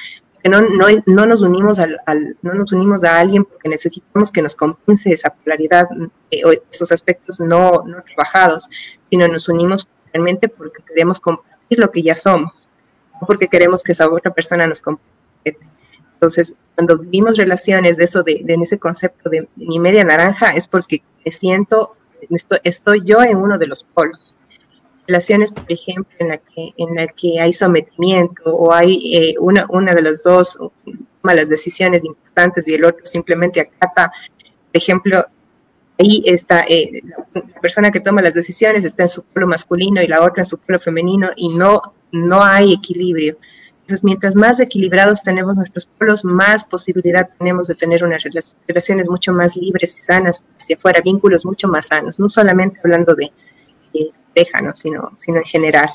no, 0.50 0.62
no, 0.62 0.88
no, 1.06 1.26
nos 1.26 1.42
unimos 1.42 1.80
al, 1.80 2.00
no 2.42 2.54
nos 2.54 2.72
unimos 2.74 3.04
a 3.04 3.20
alguien 3.20 3.46
porque 3.46 3.70
necesitamos 3.70 4.32
que 4.32 4.42
nos 4.42 4.56
compense 4.56 5.12
esa 5.12 5.30
polaridad 5.34 5.88
eh, 6.32 6.44
o 6.46 6.52
esos 6.70 6.92
aspectos 6.92 7.40
no, 7.40 7.84
no 7.86 8.04
trabajados, 8.04 8.70
sino 9.10 9.28
nos 9.28 9.48
unimos 9.48 9.88
realmente 10.12 10.50
porque 10.50 10.84
queremos 10.84 11.20
compartir 11.20 11.80
lo 11.80 11.92
que 11.92 12.04
ya 12.04 12.16
somos, 12.16 12.54
no 13.20 13.26
porque 13.26 13.48
queremos 13.48 13.84
que 13.84 13.94
esa 13.94 14.10
otra 14.10 14.34
persona 14.34 14.68
nos 14.68 14.82
comparta. 14.82 15.14
Entonces, 16.24 16.56
cuando 16.76 16.98
vivimos 16.98 17.36
relaciones 17.36 17.98
de 17.98 18.06
eso, 18.06 18.24
de, 18.24 18.42
de 18.44 18.54
ese 18.56 18.80
concepto 18.80 19.30
de 19.30 19.48
mi 19.58 19.78
media 19.78 20.06
naranja, 20.06 20.56
es 20.56 20.68
porque 20.70 21.04
me 21.26 21.32
siento, 21.32 21.98
estoy, 22.30 22.60
estoy 22.64 23.02
yo 23.04 23.22
en 23.22 23.38
uno 23.38 23.58
de 23.58 23.68
los 23.68 23.84
polos 23.84 24.34
relaciones, 25.06 25.52
por 25.52 25.70
ejemplo, 25.70 26.16
en 26.20 26.30
la 26.30 26.38
que, 26.38 26.70
en 26.78 26.96
la 26.96 27.08
que 27.08 27.42
hay 27.42 27.52
sometimiento 27.52 28.56
o 28.56 28.74
hay 28.74 29.18
eh, 29.18 29.36
una, 29.40 29.66
una 29.68 29.94
de 29.94 30.02
las 30.02 30.24
dos 30.24 30.58
toma 31.22 31.34
las 31.34 31.50
decisiones 31.50 32.06
importantes 32.06 32.68
y 32.70 32.76
el 32.76 32.86
otro 32.86 33.06
simplemente 33.06 33.60
acata, 33.60 34.14
por 34.38 34.78
ejemplo, 34.78 35.26
ahí 36.00 36.22
está 36.26 36.62
eh, 36.70 37.02
la 37.34 37.62
persona 37.62 37.92
que 37.92 38.00
toma 38.00 38.22
las 38.22 38.34
decisiones 38.34 38.86
está 38.86 39.04
en 39.04 39.10
su 39.10 39.24
polo 39.24 39.48
masculino 39.48 40.02
y 40.02 40.08
la 40.08 40.24
otra 40.24 40.42
en 40.42 40.46
su 40.46 40.58
polo 40.58 40.80
femenino 40.80 41.28
y 41.36 41.50
no, 41.50 41.82
no 42.14 42.42
hay 42.42 42.74
equilibrio. 42.74 43.38
Mientras 44.02 44.36
más 44.36 44.60
equilibrados 44.62 45.22
tenemos 45.22 45.58
nuestros 45.58 45.86
polos, 45.86 46.24
más 46.24 46.64
posibilidad 46.64 47.30
tenemos 47.38 47.68
de 47.68 47.76
tener 47.76 48.04
unas 48.04 48.24
relaciones 48.68 49.10
mucho 49.10 49.34
más 49.34 49.58
libres 49.58 50.00
y 50.00 50.04
sanas 50.04 50.44
hacia 50.58 50.78
afuera, 50.78 51.02
vínculos 51.04 51.46
mucho 51.46 51.68
más 51.68 51.88
sanos, 51.88 52.18
no 52.20 52.30
solamente 52.30 52.80
hablando 52.84 53.14
de, 53.14 53.32
déjanos, 54.34 54.80
sino, 54.80 55.12
sino 55.16 55.38
en 55.40 55.44
general. 55.44 55.90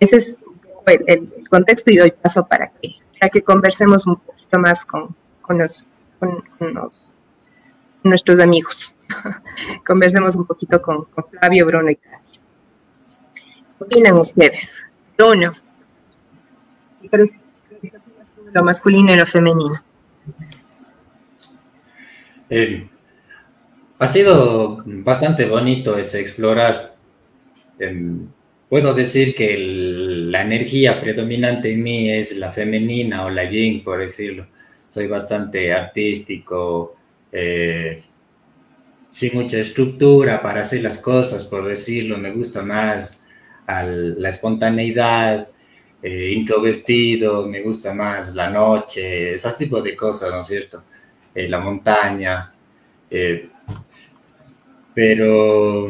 Ese 0.00 0.16
es 0.16 0.40
el, 0.86 1.28
contexto 1.50 1.90
y 1.90 1.96
doy 1.96 2.12
paso 2.12 2.46
para 2.46 2.68
que, 2.68 2.94
para 3.18 3.30
que 3.30 3.42
conversemos 3.42 4.06
un 4.06 4.16
poquito 4.16 4.58
más 4.58 4.84
con, 4.84 5.14
con, 5.42 5.58
con, 6.18 6.38
nuestros 8.04 8.40
amigos. 8.40 8.94
conversemos 9.86 10.36
un 10.36 10.46
poquito 10.46 10.80
con, 10.80 11.06
Flavio, 11.30 11.66
Bruno 11.66 11.90
y 11.90 11.96
Cari. 11.96 12.24
¿Qué 13.78 13.84
opinan 13.84 14.16
ustedes? 14.18 14.84
Bruno, 15.16 15.52
lo 18.52 18.62
masculino 18.62 19.12
y 19.12 19.16
lo 19.16 19.26
femenino. 19.26 19.74
Ha 23.98 24.06
sido 24.06 24.82
bastante 24.86 25.46
bonito 25.46 25.98
ese 25.98 26.20
explorar 26.20 26.98
Em, 27.78 28.28
puedo 28.68 28.92
decir 28.94 29.34
que 29.34 29.56
la 29.58 30.42
energía 30.42 31.00
predominante 31.00 31.72
en 31.72 31.82
mí 31.82 32.10
es 32.10 32.36
la 32.36 32.52
femenina 32.52 33.24
o 33.24 33.30
la 33.30 33.44
yin, 33.44 33.84
por 33.84 34.00
decirlo. 34.00 34.46
Soy 34.88 35.06
bastante 35.06 35.72
artístico, 35.72 36.96
eh, 37.32 38.02
sin 39.10 39.34
mucha 39.34 39.58
estructura 39.58 40.42
para 40.42 40.62
hacer 40.62 40.82
las 40.82 40.98
cosas, 40.98 41.44
por 41.44 41.66
decirlo. 41.66 42.18
Me 42.18 42.30
gusta 42.32 42.62
más 42.62 43.22
la 43.66 44.28
espontaneidad, 44.28 45.48
eh, 46.02 46.32
introvertido, 46.34 47.46
me 47.46 47.60
gusta 47.62 47.94
más 47.94 48.34
la 48.34 48.50
noche, 48.50 49.34
ese 49.34 49.52
tipo 49.52 49.80
de 49.82 49.96
cosas, 49.96 50.30
¿no 50.30 50.40
es 50.40 50.46
cierto? 50.46 50.82
Eh, 51.34 51.48
la 51.48 51.58
montaña. 51.60 52.52
pero 54.94 55.88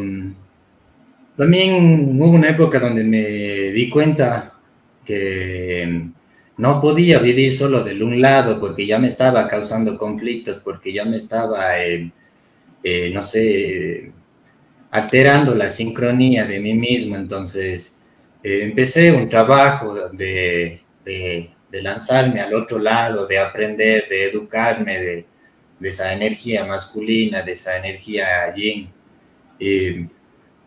también 1.36 2.20
hubo 2.20 2.30
una 2.30 2.50
época 2.50 2.80
donde 2.80 3.04
me 3.04 3.70
di 3.70 3.88
cuenta 3.88 4.54
que 5.04 6.08
no 6.56 6.80
podía 6.80 7.20
vivir 7.20 7.54
solo 7.54 7.84
del 7.84 8.02
un 8.02 8.20
lado 8.20 8.58
porque 8.58 8.84
ya 8.84 8.98
me 8.98 9.06
estaba 9.06 9.46
causando 9.46 9.96
conflictos, 9.96 10.58
porque 10.58 10.92
ya 10.92 11.04
me 11.04 11.16
estaba, 11.16 11.80
eh, 11.80 12.10
eh, 12.82 13.10
no 13.14 13.22
sé, 13.22 14.10
alterando 14.90 15.54
la 15.54 15.68
sincronía 15.68 16.44
de 16.44 16.58
mí 16.58 16.74
mismo. 16.74 17.14
Entonces 17.14 17.96
eh, 18.42 18.60
empecé 18.62 19.12
un 19.12 19.28
trabajo 19.28 20.08
de, 20.10 20.80
de, 21.04 21.50
lanzarme 21.70 22.40
al 22.40 22.54
otro 22.54 22.78
lado, 22.78 23.26
de 23.26 23.38
aprender, 23.38 24.08
de 24.08 24.24
educarme 24.24 24.98
de, 24.98 25.26
de 25.78 25.88
esa 25.88 26.12
energía 26.12 26.64
masculina, 26.64 27.42
de 27.42 27.52
esa 27.52 27.76
energía 27.76 28.52
yin 28.54 28.90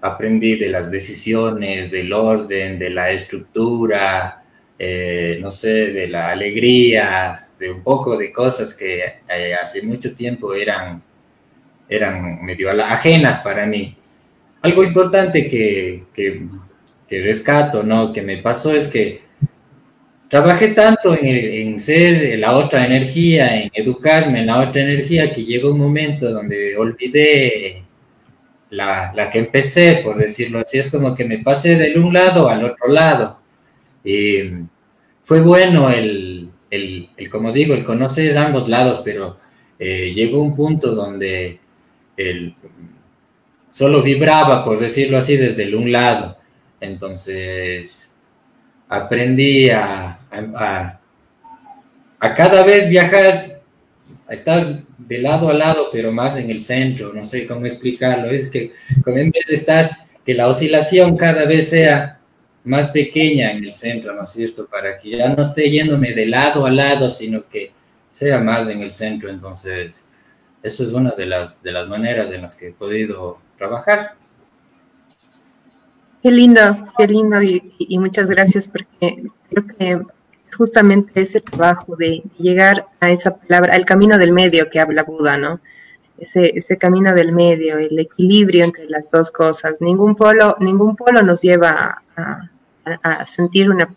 aprendí 0.02 0.56
de 0.56 0.70
las 0.70 0.90
decisiones, 0.90 1.92
del 1.92 2.12
orden, 2.12 2.80
de 2.80 2.90
la 2.90 3.12
estructura, 3.12 4.44
eh, 4.78 5.38
no 5.40 5.52
sé, 5.52 5.92
de 5.92 6.08
la 6.08 6.32
alegría, 6.32 7.48
de 7.60 7.72
un 7.72 7.84
poco 7.84 8.18
de 8.18 8.32
cosas 8.32 8.74
que 8.74 9.04
eh, 9.30 9.54
hace 9.54 9.84
mucho 9.84 10.16
tiempo 10.16 10.56
eran, 10.56 11.02
eran 11.88 12.44
medio 12.44 12.72
ajenas 12.72 13.40
para 13.40 13.66
mí. 13.68 13.96
Algo 14.64 14.84
importante 14.84 15.48
que, 15.48 16.06
que, 16.14 16.42
rescato, 17.20 17.84
¿no? 17.84 18.14
Que 18.14 18.22
me 18.22 18.38
pasó 18.38 18.74
es 18.74 18.88
que 18.88 19.22
trabajé 20.30 20.70
tanto 20.70 21.14
en, 21.14 21.28
en, 21.28 21.80
ser 21.80 22.40
la 22.40 22.56
otra 22.56 22.86
energía, 22.86 23.62
en 23.62 23.72
educarme 23.74 24.40
en 24.40 24.46
la 24.48 24.62
otra 24.62 24.82
energía, 24.82 25.34
que 25.34 25.44
llegó 25.44 25.72
un 25.72 25.80
momento 25.80 26.32
donde 26.32 26.78
olvidé 26.78 27.84
la, 28.70 29.12
la, 29.14 29.30
que 29.30 29.40
empecé, 29.40 30.02
por 30.04 30.16
decirlo 30.16 30.60
así, 30.60 30.80
es 30.80 30.90
como 30.90 31.14
que 31.16 31.26
me 31.26 31.40
pasé 31.40 31.76
del 31.76 31.98
un 31.98 32.14
lado 32.14 32.48
al 32.48 32.64
otro 32.64 32.88
lado. 32.88 33.40
Y 34.04 34.44
fue 35.26 35.42
bueno 35.42 35.90
el, 35.90 36.50
el, 36.70 37.10
el 37.18 37.30
como 37.30 37.52
digo, 37.52 37.74
el 37.74 37.84
conocer 37.84 38.38
ambos 38.38 38.70
lados, 38.70 39.02
pero 39.04 39.38
eh, 39.78 40.14
llegó 40.14 40.42
un 40.42 40.56
punto 40.56 40.96
donde 40.96 41.60
el, 42.16 42.56
solo 43.72 44.02
vibraba, 44.02 44.64
por 44.64 44.80
decirlo 44.80 45.18
así, 45.18 45.38
desde 45.38 45.64
el 45.64 45.76
un 45.76 45.92
lado. 45.92 46.38
Entonces, 46.82 48.14
aprendí 48.90 49.70
a, 49.70 50.20
a, 50.30 51.00
a 52.20 52.36
cada 52.36 52.64
vez 52.66 52.90
viajar 52.90 53.62
estar 54.30 54.82
de 54.98 55.18
lado 55.20 55.50
a 55.50 55.54
lado, 55.54 55.90
pero 55.92 56.12
más 56.12 56.38
en 56.38 56.50
el 56.50 56.60
centro, 56.60 57.14
no 57.14 57.26
sé 57.26 57.46
cómo 57.46 57.66
explicarlo, 57.66 58.30
es 58.30 58.50
que 58.50 58.74
en 59.06 59.32
vez 59.32 59.46
de 59.48 59.56
estar, 59.56 59.90
que 60.26 60.34
la 60.34 60.48
oscilación 60.48 61.18
cada 61.18 61.46
vez 61.46 61.70
sea 61.70 62.20
más 62.64 62.90
pequeña 62.92 63.52
en 63.52 63.64
el 63.64 63.74
centro, 63.74 64.14
¿no 64.14 64.24
es 64.24 64.32
cierto? 64.32 64.68
Para 64.68 65.00
que 65.00 65.10
ya 65.10 65.30
no 65.30 65.42
esté 65.42 65.70
yéndome 65.70 66.14
de 66.14 66.28
lado 66.28 66.66
a 66.66 66.72
lado, 66.72 67.10
sino 67.10 67.48
que 67.50 67.72
sea 68.10 68.40
más 68.40 68.70
en 68.70 68.82
el 68.82 68.92
centro, 68.92 69.30
entonces 69.30 70.04
eso 70.64 70.84
es 70.84 70.94
una 70.94 71.12
de 71.12 71.26
las, 71.26 71.62
de 71.62 71.72
las 71.72 71.88
maneras 71.88 72.32
en 72.32 72.44
las 72.44 72.56
que 72.56 72.70
he 72.70 72.72
podido 72.72 73.40
trabajar. 73.58 74.21
Qué 76.22 76.30
lindo, 76.30 76.62
qué 76.98 77.08
lindo 77.08 77.42
y, 77.42 77.98
muchas 77.98 78.30
gracias 78.30 78.68
porque 78.68 79.24
creo 79.50 79.68
que 79.78 80.02
justamente 80.56 81.22
ese 81.22 81.42
trabajo 81.42 81.96
de 81.96 82.22
llegar 82.38 82.88
a 83.00 83.10
esa 83.10 83.38
palabra, 83.38 83.74
al 83.74 83.86
camino 83.86 84.20
del 84.20 84.32
medio 84.32 84.70
que 84.70 84.80
habla 84.80 85.04
Buda, 85.04 85.38
¿no? 85.38 85.60
Ese, 86.34 86.78
camino 86.78 87.16
del 87.16 87.32
medio, 87.32 87.80
el 87.80 87.98
equilibrio 87.98 88.66
entre 88.66 88.88
las 88.88 89.10
dos 89.10 89.32
cosas. 89.32 89.82
Ningún 89.82 90.16
polo, 90.16 90.56
ningún 90.60 90.96
polo 90.96 91.24
nos 91.24 91.42
lleva 91.42 92.04
a, 92.16 93.26
sentir 93.26 93.72
una 93.72 93.92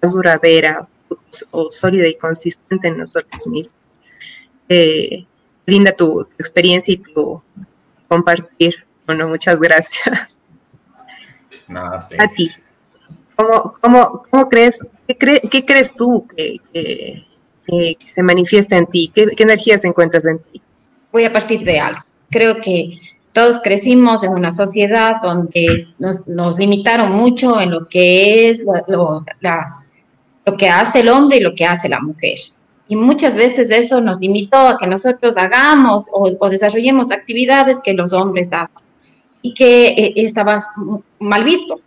paz 0.00 0.14
duradera 0.14 0.88
o, 1.52 1.70
sólida 1.70 2.08
y 2.08 2.16
consistente 2.16 2.88
en 2.88 2.98
nosotros 2.98 3.46
mismos. 3.46 4.00
Eh, 4.68 5.24
linda 5.66 5.92
tu, 5.92 6.22
experiencia 6.38 6.94
y 6.94 6.96
tu 6.96 7.40
compartir. 8.08 8.84
Bueno, 9.06 9.28
muchas 9.28 9.60
gracias. 9.60 10.40
A 11.76 12.28
ti. 12.34 12.50
¿Cómo, 13.36 13.74
cómo, 13.80 14.22
cómo 14.30 14.48
crees, 14.48 14.84
qué, 15.06 15.40
qué, 15.50 15.64
crees 15.64 15.94
tú 15.94 16.26
que, 16.36 16.56
que, 16.72 17.96
se 18.10 18.22
manifiesta 18.22 18.76
en 18.76 18.86
ti? 18.86 19.12
¿Qué, 19.14 19.26
¿Qué 19.26 19.42
energías 19.44 19.84
encuentras 19.84 20.26
en 20.26 20.38
ti? 20.40 20.60
Voy 21.12 21.24
a 21.24 21.32
partir 21.32 21.62
de 21.62 21.78
algo. 21.78 22.00
Creo 22.30 22.60
que 22.60 22.98
todos 23.32 23.60
crecimos 23.62 24.24
en 24.24 24.32
una 24.32 24.50
sociedad 24.50 25.22
donde 25.22 25.86
nos, 25.98 26.26
nos 26.26 26.58
limitaron 26.58 27.12
mucho 27.12 27.60
en 27.60 27.70
lo 27.70 27.86
que 27.88 28.50
es 28.50 28.64
lo, 28.88 29.24
lo, 30.44 30.56
que 30.56 30.68
hace 30.68 31.00
el 31.00 31.08
hombre 31.08 31.38
y 31.38 31.42
lo 31.42 31.54
que 31.54 31.64
hace 31.64 31.88
la 31.88 32.00
mujer. 32.00 32.38
Y 32.88 32.96
muchas 32.96 33.34
veces 33.34 33.70
eso 33.70 34.00
nos 34.00 34.18
limitó 34.18 34.56
a 34.56 34.78
que 34.78 34.86
nosotros 34.88 35.36
hagamos 35.36 36.06
o, 36.12 36.36
o 36.40 36.48
desarrollemos 36.48 37.12
actividades 37.12 37.78
que 37.80 37.92
los 37.92 38.12
hombres 38.12 38.52
hacen 38.52 38.87
y 39.48 39.54
que 39.54 39.88
eh, 39.88 40.12
estaba 40.16 40.62
mal 41.20 41.44
visto. 41.44 41.80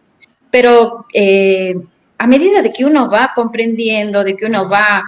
Pero 0.49 1.05
eh, 1.13 1.75
a 2.17 2.27
medida 2.27 2.61
de 2.61 2.73
que 2.73 2.85
uno 2.85 3.09
va 3.09 3.31
comprendiendo, 3.35 4.23
de 4.23 4.35
que 4.35 4.47
uno 4.47 4.67
va 4.67 5.03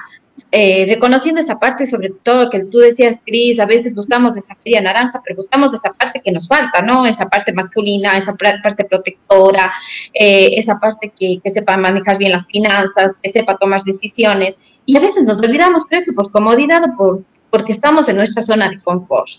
eh, 0.51 0.85
reconociendo 0.87 1.41
esa 1.41 1.57
parte, 1.57 1.87
sobre 1.87 2.11
todo 2.11 2.51
que 2.51 2.65
tú 2.65 2.77
decías, 2.77 3.19
Cris, 3.25 3.59
a 3.59 3.65
veces 3.65 3.95
buscamos 3.95 4.37
esa 4.37 4.55
media 4.63 4.81
naranja, 4.81 5.19
pero 5.23 5.35
buscamos 5.35 5.73
esa 5.73 5.91
parte 5.93 6.21
que 6.23 6.31
nos 6.31 6.47
falta, 6.47 6.83
¿no? 6.83 7.07
Esa 7.07 7.27
parte 7.27 7.51
masculina, 7.53 8.15
esa 8.17 8.35
parte 8.35 8.85
protectora, 8.85 9.73
esa 10.13 10.79
parte 10.79 11.11
que, 11.17 11.39
que, 11.43 11.51
sepa 11.51 11.75
manejar 11.75 12.19
bien 12.19 12.33
las 12.33 12.45
finanzas, 12.45 13.15
que 13.21 13.31
sepa 13.31 13.57
tomar 13.57 13.81
decisiones. 13.83 14.59
Y 14.85 14.95
a 14.95 14.99
veces 14.99 15.23
nos 15.23 15.39
olvidamos, 15.39 15.85
creo 15.85 16.03
que 16.05 16.13
por 16.13 16.31
comodidad 16.31 16.83
o 16.83 16.95
por, 16.95 17.23
porque 17.49 17.71
estamos 17.71 18.07
en 18.09 18.17
nuestra 18.17 18.43
zona 18.43 18.69
de 18.69 18.79
confort. 18.79 19.31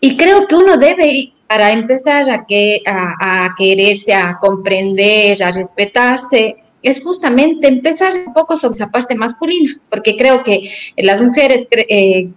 Y 0.00 0.16
creo 0.16 0.46
que 0.46 0.54
uno 0.54 0.76
debe 0.76 1.33
para 1.46 1.70
empezar 1.70 2.30
a, 2.30 2.46
que, 2.46 2.80
a, 2.86 3.54
quererse, 3.56 4.14
a 4.14 4.38
comprender, 4.40 5.42
a 5.42 5.52
respetarse, 5.52 6.56
es 6.82 7.02
justamente 7.02 7.66
empezar 7.66 8.12
un 8.26 8.34
poco 8.34 8.58
sobre 8.58 8.74
esa 8.74 8.90
parte 8.90 9.14
masculina, 9.14 9.74
porque 9.88 10.16
creo 10.16 10.42
que 10.42 10.70
las 10.98 11.20
mujeres 11.20 11.66
eh, 11.70 12.28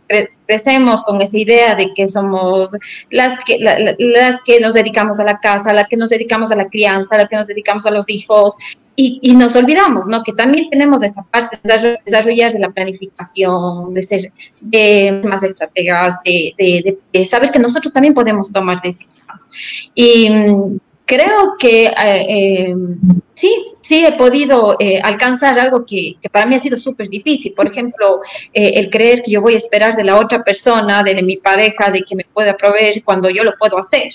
crecemos 0.45 1.03
con 1.03 1.21
esa 1.21 1.37
idea 1.37 1.75
de 1.75 1.93
que 1.93 2.07
somos 2.07 2.71
las 3.09 3.39
que, 3.43 3.59
las 3.59 4.41
que 4.45 4.61
nos 4.61 4.73
dedicamos 4.73 5.19
a 5.19 5.25
la 5.25 5.39
casa, 5.39 5.73
las 5.73 5.89
que 5.89 5.97
nos 5.97 6.09
dedicamos 6.09 6.49
a 6.51 6.55
la 6.55 6.69
crianza, 6.69 7.17
las 7.17 7.27
que 7.27 7.35
nos 7.35 7.47
dedicamos 7.47 7.85
a 7.85 7.91
los 7.91 8.09
hijos, 8.09 8.55
y, 8.99 9.35
nos 9.35 9.55
olvidamos, 9.55 10.07
¿no? 10.07 10.23
Que 10.23 10.33
también 10.33 10.71
tenemos 10.71 11.03
esa 11.03 11.21
parte 11.21 11.59
de 11.61 11.99
desarrollar 12.03 12.51
de 12.51 12.57
la 12.57 12.71
planificación, 12.71 13.93
de 13.93 14.01
ser 14.01 14.33
de 14.59 15.21
más 15.23 15.43
estrategas, 15.43 16.15
de, 16.25 17.25
saber 17.29 17.51
que 17.51 17.59
nosotros 17.59 17.93
también 17.93 18.15
podemos 18.15 18.51
tomar 18.51 18.81
decisiones. 18.81 19.91
Y 19.93 20.31
mm, 20.31 20.79
creo 21.05 21.55
que 21.59 21.85
eh, 21.85 21.93
eh, 21.95 22.75
sí, 23.35 23.67
sí 23.81 24.03
he 24.03 24.13
podido 24.13 24.75
eh, 24.79 24.99
alcanzar 25.03 25.59
algo 25.59 25.85
que, 25.85 26.15
que, 26.19 26.29
para 26.29 26.47
mí 26.47 26.55
ha 26.55 26.59
sido 26.59 26.75
súper 26.75 27.07
difícil. 27.07 27.53
Por 27.53 27.67
ejemplo, 27.67 28.21
el 28.51 28.89
creer 28.89 29.21
que 29.21 29.29
yo 29.29 29.43
voy 29.43 29.53
a 29.53 29.57
esperar 29.57 29.95
de 29.95 30.05
la 30.05 30.15
otra 30.15 30.43
persona, 30.43 31.03
de 31.03 31.21
mi 31.21 31.37
pareja, 31.37 31.91
de 31.91 32.01
que 32.01 32.15
me 32.15 32.25
pueda 32.33 32.57
proveer 32.57 33.03
cuando 33.03 33.29
yo 33.29 33.43
lo 33.43 33.55
puedo 33.59 33.77
hacer. 33.77 34.09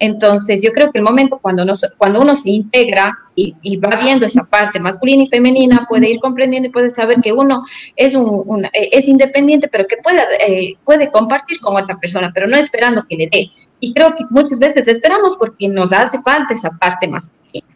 Entonces, 0.00 0.60
yo 0.62 0.72
creo 0.72 0.92
que 0.92 0.98
el 0.98 1.04
momento 1.04 1.38
cuando, 1.42 1.64
cuando 1.96 2.20
uno 2.20 2.36
se 2.36 2.50
integra 2.50 3.18
y, 3.34 3.76
va 3.78 3.98
viendo 4.00 4.26
esa 4.26 4.44
parte 4.44 4.78
masculina 4.78 5.24
y 5.24 5.28
femenina, 5.28 5.86
puede 5.88 6.10
ir 6.10 6.20
comprendiendo 6.20 6.68
y 6.68 6.72
puede 6.72 6.90
saber 6.90 7.20
que 7.20 7.32
uno 7.32 7.62
es, 7.96 8.14
un, 8.14 8.64
eh, 8.66 8.90
es 8.92 9.08
independiente, 9.08 9.68
pero 9.68 9.86
que 9.86 9.96
puede, 9.96 10.20
eh, 10.46 10.74
puede 10.84 11.10
compartir 11.10 11.60
con 11.60 11.76
otra 11.76 11.98
persona, 11.98 12.30
pero 12.32 12.46
no 12.46 12.56
esperando 12.56 13.04
que 13.08 13.16
le 13.16 13.28
dé. 13.30 13.50
Y 13.80 13.92
creo 13.92 14.14
que 14.16 14.24
muchas 14.30 14.58
veces 14.58 14.88
esperamos 14.88 15.36
porque 15.36 15.68
nos 15.68 15.92
hace 15.92 16.20
falta 16.22 16.54
esa 16.54 16.70
parte 16.70 17.06
masculina. 17.08 17.66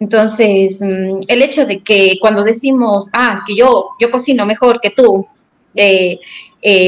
Entonces, 0.00 0.80
mm, 0.80 1.20
el 1.28 1.42
hecho 1.42 1.64
de 1.64 1.80
que 1.82 2.16
cuando 2.20 2.42
decimos, 2.42 3.08
ah, 3.12 3.34
es 3.36 3.44
que 3.46 3.54
yo, 3.54 3.90
yo 4.00 4.10
cocino 4.10 4.44
mejor 4.46 4.80
que 4.80 4.90
tú, 4.90 5.26
eh, 5.74 6.18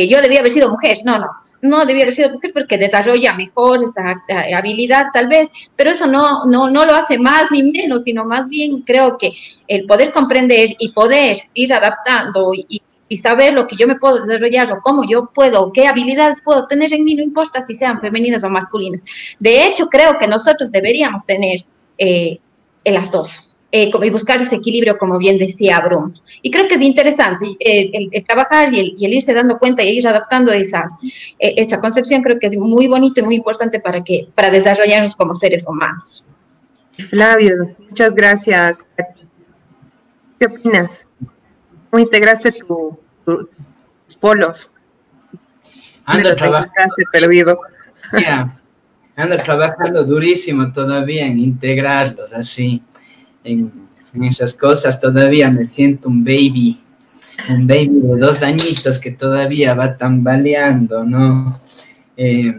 yo 0.09 0.21
debía 0.21 0.41
haber 0.41 0.53
sido 0.53 0.69
mujer, 0.69 0.99
no, 1.05 1.19
no, 1.19 1.27
no 1.65 1.85
debía 1.87 2.05
haber 2.05 2.15
sido 2.15 2.31
mujer 2.31 2.53
porque 2.53 2.79
desarrolla 2.79 3.35
mejor 3.35 3.83
esa 3.83 4.23
eh, 4.29 4.55
habilidad 4.55 5.07
tal 5.13 5.29
vez, 5.29 5.51
pero 5.75 5.91
eso 5.91 6.07
no, 6.07 6.45
no, 6.47 6.71
no 6.71 6.85
lo 6.85 6.95
hace 6.95 7.19
más 7.19 7.51
ni 7.51 7.63
menos, 7.63 8.03
sino 8.03 8.25
más 8.25 8.49
bien 8.49 8.83
creo 8.83 9.19
que 9.19 9.33
el 9.67 9.87
poder 9.87 10.13
comprender 10.13 10.71
y 10.79 10.93
poder 10.93 11.39
ir 11.55 11.73
adaptando 11.73 12.53
y, 12.55 12.83
y 13.09 13.17
saber 13.17 13.55
lo 13.55 13.67
que 13.67 13.77
yo 13.77 13.87
me 13.87 13.97
puedo 13.97 14.21
desarrollar 14.21 14.73
o 14.73 14.81
cómo 14.83 15.09
yo 15.09 15.31
puedo, 15.35 15.73
qué 15.73 15.87
habilidades 15.87 16.43
puedo 16.43 16.67
tener 16.67 16.93
en 16.93 17.05
mí, 17.05 17.15
no 17.15 17.23
importa 17.23 17.63
si 17.63 17.75
sean 17.75 18.01
femeninas 18.01 18.45
o 18.45 18.51
masculinas. 18.51 19.03
De 19.39 19.67
hecho, 19.67 19.87
creo 19.87 20.19
que 20.19 20.27
nosotros 20.27 20.71
deberíamos 20.71 21.25
tener 21.25 21.61
eh, 21.99 22.39
las 22.85 23.11
dos 23.11 23.54
eh, 23.77 23.91
y 24.03 24.11
buscar 24.11 24.41
ese 24.41 24.55
equilibrio, 24.55 24.97
como 24.97 25.19
bien 25.19 25.37
decía 25.37 25.81
Bruno. 25.81 26.15
Y 26.43 26.51
creo 26.53 26.69
que 26.69 26.77
es 26.77 26.81
interesante 26.81 27.57
eh, 27.59 28.09
el, 28.13 28.23
trabajar 28.23 28.73
y 28.73 28.95
el, 29.05 29.13
irse 29.13 29.35
dando 29.35 29.59
cuenta 29.59 29.83
y 29.83 29.99
ir 29.99 30.07
adaptando 30.07 30.53
esas, 30.53 30.93
eh, 31.03 31.55
esa 31.57 31.81
concepción, 31.81 32.23
creo 32.23 32.39
que 32.39 32.47
es 32.47 32.57
muy 32.57 32.87
bonito 32.87 33.21
y 33.21 33.25
muy 33.25 33.35
importante 33.35 33.81
para, 33.81 34.05
que, 34.05 34.29
para 34.33 34.51
desarrollarnos 34.51 35.17
como 35.17 35.35
seres 35.35 35.67
humanos. 35.67 36.25
Flavio, 36.93 37.75
muchas 37.81 38.15
gracias. 38.15 38.87
¿Qué 40.39 40.47
opinas? 40.47 41.09
¿Cómo 41.91 42.01
integraste 42.01 42.53
tus 42.53 44.17
polos? 44.21 44.71
Ando 46.05 46.33
trabajando. 46.37 46.95
perdidos. 47.11 47.59
ando 49.17 49.37
trabajando 49.39 50.05
durísimo 50.05 50.73
todavía 50.73 51.27
en 51.27 51.41
integrarlos 51.41 52.33
así 52.33 52.81
en, 53.45 53.73
esas 54.23 54.55
cosas, 54.55 55.01
todavía 55.01 55.51
me 55.51 55.65
siento 55.65 56.09
un 56.09 56.23
baby, 56.23 56.79
un 57.51 57.67
baby 57.67 58.01
de 58.01 58.17
dos 58.17 58.43
añitos 58.43 58.99
que 58.99 59.11
todavía 59.11 59.75
va 59.75 59.97
tambaleando, 59.97 61.05
¿no? 61.05 61.61
Eh, 62.17 62.55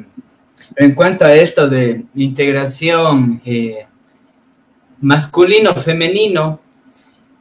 en 0.75 0.93
cuanto 0.93 1.23
a 1.23 1.33
esto 1.33 1.69
de 1.69 2.03
integración 2.15 3.41
eh, 3.45 3.85
masculino-femenino, 4.99 6.59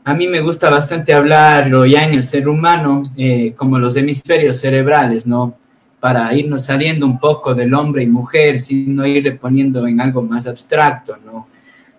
a 0.05 0.15
mí 0.15 0.29
me 0.29 0.41
gusta 0.41 0.71
bastante 0.71 1.13
hablarlo 1.13 1.87
ya 1.87 2.05
en 2.05 2.15
el 2.15 2.25
ser 2.25 2.47
humano, 2.47 3.03
eh, 3.17 3.55
como 3.57 3.79
los 3.79 3.97
hemisferios 3.97 4.59
cerebrales, 4.61 5.27
¿no? 5.27 5.57
Para 5.99 6.33
irnos 6.35 6.67
saliendo 6.67 7.07
un 7.07 7.19
poco 7.19 7.55
del 7.55 7.73
hombre 7.75 8.03
y 8.03 8.07
mujer, 8.07 8.61
sino 8.61 9.07
irle 9.07 9.33
poniendo 9.33 9.87
en 9.87 10.01
algo 10.01 10.23
más 10.23 10.47
abstracto, 10.47 11.17
¿no? 11.25 11.49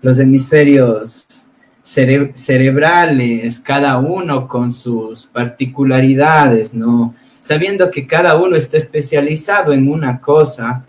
Los 0.01 0.19
hemisferios 0.19 1.45
cerebrales, 1.85 3.59
cada 3.59 3.99
uno 3.99 4.47
con 4.47 4.71
sus 4.71 5.27
particularidades, 5.27 6.73
¿no? 6.73 7.13
Sabiendo 7.39 7.91
que 7.91 8.07
cada 8.07 8.37
uno 8.37 8.55
está 8.55 8.77
especializado 8.77 9.71
en 9.71 9.87
una 9.87 10.19
cosa 10.19 10.83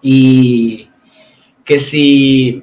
y 0.00 0.88
que 1.62 1.78
si 1.78 2.62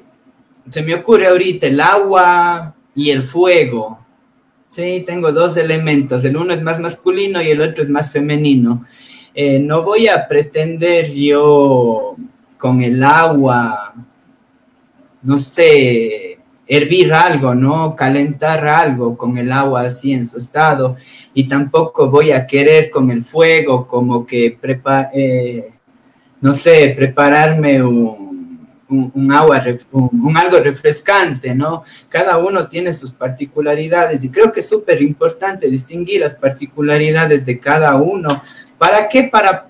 se 0.68 0.82
me 0.82 0.94
ocurre 0.94 1.28
ahorita 1.28 1.68
el 1.68 1.80
agua 1.80 2.74
y 2.96 3.10
el 3.10 3.22
fuego, 3.22 4.00
sí, 4.70 5.04
tengo 5.06 5.30
dos 5.30 5.56
elementos, 5.56 6.24
el 6.24 6.36
uno 6.36 6.52
es 6.52 6.62
más 6.62 6.80
masculino 6.80 7.40
y 7.40 7.50
el 7.50 7.60
otro 7.60 7.84
es 7.84 7.88
más 7.88 8.10
femenino. 8.10 8.84
Eh, 9.34 9.60
no 9.60 9.82
voy 9.82 10.08
a 10.08 10.26
pretender 10.26 11.12
yo 11.12 12.16
con 12.58 12.82
el 12.82 13.02
agua 13.04 13.94
no 15.22 15.38
sé, 15.38 16.38
hervir 16.66 17.12
algo, 17.12 17.54
¿no? 17.54 17.94
Calentar 17.94 18.66
algo 18.66 19.16
con 19.16 19.36
el 19.36 19.52
agua 19.52 19.82
así 19.82 20.12
en 20.12 20.26
su 20.26 20.38
estado. 20.38 20.96
Y 21.34 21.48
tampoco 21.48 22.10
voy 22.10 22.32
a 22.32 22.46
querer 22.46 22.90
con 22.90 23.10
el 23.10 23.22
fuego 23.22 23.86
como 23.86 24.26
que, 24.26 24.56
prepa 24.60 25.10
eh, 25.12 25.72
no 26.40 26.52
sé, 26.52 26.92
prepararme 26.96 27.82
un, 27.82 28.68
un, 28.88 29.32
agua, 29.32 29.62
un, 29.92 30.36
algo 30.36 30.58
refrescante, 30.58 31.54
¿no? 31.54 31.84
Cada 32.08 32.38
uno 32.38 32.68
tiene 32.68 32.92
sus 32.92 33.12
particularidades 33.12 34.24
y 34.24 34.30
creo 34.30 34.50
que 34.50 34.60
es 34.60 34.68
súper 34.68 35.00
importante 35.02 35.70
distinguir 35.70 36.20
las 36.20 36.34
particularidades 36.34 37.46
de 37.46 37.58
cada 37.58 37.96
uno. 37.96 38.42
¿Para 38.76 39.08
qué? 39.08 39.24
Para 39.24 39.68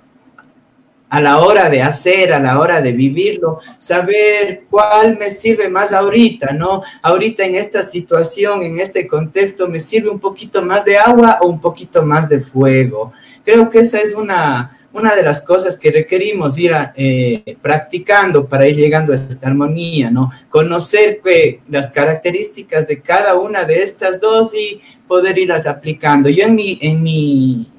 a 1.12 1.20
la 1.20 1.40
hora 1.40 1.68
de 1.68 1.82
hacer, 1.82 2.32
a 2.32 2.40
la 2.40 2.58
hora 2.58 2.80
de 2.80 2.92
vivirlo, 2.92 3.58
saber 3.76 4.62
cuál 4.70 5.18
me 5.18 5.28
sirve 5.28 5.68
más 5.68 5.92
ahorita, 5.92 6.54
¿no? 6.54 6.82
Ahorita 7.02 7.44
en 7.44 7.54
esta 7.54 7.82
situación, 7.82 8.62
en 8.62 8.80
este 8.80 9.06
contexto, 9.06 9.68
me 9.68 9.78
sirve 9.78 10.08
un 10.08 10.18
poquito 10.18 10.62
más 10.62 10.86
de 10.86 10.96
agua 10.96 11.36
o 11.42 11.48
un 11.48 11.60
poquito 11.60 12.02
más 12.02 12.30
de 12.30 12.40
fuego. 12.40 13.12
Creo 13.44 13.68
que 13.68 13.80
esa 13.80 14.00
es 14.00 14.14
una, 14.14 14.80
una 14.94 15.14
de 15.14 15.22
las 15.22 15.42
cosas 15.42 15.76
que 15.76 15.90
requerimos 15.90 16.56
ir 16.56 16.72
eh, 16.96 17.58
practicando 17.60 18.48
para 18.48 18.66
ir 18.66 18.76
llegando 18.76 19.12
a 19.12 19.16
esta 19.16 19.48
armonía, 19.48 20.10
¿no? 20.10 20.30
Conocer 20.48 21.20
las 21.68 21.90
características 21.90 22.88
de 22.88 23.02
cada 23.02 23.38
una 23.38 23.64
de 23.64 23.82
estas 23.82 24.18
dos 24.18 24.54
y 24.54 24.80
poder 25.06 25.36
irlas 25.36 25.66
aplicando. 25.66 26.30
Yo 26.30 26.44
en 26.44 26.54
mi, 26.54 26.78
en 26.80 27.02
mi, 27.02 27.70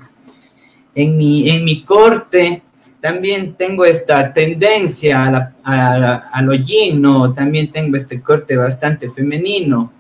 en 0.93 1.17
mi, 1.17 1.49
en 1.49 1.65
mi 1.65 1.84
corte 1.84 2.61
también 3.04 3.56
tengo 3.56 3.84
esta 3.84 4.32
tendencia 4.32 5.54
a, 5.62 6.30
a, 6.32 6.41
lo. 6.41 7.34
También 7.34 7.70
tengo 7.70 7.97
este 7.97 8.22
corte 8.22 8.56
bastante 8.56 9.10
femenino. 9.10 9.91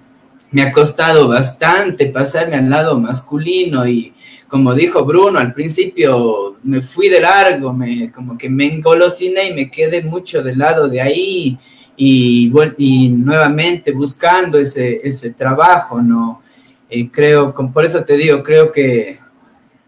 Me 0.51 0.61
ha 0.61 0.71
costado 0.71 1.27
bastante 1.27 2.05
pasarme 2.05 2.55
al 2.55 2.69
lado 2.69 2.97
masculino 2.97 3.85
y 3.85 4.13
como 4.47 4.73
dijo 4.73 5.03
Bruno 5.03 5.37
al 5.37 5.53
principio, 5.53 6.55
me 6.63 6.79
fui 6.79 7.09
de 7.09 7.19
largo, 7.19 7.73
me, 7.73 8.09
como 8.09 8.37
que 8.37 8.49
me 8.49 8.73
engolosiné 8.73 9.49
y 9.49 9.53
me 9.53 9.69
quedé 9.69 10.01
mucho 10.01 10.41
del 10.41 10.59
lado 10.59 10.87
de 10.87 11.01
ahí 11.01 11.57
y, 11.97 12.53
y 12.77 13.09
nuevamente 13.09 13.91
buscando 13.91 14.57
ese, 14.57 15.01
ese 15.03 15.31
trabajo, 15.31 16.01
¿no? 16.01 16.41
Y 16.89 17.09
creo, 17.09 17.53
por 17.53 17.83
eso 17.83 18.05
te 18.05 18.15
digo, 18.15 18.41
creo 18.43 18.71
que 18.71 19.19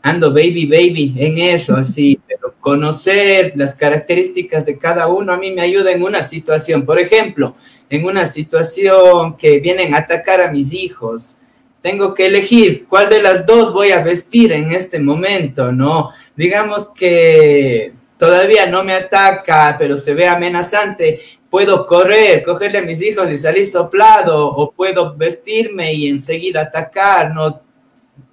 ando 0.06 0.30
baby, 0.30 0.68
baby 0.68 1.16
en 1.18 1.40
eso, 1.40 1.76
así, 1.76 2.20
pero 2.28 2.54
conocer 2.60 3.54
las 3.56 3.74
características 3.74 4.64
de 4.64 4.78
cada 4.78 5.08
uno 5.08 5.34
a 5.34 5.38
mí 5.38 5.52
me 5.52 5.64
ayuda 5.64 5.92
en 5.92 6.04
una 6.04 6.22
situación. 6.22 6.86
Por 6.86 7.00
ejemplo, 7.00 7.56
en 7.90 8.06
una 8.06 8.28
situación 8.28 9.36
que 9.36 9.60
vienen 9.60 9.96
a 9.96 10.00
atacar 10.00 10.42
a 10.42 10.52
mis 10.52 10.74
hijos, 10.74 11.38
tengo 11.82 12.14
que 12.14 12.28
elegir 12.28 12.86
cuál 12.88 13.10
de 13.10 13.20
las 13.20 13.48
dos 13.48 13.74
voy 13.74 13.90
a 13.90 14.04
vestir 14.04 14.52
en 14.52 14.72
este 14.72 15.00
momento, 15.00 15.72
¿no? 15.72 16.12
Digamos 16.36 16.90
que 16.90 17.92
todavía 18.20 18.68
no 18.68 18.84
me 18.84 18.94
ataca, 18.94 19.76
pero 19.76 19.98
se 19.98 20.14
ve 20.14 20.28
amenazante, 20.28 21.20
puedo 21.50 21.84
correr, 21.88 22.44
cogerle 22.44 22.78
a 22.78 22.84
mis 22.84 23.02
hijos 23.02 23.32
y 23.32 23.38
salir 23.38 23.66
soplado, 23.66 24.50
o 24.50 24.72
puedo 24.72 25.16
vestirme 25.16 25.96
y 25.96 26.10
enseguida 26.10 26.62
atacar, 26.62 27.34
¿no? 27.34 27.65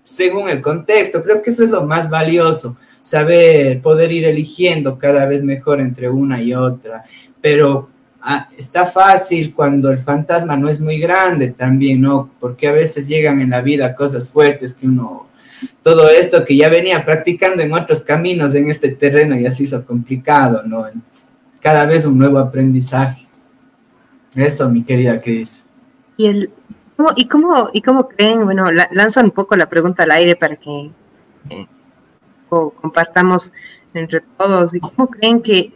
Según 0.04 0.48
el 0.48 0.60
contexto. 0.60 1.22
Creo 1.22 1.42
que 1.42 1.50
eso 1.50 1.64
es 1.64 1.70
lo 1.70 1.84
más 1.84 2.10
valioso, 2.10 2.76
saber 3.02 3.80
poder 3.80 4.12
ir 4.12 4.24
eligiendo 4.24 4.98
cada 4.98 5.26
vez 5.26 5.42
mejor 5.42 5.80
entre 5.80 6.08
una 6.08 6.42
y 6.42 6.54
otra. 6.54 7.04
Pero 7.40 7.88
ah, 8.20 8.48
está 8.56 8.84
fácil 8.84 9.54
cuando 9.54 9.90
el 9.90 9.98
fantasma 9.98 10.56
no 10.56 10.68
es 10.68 10.80
muy 10.80 10.98
grande 10.98 11.48
también, 11.48 12.00
¿no? 12.00 12.30
Porque 12.40 12.68
a 12.68 12.72
veces 12.72 13.06
llegan 13.06 13.40
en 13.40 13.50
la 13.50 13.60
vida 13.60 13.94
cosas 13.94 14.28
fuertes 14.28 14.74
que 14.74 14.86
uno, 14.86 15.28
todo 15.82 16.08
esto 16.08 16.44
que 16.44 16.56
ya 16.56 16.68
venía 16.68 17.04
practicando 17.04 17.62
en 17.62 17.72
otros 17.72 18.02
caminos 18.02 18.54
en 18.54 18.70
este 18.70 18.90
terreno 18.90 19.36
ya 19.36 19.52
se 19.52 19.64
hizo 19.64 19.84
complicado, 19.84 20.62
¿no? 20.64 20.84
Cada 21.60 21.84
vez 21.84 22.04
un 22.04 22.18
nuevo 22.18 22.38
aprendizaje. 22.38 23.22
Eso, 24.34 24.68
mi 24.70 24.82
querida 24.82 25.20
Cris. 25.20 25.66
Y 26.16 26.26
el, 26.26 26.50
¿Y 27.16 27.26
cómo, 27.26 27.70
y 27.72 27.82
cómo 27.82 28.08
creen? 28.08 28.44
Bueno, 28.44 28.70
lanzo 28.70 29.20
un 29.20 29.30
poco 29.30 29.56
la 29.56 29.68
pregunta 29.68 30.02
al 30.04 30.10
aire 30.12 30.36
para 30.36 30.56
que 30.56 30.90
eh, 31.50 31.66
compartamos 32.48 33.52
entre 33.94 34.20
todos. 34.20 34.74
¿Y 34.74 34.80
cómo 34.80 35.08
creen 35.08 35.42
que, 35.42 35.72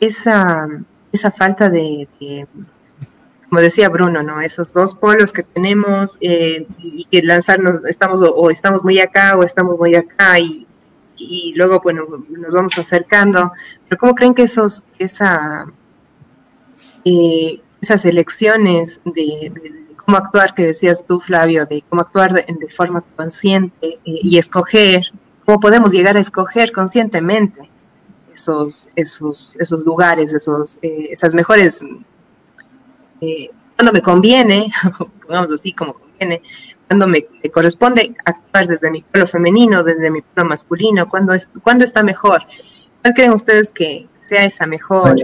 esa, 0.00 0.68
esa 1.12 1.30
falta 1.30 1.68
de, 1.68 2.08
como 3.48 3.60
decía 3.60 3.88
Bruno, 3.88 4.22
¿no? 4.22 4.40
Esos 4.40 4.72
dos 4.74 4.94
polos 4.94 5.32
que 5.32 5.42
tenemos 5.42 6.18
eh, 6.20 6.66
y 6.78 7.04
que 7.04 7.22
lanzarnos, 7.22 7.84
estamos 7.86 8.20
o, 8.22 8.50
estamos 8.50 8.84
muy 8.84 9.00
acá 9.00 9.36
o 9.36 9.42
estamos 9.42 9.78
muy 9.78 9.94
acá 9.94 10.38
y, 10.38 10.66
y 11.16 11.54
luego, 11.56 11.80
bueno, 11.80 12.06
nos 12.28 12.54
vamos 12.54 12.78
acercando. 12.78 13.52
Pero 13.88 13.98
¿cómo 13.98 14.14
creen 14.14 14.34
que 14.34 14.42
esos, 14.42 14.84
esa, 14.98 15.66
eh, 17.04 17.60
esas 17.80 18.04
elecciones 18.04 19.02
de 19.04 19.52
cómo 20.08 20.16
actuar, 20.16 20.54
que 20.54 20.64
decías 20.64 21.04
tú, 21.04 21.20
Flavio, 21.20 21.66
de 21.66 21.84
cómo 21.86 22.00
actuar 22.00 22.32
de, 22.32 22.68
forma 22.74 23.02
consciente 23.14 23.86
eh, 23.86 24.00
y 24.04 24.38
escoger, 24.38 25.02
cómo 25.44 25.60
podemos 25.60 25.92
llegar 25.92 26.16
a 26.16 26.20
escoger 26.20 26.72
conscientemente 26.72 27.68
esos, 28.32 28.88
esos, 28.96 29.56
esos 29.60 29.84
lugares, 29.84 30.32
esos, 30.32 30.78
eh, 30.80 31.08
esas 31.10 31.34
mejores, 31.34 31.84
eh, 33.20 33.50
cuando 33.76 33.92
me 33.92 34.00
conviene, 34.00 34.72
pongamos 35.26 35.52
así 35.52 35.74
como 35.74 35.92
conviene, 35.92 36.40
cuando 36.86 37.06
me, 37.06 37.26
corresponde 37.52 38.14
actuar 38.24 38.66
desde 38.66 38.90
mi 38.90 39.02
pueblo 39.02 39.26
femenino, 39.26 39.84
desde 39.84 40.10
mi 40.10 40.22
pueblo 40.22 40.48
masculino, 40.48 41.06
cuando, 41.06 41.34
es, 41.34 41.50
cuando 41.62 41.84
está 41.84 42.02
mejor. 42.02 42.44
¿Cuál 43.02 43.12
creen 43.12 43.32
ustedes 43.34 43.70
que 43.70 44.08
sea 44.22 44.46
esa 44.46 44.66
mejor? 44.66 45.16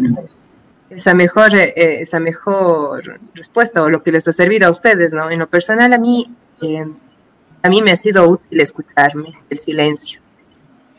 Esa 0.91 1.15
mejor, 1.15 1.55
eh, 1.55 1.73
eh, 1.77 1.99
esa 2.01 2.21
mejor 2.21 3.21
respuesta 3.35 3.83
o 3.83 3.91
lo 3.91 4.03
que 4.03 4.13
les 4.13 4.27
ha 4.29 4.33
servido 4.33 4.67
a 4.67 4.71
ustedes, 4.71 5.13
¿no? 5.13 5.31
En 5.31 5.39
lo 5.39 5.49
personal 5.49 5.93
a 5.93 5.99
mí, 5.99 6.31
eh, 6.63 6.85
a 7.63 7.69
mí 7.69 7.83
me 7.83 7.93
ha 7.93 7.97
sido 7.97 8.29
útil 8.29 8.61
escucharme, 8.61 9.39
el 9.51 9.59
silencio. 9.59 10.21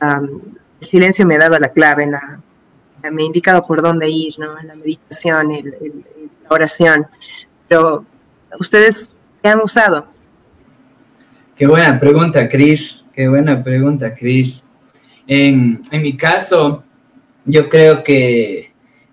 el 0.01 0.87
silencio 0.87 1.25
me 1.25 1.35
ha 1.35 1.39
dado 1.39 1.57
la 1.59 1.69
clave, 1.69 2.07
me 2.07 3.23
ha 3.23 3.25
indicado 3.25 3.61
por 3.61 3.81
dónde 3.81 4.09
ir, 4.09 4.33
¿no? 4.39 4.59
En 4.59 4.67
la 4.67 4.75
meditación, 4.75 5.51
el, 5.51 6.03
la 6.43 6.49
oración. 6.49 7.07
Pero, 7.67 8.05
¿ustedes 8.59 9.11
qué 9.41 9.49
han 9.49 9.61
usado? 9.61 10.07
Qué 11.55 11.67
buena 11.67 11.99
pregunta, 11.99 12.49
Cris. 12.49 13.03
Qué 13.13 13.27
buena 13.27 13.63
pregunta, 13.63 14.13
Cris. 14.13 14.61
En, 15.27 15.81
en 15.91 16.01
mi 16.01 16.17
caso, 16.17 16.83
yo 17.45 17.69
creo 17.69 18.03
que 18.03 18.64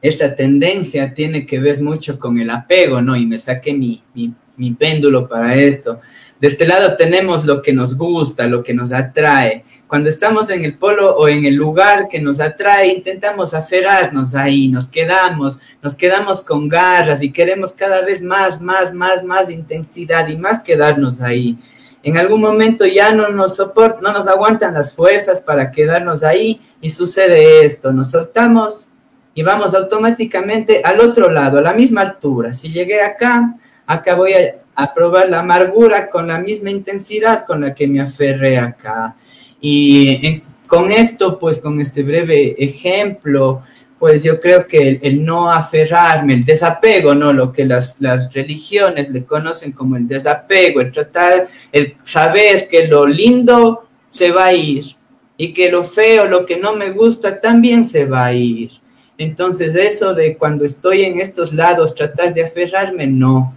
esta 0.03 0.34
tendencia 0.34 1.14
tiene 1.14 1.46
que 1.46 1.61
ver 1.61 1.80
mucho 1.80 2.18
con 2.18 2.36
el 2.38 2.50
apego, 2.50 3.00
¿no? 3.00 3.16
Y 3.16 3.24
me 3.24 3.38
saqué 3.38 3.72
mi, 3.72 4.03
mi, 4.14 4.34
péndulo 4.72 5.28
para 5.28 5.55
esto. 5.55 6.00
De 6.40 6.48
este 6.48 6.66
lado 6.66 6.96
tenemos 6.96 7.44
lo 7.44 7.62
que 7.62 7.72
nos 7.72 7.96
gusta, 7.96 8.48
lo 8.48 8.64
que 8.64 8.74
nos 8.74 8.92
atrae. 8.92 9.64
Cuando 9.86 10.09
estamos 10.09 10.50
en 10.50 10.64
el 10.64 10.76
polo 10.76 11.14
o 11.14 11.28
en 11.28 11.46
el 11.46 11.55
lugar 11.55 12.09
que 12.09 12.20
nos 12.20 12.40
atrae, 12.40 12.88
intentamos 12.88 13.55
aferrarnos 13.55 14.34
ahí, 14.34 14.66
nos 14.66 14.88
quedamos, 14.88 15.61
nos 15.80 15.94
quedamos 15.94 16.42
con 16.42 16.68
garras 16.68 17.22
y 17.22 17.30
queremos 17.30 17.72
cada 17.72 18.05
vez 18.05 18.22
más, 18.22 18.61
más, 18.61 18.92
más, 18.92 19.22
más 19.22 19.50
intensidad 19.50 20.26
y 20.26 20.36
más 20.36 20.61
quedarnos 20.61 21.20
ahí. 21.20 21.57
En 22.03 22.18
algún 22.18 22.40
momento 22.40 22.84
ya 22.86 23.12
no 23.14 23.28
nos 23.28 23.55
soportan, 23.55 24.03
no 24.03 24.12
nos 24.12 24.26
aguantan 24.26 24.74
las 24.74 24.92
fuerzas 24.92 25.40
para 25.40 25.70
quedarnos 25.70 26.24
ahí 26.24 26.61
y 26.80 26.90
sucede 26.90 27.64
esto, 27.64 27.92
nos 27.92 28.11
soltamos 28.11 28.88
y 29.34 29.42
vamos 29.42 29.74
automáticamente 29.74 30.82
al 30.84 31.00
otro 31.00 31.30
lado, 31.30 31.58
a 31.58 31.62
la 31.62 31.72
misma 31.72 32.02
altura. 32.02 32.52
Si 32.52 32.70
llegué 32.70 33.00
acá, 33.00 33.54
acá 33.86 34.14
voy 34.14 34.32
a, 34.32 34.94
probar 34.94 35.28
la 35.28 35.40
amargura 35.40 36.08
con 36.10 36.28
la 36.28 36.38
misma 36.38 36.70
intensidad 36.70 37.44
con 37.44 37.60
la 37.60 37.74
que 37.74 37.86
me 37.86 38.00
aferré 38.00 38.58
acá. 38.58 39.14
Y 39.60 40.42
con 40.66 40.90
esto, 40.90 41.38
pues 41.38 41.60
con 41.60 41.80
este 41.80 42.02
breve 42.02 42.56
ejemplo, 42.58 43.62
pues 43.98 44.24
yo 44.24 44.40
creo 44.40 44.66
que 44.66 44.98
el, 45.02 45.24
no 45.24 45.52
aferrarme, 45.52 46.34
el 46.34 46.44
desapego, 46.44 47.14
¿no? 47.14 47.32
Lo 47.32 47.52
que 47.52 47.64
las, 47.64 47.94
las, 48.00 48.32
religiones 48.32 49.10
le 49.10 49.24
conocen 49.24 49.72
como 49.72 49.96
el 49.96 50.08
desapego, 50.08 50.80
el 50.80 50.90
tratar, 50.90 51.46
el 51.70 51.94
saber 52.02 52.66
que 52.66 52.88
lo 52.88 53.06
lindo 53.06 53.86
se 54.08 54.32
va 54.32 54.46
a 54.46 54.54
ir 54.54 54.96
y 55.36 55.52
que 55.52 55.70
lo 55.70 55.84
feo, 55.84 56.24
lo 56.24 56.44
que 56.44 56.56
no 56.56 56.74
me 56.74 56.90
gusta, 56.90 57.40
también 57.40 57.84
se 57.84 58.04
va 58.06 58.26
a 58.26 58.32
ir. 58.32 58.81
Entonces 59.22 59.76
eso 59.76 60.14
de 60.14 60.36
cuando 60.36 60.64
estoy 60.64 61.02
en 61.02 61.20
estos 61.20 61.52
lados, 61.52 61.94
tratar 61.94 62.34
de 62.34 62.44
aferrarme, 62.44 63.06
no. 63.06 63.54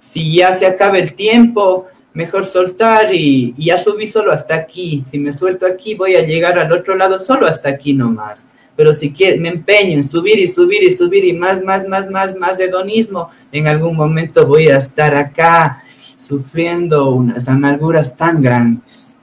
Si 0.00 0.34
ya 0.34 0.52
se 0.52 0.66
acaba 0.66 0.98
el 0.98 1.14
tiempo, 1.14 1.86
mejor 2.14 2.44
soltar 2.44 3.14
y, 3.14 3.54
ya 3.56 3.78
subí 3.78 4.08
solo 4.08 4.32
hasta 4.32 4.56
aquí. 4.56 5.04
Si 5.06 5.20
me 5.20 5.30
suelto 5.30 5.66
aquí, 5.66 5.94
voy 5.94 6.16
a 6.16 6.26
llegar 6.26 6.58
al 6.58 6.72
otro 6.72 6.96
lado 6.96 7.20
solo 7.20 7.46
hasta 7.46 7.68
aquí 7.68 7.94
nomás. 7.94 8.48
Pero 8.74 8.92
si 8.92 9.14
me 9.38 9.50
empeño 9.50 9.94
en 9.94 10.02
subir 10.02 10.38
y 10.40 10.48
subir 10.48 10.82
y 10.82 10.90
subir 10.90 11.24
y 11.24 11.32
más, 11.32 11.62
más, 11.62 11.86
más, 11.86 12.10
más, 12.10 12.34
más 12.34 12.58
hedonismo, 12.58 13.30
en 13.52 13.68
algún 13.68 13.94
momento 13.96 14.46
voy 14.46 14.66
a 14.66 14.78
estar 14.78 15.14
acá 15.14 15.84
sufriendo 16.16 17.10
unas 17.10 17.48
amarguras 17.48 18.16
tan 18.16 18.42
grandes. 18.42 19.16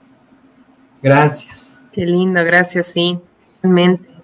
Gracias. 1.02 1.82
Qué 1.92 2.06
lindo, 2.06 2.42
gracias, 2.44 2.88
sí, 2.88 3.18
realmente 3.62 4.15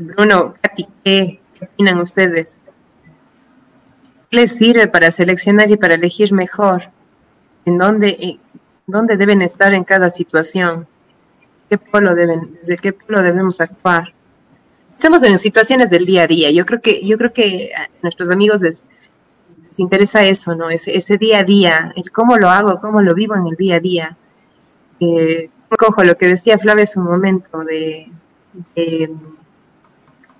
Bruno, 0.00 0.54
¿qué, 1.04 1.40
opinan 1.60 1.98
ustedes? 1.98 2.64
¿Qué 4.30 4.36
les 4.36 4.52
sirve 4.52 4.86
para 4.86 5.10
seleccionar 5.10 5.70
y 5.70 5.76
para 5.76 5.94
elegir 5.94 6.32
mejor? 6.32 6.84
¿En 7.64 7.78
dónde, 7.78 8.38
dónde 8.86 9.16
deben 9.16 9.42
estar 9.42 9.74
en 9.74 9.84
cada 9.84 10.10
situación? 10.10 10.86
qué 11.68 11.78
polo 11.78 12.14
deben, 12.14 12.54
desde 12.54 12.76
qué 12.76 12.92
polo 12.92 13.22
debemos 13.22 13.60
actuar. 13.60 14.12
Estamos 14.96 15.22
en 15.22 15.38
situaciones 15.38 15.90
del 15.90 16.04
día 16.04 16.22
a 16.22 16.26
día. 16.26 16.50
Yo 16.50 16.64
creo 16.64 16.80
que, 16.80 17.04
yo 17.04 17.18
creo 17.18 17.32
que 17.32 17.70
a 17.76 17.88
nuestros 18.02 18.30
amigos 18.30 18.62
les, 18.62 18.84
interesa 19.76 20.24
eso, 20.24 20.54
¿no? 20.54 20.70
Ese, 20.70 20.96
ese, 20.96 21.18
día 21.18 21.40
a 21.40 21.44
día, 21.44 21.92
el 21.96 22.12
cómo 22.12 22.36
lo 22.36 22.48
hago, 22.48 22.80
cómo 22.80 23.02
lo 23.02 23.12
vivo 23.14 23.34
en 23.34 23.48
el 23.48 23.56
día 23.56 23.76
a 23.76 23.80
día. 23.80 24.16
Eh, 25.00 25.50
cojo 25.76 26.04
lo 26.04 26.16
que 26.16 26.28
decía 26.28 26.58
Flavia 26.58 26.84
hace 26.84 27.00
un 27.00 27.06
momento 27.06 27.64
de, 27.64 28.06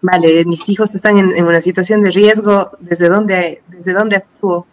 vale, 0.01 0.45
mis 0.45 0.69
hijos 0.69 0.95
están 0.95 1.19
en, 1.19 1.45
una 1.45 1.61
situación 1.61 2.03
de 2.03 2.11
riesgo, 2.11 2.71
¿desde 2.81 3.09
dónde, 3.09 3.63
desde 3.69 3.93
dónde 3.93 4.17
actúo? 4.17 4.67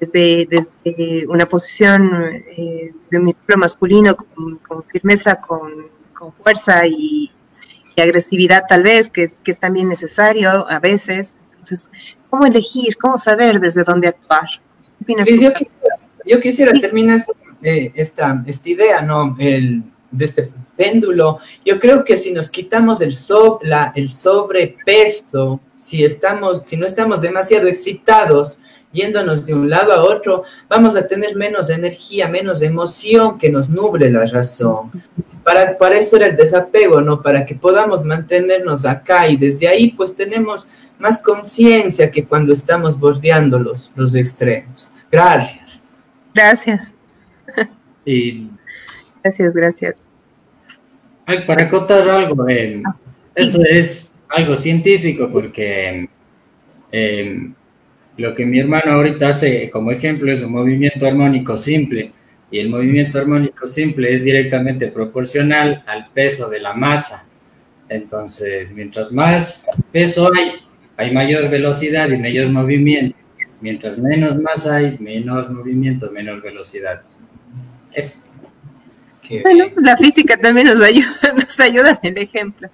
desde, 0.00 0.46
desde 0.46 1.26
una 1.28 1.46
posición 1.46 2.10
eh, 2.56 2.92
de 3.10 3.20
mi 3.20 3.32
pueblo 3.32 3.60
masculino 3.60 4.16
con, 4.16 4.84
firmeza, 4.92 5.36
con, 5.36 5.90
fuerza 6.42 6.86
y, 6.86 7.30
agresividad 7.96 8.64
tal 8.66 8.82
vez, 8.82 9.10
que 9.10 9.24
es, 9.24 9.40
que 9.40 9.50
es 9.50 9.60
también 9.60 9.88
necesario 9.88 10.68
a 10.68 10.80
veces. 10.80 11.36
Entonces, 11.52 11.90
¿cómo 12.28 12.46
elegir? 12.46 12.96
¿Cómo 12.96 13.16
saber 13.16 13.60
desde 13.60 13.84
dónde 13.84 14.08
actuar? 14.08 14.48
yo, 16.24 16.40
quisiera, 16.40 16.72
terminar 16.72 17.24
eh, 17.62 17.92
esta, 17.94 18.42
esta 18.46 18.68
idea, 18.70 19.02
¿no? 19.02 19.36
El, 19.38 19.84
de 20.10 20.24
este 20.24 20.50
péndulo. 20.76 21.38
Yo 21.64 21.78
creo 21.78 22.04
que 22.04 22.16
si 22.16 22.32
nos 22.32 22.48
quitamos 22.48 23.00
el, 23.00 23.12
el 23.94 24.08
sobrepeso, 24.08 25.60
si, 25.76 26.04
estamos, 26.04 26.64
si 26.64 26.76
no 26.76 26.86
estamos 26.86 27.20
demasiado 27.20 27.68
excitados, 27.68 28.58
yéndonos 28.92 29.46
de 29.46 29.54
un 29.54 29.70
lado 29.70 29.92
a 29.92 30.02
otro, 30.02 30.44
vamos 30.68 30.96
a 30.96 31.06
tener 31.06 31.34
menos 31.34 31.70
energía, 31.70 32.28
menos 32.28 32.62
emoción 32.62 33.38
que 33.38 33.50
nos 33.50 33.68
nuble 33.70 34.10
la 34.10 34.26
razón. 34.26 34.90
Para, 35.42 35.76
para 35.78 35.98
eso 35.98 36.16
era 36.16 36.26
el 36.26 36.36
desapego, 36.36 37.00
¿no? 37.00 37.22
Para 37.22 37.44
que 37.46 37.54
podamos 37.54 38.04
mantenernos 38.04 38.84
acá 38.84 39.28
y 39.28 39.36
desde 39.36 39.68
ahí 39.68 39.92
pues 39.92 40.14
tenemos 40.14 40.68
más 40.98 41.18
conciencia 41.18 42.10
que 42.10 42.24
cuando 42.24 42.52
estamos 42.52 42.98
bordeando 42.98 43.58
los, 43.58 43.90
los 43.96 44.14
extremos. 44.14 44.92
Gracias. 45.10 45.80
Gracias. 46.34 46.94
Y... 48.04 48.50
Gracias, 49.22 49.54
gracias. 49.54 50.11
Para 51.46 51.64
acotar 51.64 52.08
algo, 52.08 52.48
eh, 52.48 52.82
eso 53.34 53.62
es 53.64 54.12
algo 54.28 54.56
científico 54.56 55.28
porque... 55.30 56.08
Eh, 56.90 57.52
lo 58.16 58.34
que 58.34 58.44
mi 58.44 58.58
hermano 58.58 58.92
ahorita 58.92 59.28
hace 59.28 59.70
como 59.70 59.90
ejemplo 59.90 60.30
es 60.30 60.42
un 60.42 60.52
movimiento 60.52 61.06
armónico 61.06 61.56
simple 61.56 62.12
y 62.50 62.58
el 62.58 62.68
movimiento 62.68 63.18
armónico 63.18 63.66
simple 63.66 64.12
es 64.12 64.22
directamente 64.22 64.88
proporcional 64.88 65.82
al 65.86 66.08
peso 66.12 66.50
de 66.50 66.60
la 66.60 66.74
masa. 66.74 67.26
Entonces, 67.88 68.72
mientras 68.74 69.10
más 69.10 69.66
peso 69.90 70.30
hay, 70.34 70.52
hay 70.96 71.12
mayor 71.12 71.48
velocidad 71.48 72.10
y 72.10 72.18
mayor 72.18 72.50
movimiento. 72.50 73.16
Mientras 73.62 73.96
menos 73.98 74.38
masa 74.38 74.76
hay, 74.76 74.98
menos 74.98 75.50
movimiento, 75.50 76.10
menos 76.10 76.42
velocidad. 76.42 77.00
Eso. 77.92 78.18
Bueno, 79.42 79.66
la 79.76 79.96
física 79.96 80.36
también 80.36 80.66
nos 80.66 80.80
ayuda, 80.80 81.06
nos 81.36 81.60
ayuda 81.60 81.98
en 82.02 82.16
el 82.16 82.22
ejemplo 82.24 82.68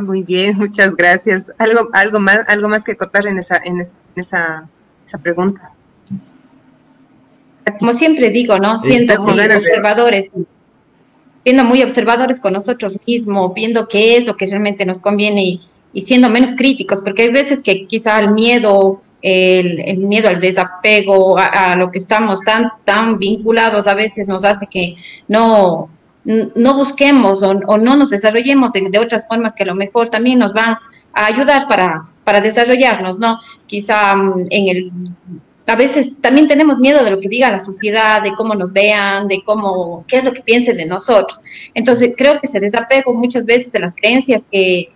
muy 0.00 0.22
bien, 0.22 0.56
muchas 0.58 0.94
gracias. 0.94 1.50
Algo, 1.58 1.88
algo 1.92 2.20
más, 2.20 2.40
algo 2.48 2.68
más 2.68 2.84
que 2.84 2.92
acotar 2.92 3.26
en 3.26 3.38
esa, 3.38 3.60
en 3.64 3.80
esa, 4.16 4.68
esa 5.06 5.18
pregunta. 5.18 5.72
Como 7.78 7.92
siempre 7.92 8.30
digo, 8.30 8.58
¿no? 8.58 8.78
Siendo 8.78 9.20
muy 9.22 9.40
observadores, 9.40 10.30
siendo 11.44 11.64
muy 11.64 11.82
observadores 11.82 12.40
con 12.40 12.52
nosotros 12.52 12.98
mismos, 13.06 13.52
viendo 13.54 13.88
qué 13.88 14.16
es 14.16 14.26
lo 14.26 14.36
que 14.36 14.46
realmente 14.46 14.84
nos 14.84 15.00
conviene 15.00 15.60
y, 15.92 16.02
siendo 16.02 16.28
menos 16.28 16.52
críticos, 16.54 17.00
porque 17.02 17.22
hay 17.22 17.32
veces 17.32 17.62
que 17.62 17.86
quizá 17.86 18.18
el 18.20 18.30
miedo, 18.30 19.02
el, 19.22 19.98
miedo 19.98 20.28
al 20.28 20.40
desapego, 20.40 21.38
a, 21.38 21.72
a, 21.72 21.76
lo 21.76 21.90
que 21.90 21.98
estamos 21.98 22.40
tan, 22.40 22.70
tan 22.84 23.18
vinculados, 23.18 23.86
a 23.86 23.94
veces 23.94 24.28
nos 24.28 24.44
hace 24.44 24.66
que 24.70 24.94
no, 25.26 25.90
no 26.28 26.74
busquemos 26.74 27.42
o, 27.42 27.54
no 27.54 27.96
nos 27.96 28.10
desarrollemos 28.10 28.72
de, 28.72 28.98
otras 28.98 29.26
formas 29.26 29.54
que 29.54 29.62
a 29.62 29.66
lo 29.66 29.74
mejor 29.74 30.10
también 30.10 30.38
nos 30.38 30.52
van 30.52 30.76
a 31.14 31.26
ayudar 31.26 31.66
para, 31.66 32.06
para 32.24 32.40
desarrollarnos, 32.40 33.18
¿no? 33.18 33.38
Quizá 33.66 34.14
mm, 34.14 34.46
en 34.50 34.68
el... 34.68 34.92
A 35.66 35.76
veces 35.76 36.20
también 36.22 36.46
tenemos 36.46 36.78
miedo 36.78 37.04
de 37.04 37.10
lo 37.10 37.20
que 37.20 37.28
diga 37.28 37.50
la 37.50 37.58
sociedad, 37.58 38.22
de 38.22 38.32
cómo 38.34 38.54
nos 38.54 38.72
vean, 38.72 39.28
de 39.28 39.42
cómo, 39.44 40.04
qué 40.08 40.16
es 40.16 40.24
lo 40.24 40.32
que 40.32 40.40
piensen 40.40 40.78
de 40.78 40.86
nosotros. 40.86 41.40
Entonces, 41.74 42.14
creo 42.16 42.40
que 42.40 42.46
ese 42.46 42.58
desapego 42.58 43.12
muchas 43.12 43.44
veces 43.44 43.70
de 43.72 43.80
las 43.80 43.94
creencias 43.94 44.46
que, 44.50 44.88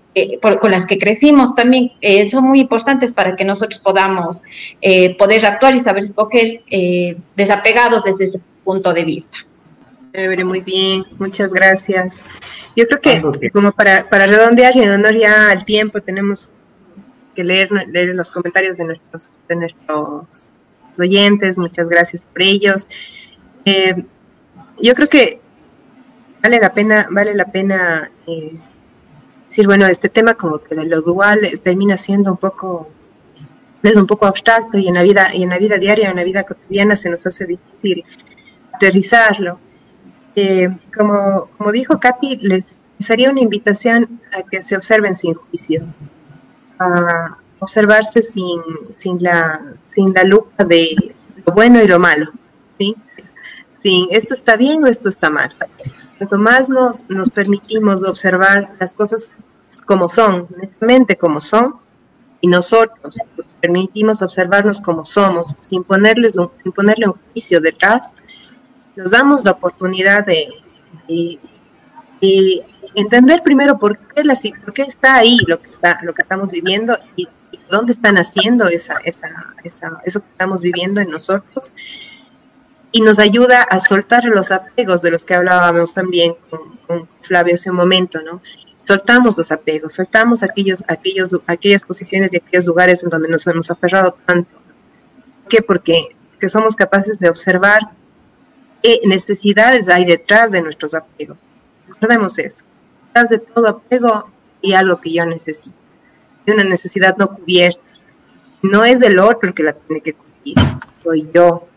con 0.61 0.71
las 0.71 0.85
que 0.85 0.99
crecimos 0.99 1.55
también 1.55 1.93
eh, 2.01 2.29
son 2.29 2.45
muy 2.45 2.61
importantes 2.61 3.13
para 3.13 3.35
que 3.35 3.45
nosotros 3.45 3.81
podamos 3.81 4.43
eh, 4.81 5.17
poder 5.17 5.45
actuar 5.47 5.75
y 5.75 5.81
saber 5.81 6.05
escoger 6.05 6.63
eh, 6.71 7.17
desapegados 7.35 8.05
desde 8.05 8.25
ese 8.27 8.41
punto 8.63 8.93
de 8.93 9.05
vista 9.05 9.39
muy 10.45 10.61
bien, 10.61 11.05
muchas 11.19 11.53
gracias. 11.53 12.23
Yo 12.77 12.87
creo 12.87 13.01
que 13.01 13.51
como 13.51 13.73
para, 13.73 14.09
para 14.09 14.27
redondear 14.27 14.77
y 14.77 14.83
en 14.83 14.91
honor 14.91 15.15
ya 15.15 15.51
al 15.51 15.65
tiempo, 15.65 16.01
tenemos 16.01 16.51
que 17.35 17.45
leer, 17.45 17.71
leer 17.89 18.15
los 18.15 18.31
comentarios 18.31 18.77
de 18.77 18.85
nuestros, 18.85 19.33
de 19.49 19.57
nuestros 19.57 20.53
oyentes, 20.99 21.59
muchas 21.59 21.89
gracias 21.89 22.23
por 22.23 22.43
ellos. 22.43 22.89
Eh, 23.65 24.05
yo 24.81 24.95
creo 24.95 25.09
que 25.09 25.41
vale 26.43 26.61
la 26.61 26.73
pena, 26.73 27.07
vale 27.11 27.35
la 27.35 27.47
pena 27.47 28.11
eh, 28.27 28.59
decir, 29.53 29.67
bueno, 29.67 29.87
este 29.87 30.09
tema 30.09 30.33
como 30.33 30.61
que 30.61 30.75
de 30.75 30.87
lo 30.87 31.03
dual 31.03 31.41
termina 31.63 31.99
siendo 31.99 32.31
un 32.31 32.39
poco, 32.39 32.89
es 33.83 33.97
un 33.99 34.07
poco 34.07 34.25
abstracto 34.25 34.79
y 34.79 34.89
en 34.89 34.95
la 34.95 35.03
vida, 35.03 35.29
y 35.35 35.43
en 35.43 35.51
la 35.51 35.59
vida 35.59 35.77
diaria, 35.77 36.09
en 36.09 36.17
la 36.17 36.25
vida 36.25 36.45
cotidiana 36.45 36.97
se 36.97 37.11
nos 37.11 37.27
hace 37.27 37.45
difícil 37.45 38.03
aterrizarlo. 38.73 39.59
Eh, 40.35 40.71
como, 40.97 41.51
como 41.59 41.71
dijo 41.71 42.01
Katy, 42.01 42.39
les 42.39 42.87
haría 43.11 43.31
una 43.31 43.43
invitación 43.43 44.23
a 44.33 44.43
que 44.43 44.63
se 44.63 44.75
observen 44.75 45.15
sin 45.15 45.35
juicio, 45.35 45.87
a 46.79 47.37
observarse 47.59 48.23
sin, 48.23 48.59
sin, 48.97 49.23
la, 49.23 49.61
sin 49.85 50.15
la 50.15 50.25
lupa 50.25 50.65
de 50.65 51.15
lo 51.45 51.53
bueno 51.53 51.83
y 51.83 51.87
lo 51.87 51.99
malo, 51.99 52.33
¿sí? 52.79 52.97
Sin 53.81 54.09
esto 54.13 54.33
está 54.33 54.57
bien 54.57 54.83
o 54.83 54.87
esto 54.87 55.11
está 55.11 55.29
mal. 55.29 55.55
Cuanto 56.23 56.39
más 56.39 56.69
nos, 56.69 57.11
nos 57.11 57.31
permitimos 57.31 58.05
observar 58.05 58.77
las 58.79 58.95
cosas 58.95 59.39
como 59.85 60.09
son, 60.09 60.47
netamente 60.57 61.17
como 61.17 61.41
son, 61.41 61.75
y 62.41 62.47
nosotros 62.47 63.17
permitimos 63.61 64.23
observarnos 64.23 64.81
como 64.81 65.05
somos, 65.05 65.57
sin, 65.59 65.83
ponerles 65.83 66.35
sin 66.63 66.71
ponerle 66.71 67.09
un 67.09 67.15
juicio 67.15 67.61
detrás, 67.61 68.15
nos 68.95 69.11
damos 69.11 69.45
la 69.45 69.51
oportunidad 69.51 70.25
de, 70.25 70.49
entender 72.95 73.43
primero 73.43 73.77
por 73.77 73.99
qué, 73.99 74.23
la, 74.23 74.37
por 74.65 74.75
qué 74.75 74.83
está 74.83 75.17
ahí 75.17 75.39
lo 75.49 75.61
que, 75.61 75.71
está, 75.71 75.99
lo 76.05 76.15
que 76.15 76.23
estamos 76.23 76.53
viviendo 76.53 76.97
y, 77.17 77.27
dónde 77.69 77.91
están 77.91 78.17
haciendo 78.17 78.69
esa, 78.69 78.95
esa, 79.05 79.27
esa, 79.65 79.99
eso 80.05 80.21
que 80.21 80.31
estamos 80.31 80.63
viviendo 80.63 81.01
en 81.01 81.11
nosotros. 81.11 81.73
Y 82.93 83.01
nos 83.01 83.19
ayuda 83.19 83.63
a 83.63 83.81
soltar 83.81 84.25
los 84.27 84.53
apegos 84.53 85.03
de 85.03 85.11
los 85.11 85.25
que 85.25 85.35
hablábamos 85.35 85.95
también 85.95 86.35
con, 86.51 87.09
Flavio 87.23 87.55
hace 87.55 87.71
un 87.71 87.77
momento, 87.77 88.21
¿no? 88.21 88.43
Soltamos 88.85 89.39
los 89.39 89.51
apegos, 89.51 89.95
soltamos 89.95 90.43
aquellos, 90.43 90.85
aquellos, 90.89 91.37
aquellas 91.47 91.85
posiciones 91.85 92.35
y 92.35 92.37
aquellos 92.37 92.67
lugares 92.67 93.03
en 93.03 93.11
donde 93.11 93.29
nos 93.29 93.47
hemos 93.47 93.71
aferrado 93.71 94.17
tanto. 94.27 94.51
¿Por 95.43 95.49
qué? 95.49 95.63
Porque 95.63 96.17
que 96.43 96.49
somos 96.49 96.75
capaces 96.75 97.21
de 97.21 97.29
observar 97.29 97.81
qué 98.83 99.01
necesidades 99.05 99.89
hay 99.89 100.05
detrás 100.05 100.51
de 100.51 100.61
nuestros 100.61 100.93
apegos. 100.93 101.39
Recordemos 101.87 102.37
eso. 102.39 102.65
Detrás 103.07 103.31
de 103.31 103.39
todo 103.39 103.69
apego 103.69 104.29
hay 104.63 104.73
algo 104.75 105.01
que 105.01 105.13
yo 105.13 105.25
necesito. 105.25 105.79
Hay 106.47 106.55
una 106.55 106.65
necesidad 106.65 107.17
no 107.17 107.29
cubierta. 107.29 107.81
No 108.63 108.85
es 108.85 109.03
el 109.03 109.21
otro 109.21 109.49
el 109.49 109.55
que 109.55 109.63
la 109.63 109.73
tiene 109.73 110.01
que 110.01 110.15
cubrir, 110.15 110.57
soy 110.97 111.29
yo. 111.33 111.69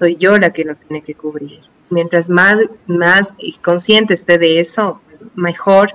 Soy 0.00 0.16
yo 0.16 0.38
la 0.38 0.50
que 0.50 0.64
lo 0.64 0.74
tiene 0.74 1.02
que 1.02 1.14
cubrir. 1.14 1.60
Mientras 1.90 2.30
más, 2.30 2.58
más 2.86 3.34
consciente 3.60 4.14
esté 4.14 4.38
de 4.38 4.58
eso, 4.58 5.02
mejor, 5.34 5.92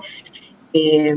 eh, 0.74 1.16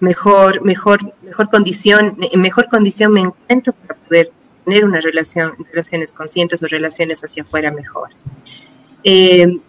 mejor, 0.00 0.62
mejor, 0.62 0.98
mejor 1.22 1.50
condición, 1.50 2.16
mejor 2.34 2.68
condición 2.70 3.12
me 3.12 3.20
encuentro 3.20 3.74
para 3.74 4.00
poder 4.00 4.32
tener 4.64 4.86
una 4.86 5.00
relación, 5.00 5.52
relaciones 5.70 6.12
conscientes 6.14 6.62
o 6.62 6.66
relaciones 6.66 7.22
hacia 7.22 7.42
afuera 7.42 7.70
mejores. 7.70 8.24
Eh, 9.04 9.60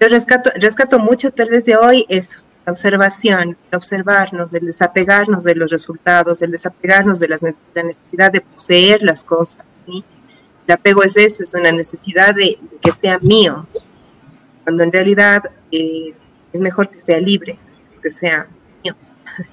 yo 0.00 0.08
rescato, 0.08 0.50
rescato 0.56 0.98
mucho 0.98 1.32
tal 1.32 1.50
vez 1.50 1.66
de 1.66 1.76
hoy 1.76 2.06
es 2.08 2.42
la 2.64 2.72
observación, 2.72 3.58
observarnos, 3.72 4.54
el 4.54 4.64
desapegarnos 4.64 5.44
de 5.44 5.54
los 5.54 5.70
resultados, 5.70 6.40
el 6.40 6.50
desapegarnos 6.50 7.20
de 7.20 7.28
la 7.28 7.36
necesidad 7.84 8.32
de 8.32 8.40
poseer 8.40 9.02
las 9.02 9.22
cosas. 9.22 9.84
El 10.66 10.74
apego 10.74 11.02
es 11.02 11.16
eso, 11.16 11.42
es 11.42 11.54
una 11.54 11.72
necesidad 11.72 12.34
de, 12.34 12.58
que 12.80 12.92
sea 12.92 13.18
mío. 13.20 13.66
cuando 14.64 14.84
en 14.84 14.92
realidad 14.92 15.42
eh, 15.70 16.14
es 16.52 16.60
mejor 16.60 16.88
que 16.88 17.00
sea 17.00 17.18
libre, 17.18 17.58
que 18.02 18.10
sea 18.10 18.48
mío. 18.82 18.94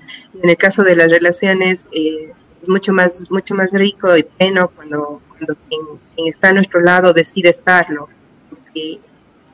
En 0.44 0.50
el 0.50 0.58
caso 0.58 0.84
de 0.84 0.96
las 0.96 1.10
relaciones, 1.10 1.88
eh, 1.92 2.32
es 2.62 2.70
mucho 2.70 2.94
más, 2.94 3.32
mucho 3.32 3.56
más 3.56 3.72
rico 3.74 4.16
y 4.16 4.24
pleno 4.24 4.70
cuando, 4.70 5.22
cuando 5.28 5.56
quien, 5.68 6.28
está 6.28 6.50
a 6.50 6.54
nuestro 6.54 6.82
lado 6.82 7.14
decide 7.14 7.50
estarlo, 7.50 8.10
porque 8.50 9.00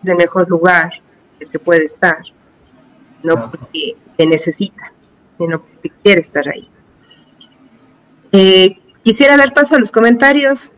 es 0.01 0.07
el 0.07 0.17
mejor 0.17 0.49
lugar 0.49 0.91
el 1.39 1.49
que 1.49 1.59
puede 1.59 1.85
estar, 1.85 2.23
no 3.23 3.51
porque 3.51 3.95
te 4.17 4.25
necesita, 4.25 4.91
sino 5.37 5.61
porque 5.61 5.91
quiere 6.03 6.21
estar 6.21 6.47
ahí. 6.49 6.69
Eh, 8.31 8.79
quisiera 9.03 9.37
dar 9.37 9.53
paso 9.53 9.75
a 9.75 9.79
los 9.79 9.91
comentarios. 9.91 10.71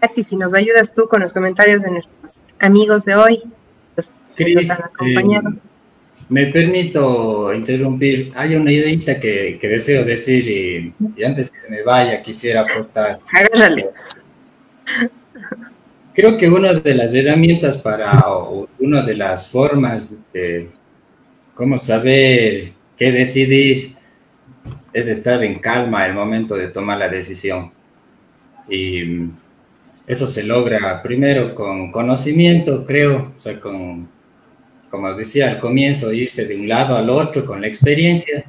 Katy, 0.00 0.22
si 0.22 0.36
nos 0.36 0.54
ayudas 0.54 0.94
tú 0.94 1.08
con 1.08 1.20
los 1.20 1.32
comentarios 1.32 1.82
de 1.82 1.90
nuestros 1.90 2.42
amigos 2.58 3.04
de 3.04 3.14
hoy, 3.14 3.42
los 3.96 4.10
que 4.34 4.54
nos 4.54 4.70
han 4.70 4.84
acompañado. 4.84 5.50
Eh, 5.50 5.70
me 6.30 6.46
permito 6.46 7.52
interrumpir. 7.52 8.32
Hay 8.36 8.54
una 8.54 8.70
idea 8.70 9.20
que, 9.20 9.58
deseo 9.60 10.04
decir 10.04 10.48
y, 10.48 11.24
antes 11.24 11.50
que 11.50 11.58
se 11.58 11.70
me 11.70 11.82
vaya 11.82 12.22
quisiera 12.22 12.60
aportar. 12.60 13.18
Agárrale. 13.32 13.90
Creo 16.14 16.38
que 16.38 16.48
una 16.48 16.72
de 16.74 16.94
las 16.94 17.12
herramientas 17.14 17.78
para, 17.78 18.12
o 18.28 18.68
una 18.78 19.02
de 19.02 19.16
las 19.16 19.48
formas 19.48 20.16
de 20.32 20.70
cómo 21.54 21.78
saber 21.78 22.72
qué 22.96 23.12
decidir 23.12 23.96
es 24.92 25.08
estar 25.08 25.42
en 25.42 25.58
calma 25.58 26.06
el 26.06 26.14
momento 26.14 26.54
de 26.54 26.68
tomar 26.68 26.98
la 26.98 27.08
decisión. 27.08 27.72
Y 28.68 29.30
eso 30.10 30.26
se 30.26 30.42
logra 30.42 31.00
primero 31.02 31.54
con 31.54 31.92
conocimiento, 31.92 32.84
creo, 32.84 33.32
o 33.36 33.40
sea, 33.40 33.60
con 33.60 34.08
como 34.90 35.14
decía 35.14 35.48
al 35.48 35.60
comienzo, 35.60 36.12
irse 36.12 36.46
de 36.46 36.56
un 36.56 36.68
lado 36.68 36.96
al 36.96 37.08
otro 37.08 37.46
con 37.46 37.60
la 37.60 37.68
experiencia 37.68 38.44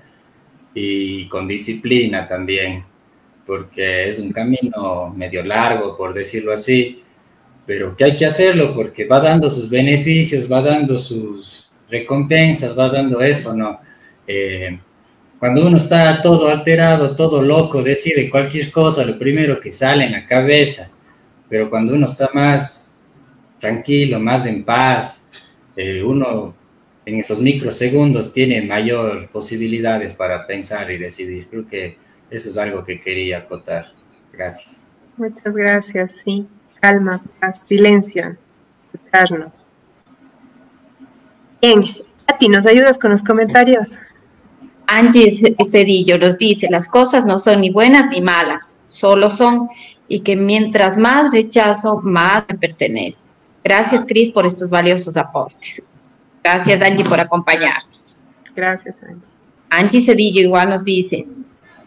y 0.74 1.28
con 1.28 1.48
disciplina 1.48 2.28
también, 2.28 2.84
porque 3.46 4.10
es 4.10 4.18
un 4.18 4.32
camino 4.32 5.14
medio 5.16 5.44
largo, 5.44 5.96
por 5.96 6.16
decirlo 6.16 6.52
así, 6.52 7.04
pero 7.68 7.96
que 7.96 8.06
hay 8.06 8.18
que 8.18 8.26
hacerlo 8.26 8.74
porque 8.74 9.06
va 9.06 9.20
dando 9.20 9.52
sus 9.52 9.70
beneficios, 9.70 10.52
va 10.52 10.64
dando 10.64 10.98
sus 10.98 11.72
recompensas, 11.92 12.76
va 12.76 12.90
dando 12.90 13.22
eso, 13.22 13.56
¿no? 13.56 13.80
Eh, 14.26 14.80
cuando 15.38 15.68
uno 15.68 15.78
está 15.78 16.24
todo 16.24 16.50
alterado, 16.50 17.16
todo 17.16 17.40
loco, 17.40 17.84
decide 17.84 18.32
cualquier 18.32 18.72
cosa, 18.72 19.06
lo 19.06 19.20
primero 19.20 19.60
que 19.60 19.72
sale 19.72 20.06
en 20.06 20.14
la 20.14 20.26
cabeza, 20.26 20.90
pero 21.52 21.70
cuando 21.70 21.94
uno 21.94 22.06
está 22.06 22.30
más 22.34 22.96
tranquilo, 23.60 24.22
más 24.22 24.46
en 24.46 24.64
paz, 24.64 25.28
eh, 25.76 26.02
uno 26.02 26.56
en 27.06 27.20
esos 27.20 27.42
microsegundos 27.42 28.32
tiene 28.32 28.62
mayor 28.62 29.28
posibilidades 29.28 30.14
para 30.14 30.48
pensar 30.48 30.90
y 30.90 30.98
decidir. 30.98 31.50
Creo 31.50 31.68
que 31.68 31.98
eso 32.30 32.50
es 32.50 32.58
algo 32.58 32.86
que 32.86 33.02
quería 33.02 33.40
acotar. 33.40 33.92
Gracias. 34.32 34.82
Muchas 35.18 35.54
gracias, 35.54 36.16
sí. 36.16 36.48
Calma, 36.80 37.22
paz, 37.42 37.68
silencio, 37.68 38.38
escucharnos. 38.94 39.52
Bien, 41.62 41.84
Katy, 42.28 42.48
¿nos 42.48 42.66
ayudas 42.66 42.98
con 42.98 43.12
los 43.12 43.24
comentarios? 43.24 44.00
Angie 44.88 45.32
Cedillo 45.70 46.18
nos 46.18 46.38
dice, 46.38 46.68
las 46.70 46.88
cosas 46.88 47.26
no 47.26 47.38
son 47.38 47.62
ni 47.62 47.70
buenas 47.70 48.08
ni 48.10 48.20
malas, 48.20 48.78
solo 48.88 49.30
son, 49.30 49.70
y 50.12 50.20
que 50.20 50.36
mientras 50.36 50.98
más 50.98 51.32
rechazo, 51.32 52.02
más 52.04 52.44
me 52.50 52.58
pertenece. 52.58 53.32
Gracias, 53.64 54.04
Cris, 54.06 54.30
por 54.30 54.46
estos 54.46 54.70
valiosos 54.70 55.16
aportes. 55.16 55.84
Gracias, 56.44 56.82
Angie, 56.82 57.06
por 57.06 57.22
acompañarnos. 57.22 58.20
Gracias, 58.54 58.98
Angie. 59.02 59.24
Angie 59.70 60.02
Cedillo 60.02 60.42
igual 60.42 60.70
nos 60.70 60.84
dice, 60.84 61.26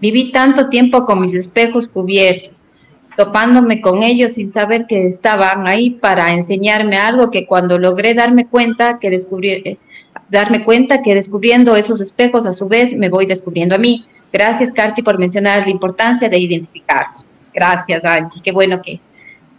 viví 0.00 0.32
tanto 0.32 0.70
tiempo 0.70 1.04
con 1.04 1.20
mis 1.20 1.34
espejos 1.34 1.86
cubiertos, 1.86 2.64
topándome 3.14 3.82
con 3.82 4.02
ellos 4.02 4.32
sin 4.32 4.48
saber 4.48 4.86
que 4.86 5.04
estaban 5.04 5.68
ahí 5.68 5.90
para 5.90 6.32
enseñarme 6.32 6.96
algo 6.96 7.30
que 7.30 7.44
cuando 7.44 7.78
logré 7.78 8.14
darme 8.14 8.46
cuenta 8.46 8.98
que 8.98 9.10
descubrí, 9.10 9.50
eh, 9.50 9.78
darme 10.30 10.64
cuenta 10.64 11.02
que 11.02 11.14
descubriendo 11.14 11.76
esos 11.76 12.00
espejos 12.00 12.46
a 12.46 12.54
su 12.54 12.68
vez 12.68 12.94
me 12.94 13.10
voy 13.10 13.26
descubriendo 13.26 13.74
a 13.74 13.78
mí. 13.78 14.06
Gracias, 14.32 14.72
Carti, 14.72 15.02
por 15.02 15.18
mencionar 15.18 15.64
la 15.64 15.70
importancia 15.70 16.30
de 16.30 16.38
identificarlos. 16.38 17.26
Gracias, 17.54 18.04
Angie. 18.04 18.42
Qué 18.42 18.52
bueno 18.52 18.82
que, 18.82 19.00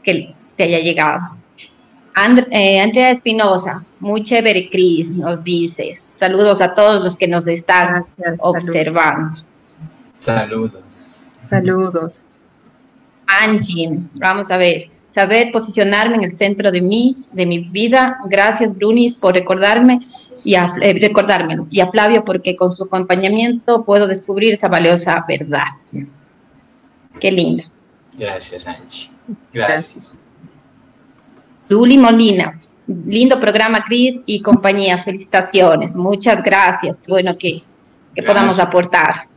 que 0.04 0.34
te 0.56 0.64
haya 0.64 0.80
llegado. 0.80 1.36
Eh, 2.52 2.80
Andrea 2.80 3.12
Espinosa, 3.12 3.84
muy 4.00 4.24
chévere, 4.24 4.70
Cris, 4.70 5.12
nos 5.12 5.44
dice. 5.44 5.94
Saludos 6.16 6.62
a 6.62 6.74
todos 6.74 7.04
los 7.04 7.18
que 7.18 7.28
nos 7.28 7.46
están 7.48 8.04
observando. 8.40 9.38
Saludos. 10.20 11.36
Saludos. 11.50 12.30
Angie, 13.28 14.00
vamos 14.14 14.50
a 14.50 14.58
ver. 14.58 14.90
Saber 15.10 15.52
posicionarme 15.52 16.16
en 16.16 16.24
el 16.24 16.32
centro 16.32 16.72
de 16.72 16.82
mí, 16.82 17.18
de 17.32 17.46
mi 17.46 17.60
vida. 17.60 18.18
Gracias, 18.28 18.76
Brunis, 18.76 19.16
por 19.16 19.34
recordarme 19.34 20.00
y 20.44 20.56
a, 20.56 20.74
eh, 20.82 20.98
recordármelo. 21.00 21.68
Y 21.70 21.82
a 21.82 21.90
Flavio, 21.90 22.24
porque 22.24 22.56
con 22.56 22.72
su 22.72 22.84
acompañamiento 22.84 23.84
puedo 23.84 24.08
descubrir 24.08 24.54
esa 24.54 24.68
valiosa 24.68 25.24
verdad. 25.28 25.68
Qué 27.20 27.32
lindo. 27.32 27.64
Gracias, 28.18 28.68
Angie. 28.68 29.12
Gracias. 29.54 30.04
Luli 31.68 31.98
Molina, 31.98 32.62
lindo 32.88 33.40
programa, 33.40 33.84
Cris 33.84 34.20
y 34.26 34.42
compañía. 34.42 35.04
Felicitaciones, 35.04 35.96
muchas 35.96 36.42
gracias. 36.44 36.98
Bueno 37.08 37.38
que, 37.38 37.62
podamos 38.26 38.60
aportar. 38.60 39.28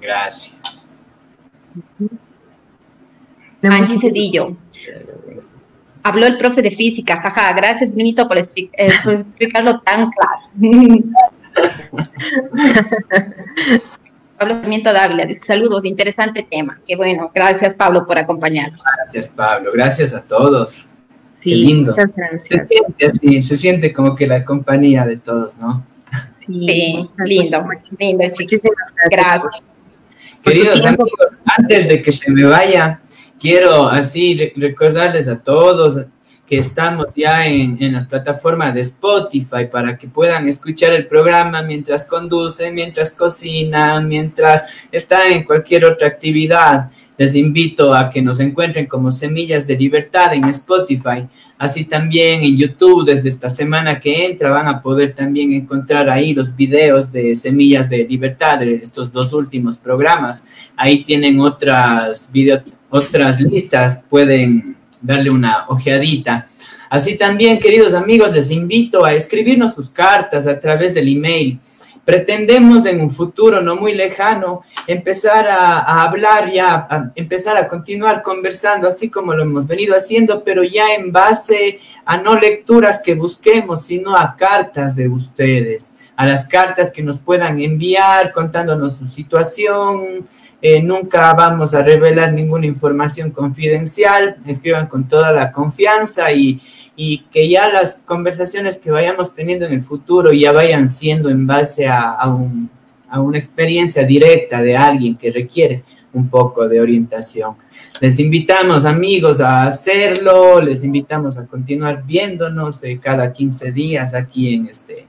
Gracias. 0.00 0.54
Angie 3.62 3.98
Cedillo. 3.98 4.56
Habló 6.02 6.26
el 6.26 6.36
profe 6.36 6.62
de 6.62 6.72
física, 6.72 7.20
jaja, 7.20 7.52
gracias 7.52 7.92
Brunito 7.92 8.26
por, 8.26 8.36
eh, 8.36 8.48
por 9.04 9.12
explicarlo 9.12 9.80
tan 9.82 10.10
claro. 10.10 10.40
Pablo 14.42 14.60
Sarmiento 14.60 14.92
Dávila 14.92 15.24
dice 15.24 15.44
saludos, 15.44 15.84
interesante 15.84 16.44
tema. 16.50 16.80
Qué 16.84 16.96
bueno, 16.96 17.30
gracias 17.32 17.74
Pablo 17.74 18.04
por 18.04 18.18
acompañarnos. 18.18 18.82
Gracias 18.96 19.28
Pablo, 19.28 19.70
gracias 19.72 20.14
a 20.14 20.20
todos. 20.20 20.86
Qué 21.40 21.50
lindo. 21.50 21.92
Muchas 21.92 22.12
gracias. 22.12 22.68
Se 23.46 23.56
siente, 23.56 23.92
como 23.92 24.16
que 24.16 24.26
la 24.26 24.44
compañía 24.44 25.06
de 25.06 25.18
todos, 25.18 25.56
¿no? 25.58 25.86
Sí, 26.40 27.06
lindo, 27.24 27.64
lindo, 28.00 28.24
chicos. 28.32 28.62
Gracias. 29.08 29.62
Queridos 30.42 30.84
amigos, 30.84 31.08
antes 31.44 31.88
de 31.88 32.02
que 32.02 32.10
se 32.10 32.28
me 32.28 32.42
vaya, 32.42 33.00
quiero 33.38 33.86
así 33.86 34.52
recordarles 34.56 35.28
a 35.28 35.38
todos 35.38 36.04
que 36.52 36.58
estamos 36.58 37.06
ya 37.16 37.46
en, 37.46 37.82
en 37.82 37.94
la 37.94 38.06
plataforma 38.06 38.70
de 38.72 38.82
Spotify 38.82 39.64
para 39.72 39.96
que 39.96 40.06
puedan 40.06 40.46
escuchar 40.46 40.92
el 40.92 41.06
programa 41.06 41.62
mientras 41.62 42.04
conducen, 42.04 42.74
mientras 42.74 43.10
cocinan, 43.10 44.06
mientras 44.06 44.64
están 44.92 45.32
en 45.32 45.44
cualquier 45.44 45.86
otra 45.86 46.08
actividad. 46.08 46.90
Les 47.16 47.34
invito 47.36 47.94
a 47.94 48.10
que 48.10 48.20
nos 48.20 48.38
encuentren 48.38 48.84
como 48.84 49.10
Semillas 49.10 49.66
de 49.66 49.78
Libertad 49.78 50.34
en 50.34 50.44
Spotify. 50.44 51.26
Así 51.56 51.86
también 51.86 52.42
en 52.42 52.54
YouTube, 52.54 53.06
desde 53.06 53.30
esta 53.30 53.48
semana 53.48 53.98
que 53.98 54.26
entra, 54.26 54.50
van 54.50 54.68
a 54.68 54.82
poder 54.82 55.14
también 55.14 55.54
encontrar 55.54 56.10
ahí 56.10 56.34
los 56.34 56.54
videos 56.54 57.10
de 57.10 57.34
Semillas 57.34 57.88
de 57.88 58.04
Libertad, 58.04 58.58
de 58.58 58.74
estos 58.74 59.10
dos 59.10 59.32
últimos 59.32 59.78
programas. 59.78 60.44
Ahí 60.76 61.02
tienen 61.02 61.40
otras, 61.40 62.28
video, 62.30 62.62
otras 62.90 63.40
listas, 63.40 64.04
pueden 64.10 64.81
darle 65.02 65.30
una 65.30 65.66
ojeadita. 65.68 66.46
Así 66.88 67.16
también, 67.16 67.58
queridos 67.58 67.94
amigos, 67.94 68.32
les 68.32 68.50
invito 68.50 69.04
a 69.04 69.12
escribirnos 69.12 69.74
sus 69.74 69.90
cartas 69.90 70.46
a 70.46 70.58
través 70.60 70.94
del 70.94 71.08
email 71.08 71.58
Pretendemos 72.04 72.84
en 72.86 73.00
un 73.00 73.12
futuro 73.12 73.60
no 73.60 73.76
muy 73.76 73.94
lejano 73.94 74.62
empezar 74.88 75.46
a, 75.46 76.02
hablar 76.02 76.50
ya, 76.50 76.74
a 76.90 77.12
empezar 77.14 77.56
a 77.56 77.68
continuar 77.68 78.22
conversando 78.22 78.88
así 78.88 79.08
como 79.08 79.32
lo 79.34 79.44
hemos 79.44 79.68
venido 79.68 79.94
haciendo, 79.94 80.42
pero 80.42 80.64
ya 80.64 80.94
en 80.94 81.12
base 81.12 81.78
a 82.04 82.16
no 82.16 82.34
lecturas 82.34 83.00
que 83.00 83.14
busquemos, 83.14 83.82
sino 83.82 84.16
a 84.16 84.34
cartas 84.34 84.96
de 84.96 85.08
ustedes, 85.08 85.94
a 86.16 86.26
las 86.26 86.44
cartas 86.44 86.90
que 86.90 87.04
nos 87.04 87.20
puedan 87.20 87.60
enviar 87.60 88.32
contándonos 88.32 88.96
su 88.96 89.06
situación, 89.06 90.26
eh, 90.62 90.80
nunca 90.80 91.34
vamos 91.34 91.74
a 91.74 91.82
revelar 91.82 92.32
ninguna 92.32 92.66
información 92.66 93.32
confidencial, 93.32 94.36
escriban 94.46 94.86
con 94.86 95.08
toda 95.08 95.32
la 95.32 95.50
confianza 95.50 96.32
y, 96.32 96.60
y, 96.94 97.24
que 97.32 97.48
ya 97.48 97.66
las 97.66 97.96
conversaciones 97.96 98.78
que 98.78 98.92
vayamos 98.92 99.34
teniendo 99.34 99.66
en 99.66 99.72
el 99.72 99.80
futuro 99.80 100.32
ya 100.32 100.52
vayan 100.52 100.86
siendo 100.88 101.30
en 101.30 101.48
base 101.48 101.88
a, 101.88 102.12
a, 102.12 102.32
un, 102.32 102.70
a 103.08 103.20
una 103.20 103.38
experiencia 103.38 104.04
directa 104.04 104.62
de 104.62 104.76
alguien 104.76 105.16
que 105.16 105.32
requiere 105.32 105.82
un 106.12 106.28
poco 106.28 106.68
de 106.68 106.80
orientación. 106.80 107.56
Les 108.00 108.20
invitamos, 108.20 108.84
amigos, 108.84 109.40
a 109.40 109.64
hacerlo, 109.64 110.60
les 110.60 110.84
invitamos 110.84 111.38
a 111.38 111.46
continuar 111.46 112.04
viéndonos 112.06 112.80
cada 113.00 113.32
15 113.32 113.72
días 113.72 114.14
aquí 114.14 114.54
en 114.54 114.66
este, 114.66 115.06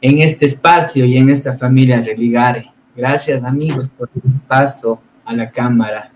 en 0.00 0.20
este 0.20 0.46
espacio 0.46 1.04
y 1.04 1.18
en 1.18 1.28
esta 1.30 1.56
familia 1.56 2.02
Religare. 2.02 2.71
Gracias, 2.94 3.42
amigos, 3.42 3.88
por 3.90 4.10
el 4.14 4.40
paso 4.46 5.00
a 5.24 5.34
la 5.34 5.50
cámara. 5.50 6.10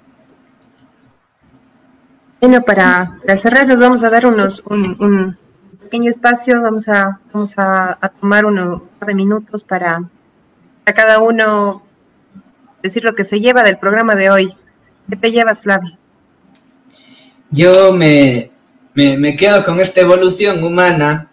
Bueno, 2.41 2.62
para, 2.62 3.18
cerrar 3.39 3.66
nos 3.66 3.81
vamos 3.81 4.05
a 4.05 4.11
dar 4.11 4.27
unos, 4.27 4.62
un, 4.66 5.37
pequeño 5.81 6.11
espacio, 6.11 6.61
vamos 6.61 6.89
a, 6.89 7.18
vamos 7.33 7.55
a, 7.57 7.99
tomar 8.20 8.45
unos 8.45 8.83
par 8.99 9.09
de 9.09 9.14
minutos 9.14 9.64
para, 9.64 10.03
para 10.85 10.95
cada 10.95 11.18
uno 11.20 11.83
decir 12.83 13.05
lo 13.05 13.14
que 13.14 13.24
se 13.24 13.41
lleva 13.41 13.62
del 13.62 13.79
programa 13.79 14.14
de 14.14 14.31
hoy. 14.31 14.55
¿Qué 15.09 15.16
te 15.16 15.31
llevas, 15.31 15.62
Flavio? 15.62 15.97
Yo 17.51 17.93
me, 17.93 18.51
me, 18.95 19.37
quedo 19.37 19.64
con 19.64 19.81
esta 19.81 20.01
evolución 20.01 20.62
humana 20.62 21.31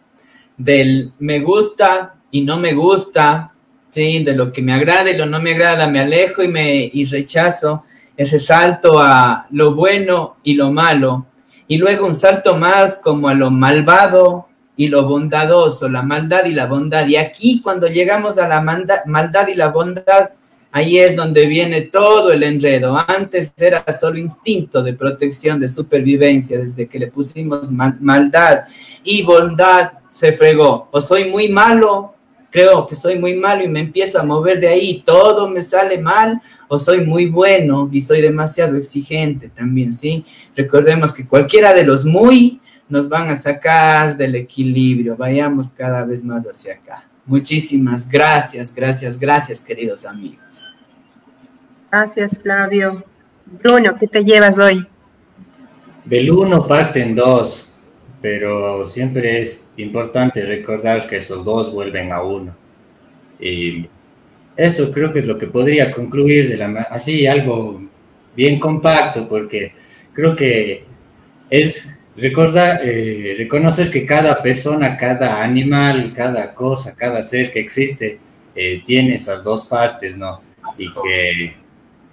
del 0.58 1.14
me 1.20 1.39
gusta 1.39 2.16
y 2.30 2.41
no 2.41 2.58
me 2.58 2.74
gusta, 2.74 3.53
¿sí? 3.94 4.24
de 4.24 4.34
lo 4.34 4.52
que 4.52 4.64
me 4.64 4.74
agrada 4.74 5.12
y 5.12 5.18
lo 5.18 5.28
no 5.28 5.39
me 5.39 5.52
agrada, 5.52 5.88
me 5.88 6.00
alejo 6.00 6.41
y, 6.41 6.48
me, 6.48 6.89
y 6.91 7.06
rechazo 7.06 7.84
ese 8.18 8.39
salto 8.39 9.00
a 9.00 9.46
lo 9.52 9.76
bueno 9.76 10.38
y 10.44 10.56
lo 10.56 10.72
malo, 10.72 11.28
y 11.68 11.78
luego 11.78 12.08
un 12.08 12.16
salto 12.16 12.58
más 12.58 12.98
como 12.98 13.30
a 13.30 13.34
lo 13.34 13.52
malvado 13.52 14.48
y 14.76 14.88
lo 14.88 15.06
bondadoso, 15.06 15.88
la 15.88 16.02
maldad 16.02 16.46
y 16.46 16.54
la 16.54 16.66
bondad. 16.66 17.08
Y 17.08 17.16
aquí 17.16 17.62
cuando 17.62 17.88
llegamos 17.88 18.38
a 18.38 18.48
la 18.48 18.62
maldad 18.62 19.48
y 19.48 19.54
la 19.54 19.70
bondad, 19.70 20.32
Ahí 20.76 20.98
es 20.98 21.16
donde 21.16 21.46
viene 21.46 21.82
todo 21.82 22.34
el 22.34 22.41
enredo. 22.41 22.98
Antes 23.08 23.52
era 23.58 23.86
solo 23.94 24.18
instinto 24.18 24.82
de 24.82 24.94
protección, 24.94 25.60
de 25.60 25.70
supervivencia, 25.70 26.58
desde 26.58 26.88
que 26.88 26.98
le 26.98 27.12
pusimos 27.12 27.70
maldad 27.70 28.64
y 29.04 29.22
bondad 29.22 29.91
se 30.10 30.34
fregó. 30.34 30.88
O 30.89 31.00
soy 31.00 31.26
muy 31.26 31.50
malo, 31.50 32.12
creo 32.54 32.86
que 32.86 32.93
soy 32.93 33.18
muy 33.18 33.34
malo 33.34 33.64
y 33.64 33.68
me 33.68 33.80
empiezo 33.80 34.20
a 34.20 34.24
mover 34.24 34.60
de 34.60 34.68
ahí, 34.68 35.01
todo 35.04 35.49
me 35.49 35.60
sale 35.60 35.97
mal, 35.97 36.39
o 36.68 36.78
soy 36.78 37.04
muy 37.04 37.26
bueno 37.26 37.89
y 37.91 37.99
soy 37.99 38.22
demasiado 38.22 38.78
exigente 38.78 39.49
también, 39.49 39.91
¿sí? 39.91 40.24
Recordemos 40.56 41.12
que 41.12 41.26
cualquiera 41.26 41.74
de 41.74 41.84
los 41.84 42.06
muy 42.06 42.62
nos 42.88 43.10
van 43.10 43.32
a 43.32 43.36
sacar 43.36 44.16
del 44.16 44.36
equilibrio, 44.36 45.18
vayamos 45.18 45.72
cada 45.72 46.06
vez 46.06 46.24
más 46.24 46.45
hacia 46.45 46.76
acá. 46.76 47.10
Muchísimas 47.26 48.08
gracias, 48.08 48.72
gracias, 48.72 49.18
gracias, 49.18 49.60
queridos 49.60 50.06
amigos. 50.06 50.72
Gracias, 51.91 52.38
Flavio. 52.38 53.04
Bruno, 53.64 53.97
¿qué 53.97 54.08
te 54.08 54.24
llevas 54.24 54.60
hoy? 54.60 54.88
Del 56.06 56.30
uno 56.30 56.68
parten 56.68 57.16
dos, 57.16 57.62
pero 58.24 58.88
siempre 58.88 59.40
es 59.40 59.72
importante 59.78 60.44
recordar 60.46 61.08
que 61.08 61.18
esos 61.18 61.46
dos 61.46 61.72
vuelven 61.72 62.12
a 62.12 62.24
uno. 62.24 62.56
Y 63.40 63.86
eso 64.58 64.92
creo 64.92 65.14
que 65.14 65.20
es 65.20 65.28
lo 65.28 65.38
que 65.38 65.46
podría 65.46 65.92
concluir 65.92 66.50
de 66.50 66.58
la 66.58 66.88
así 66.90 67.28
algo 67.28 67.84
bien 68.36 68.60
compacto, 68.60 69.30
porque 69.30 69.74
creo 70.14 70.36
que 70.36 70.86
es 71.50 72.00
Recordar, 72.16 72.82
eh, 72.84 73.34
reconocer 73.36 73.90
que 73.90 74.06
cada 74.06 74.42
persona, 74.44 74.96
cada 74.96 75.42
animal, 75.42 76.14
cada 76.16 76.54
cosa, 76.54 76.96
cada 76.96 77.24
ser 77.24 77.52
que 77.52 77.60
existe 77.60 78.20
eh, 78.56 78.84
tiene 78.86 79.16
esas 79.16 79.44
dos 79.44 79.66
partes, 79.66 80.16
¿no? 80.16 80.40
Y 80.78 80.94
que 80.94 81.56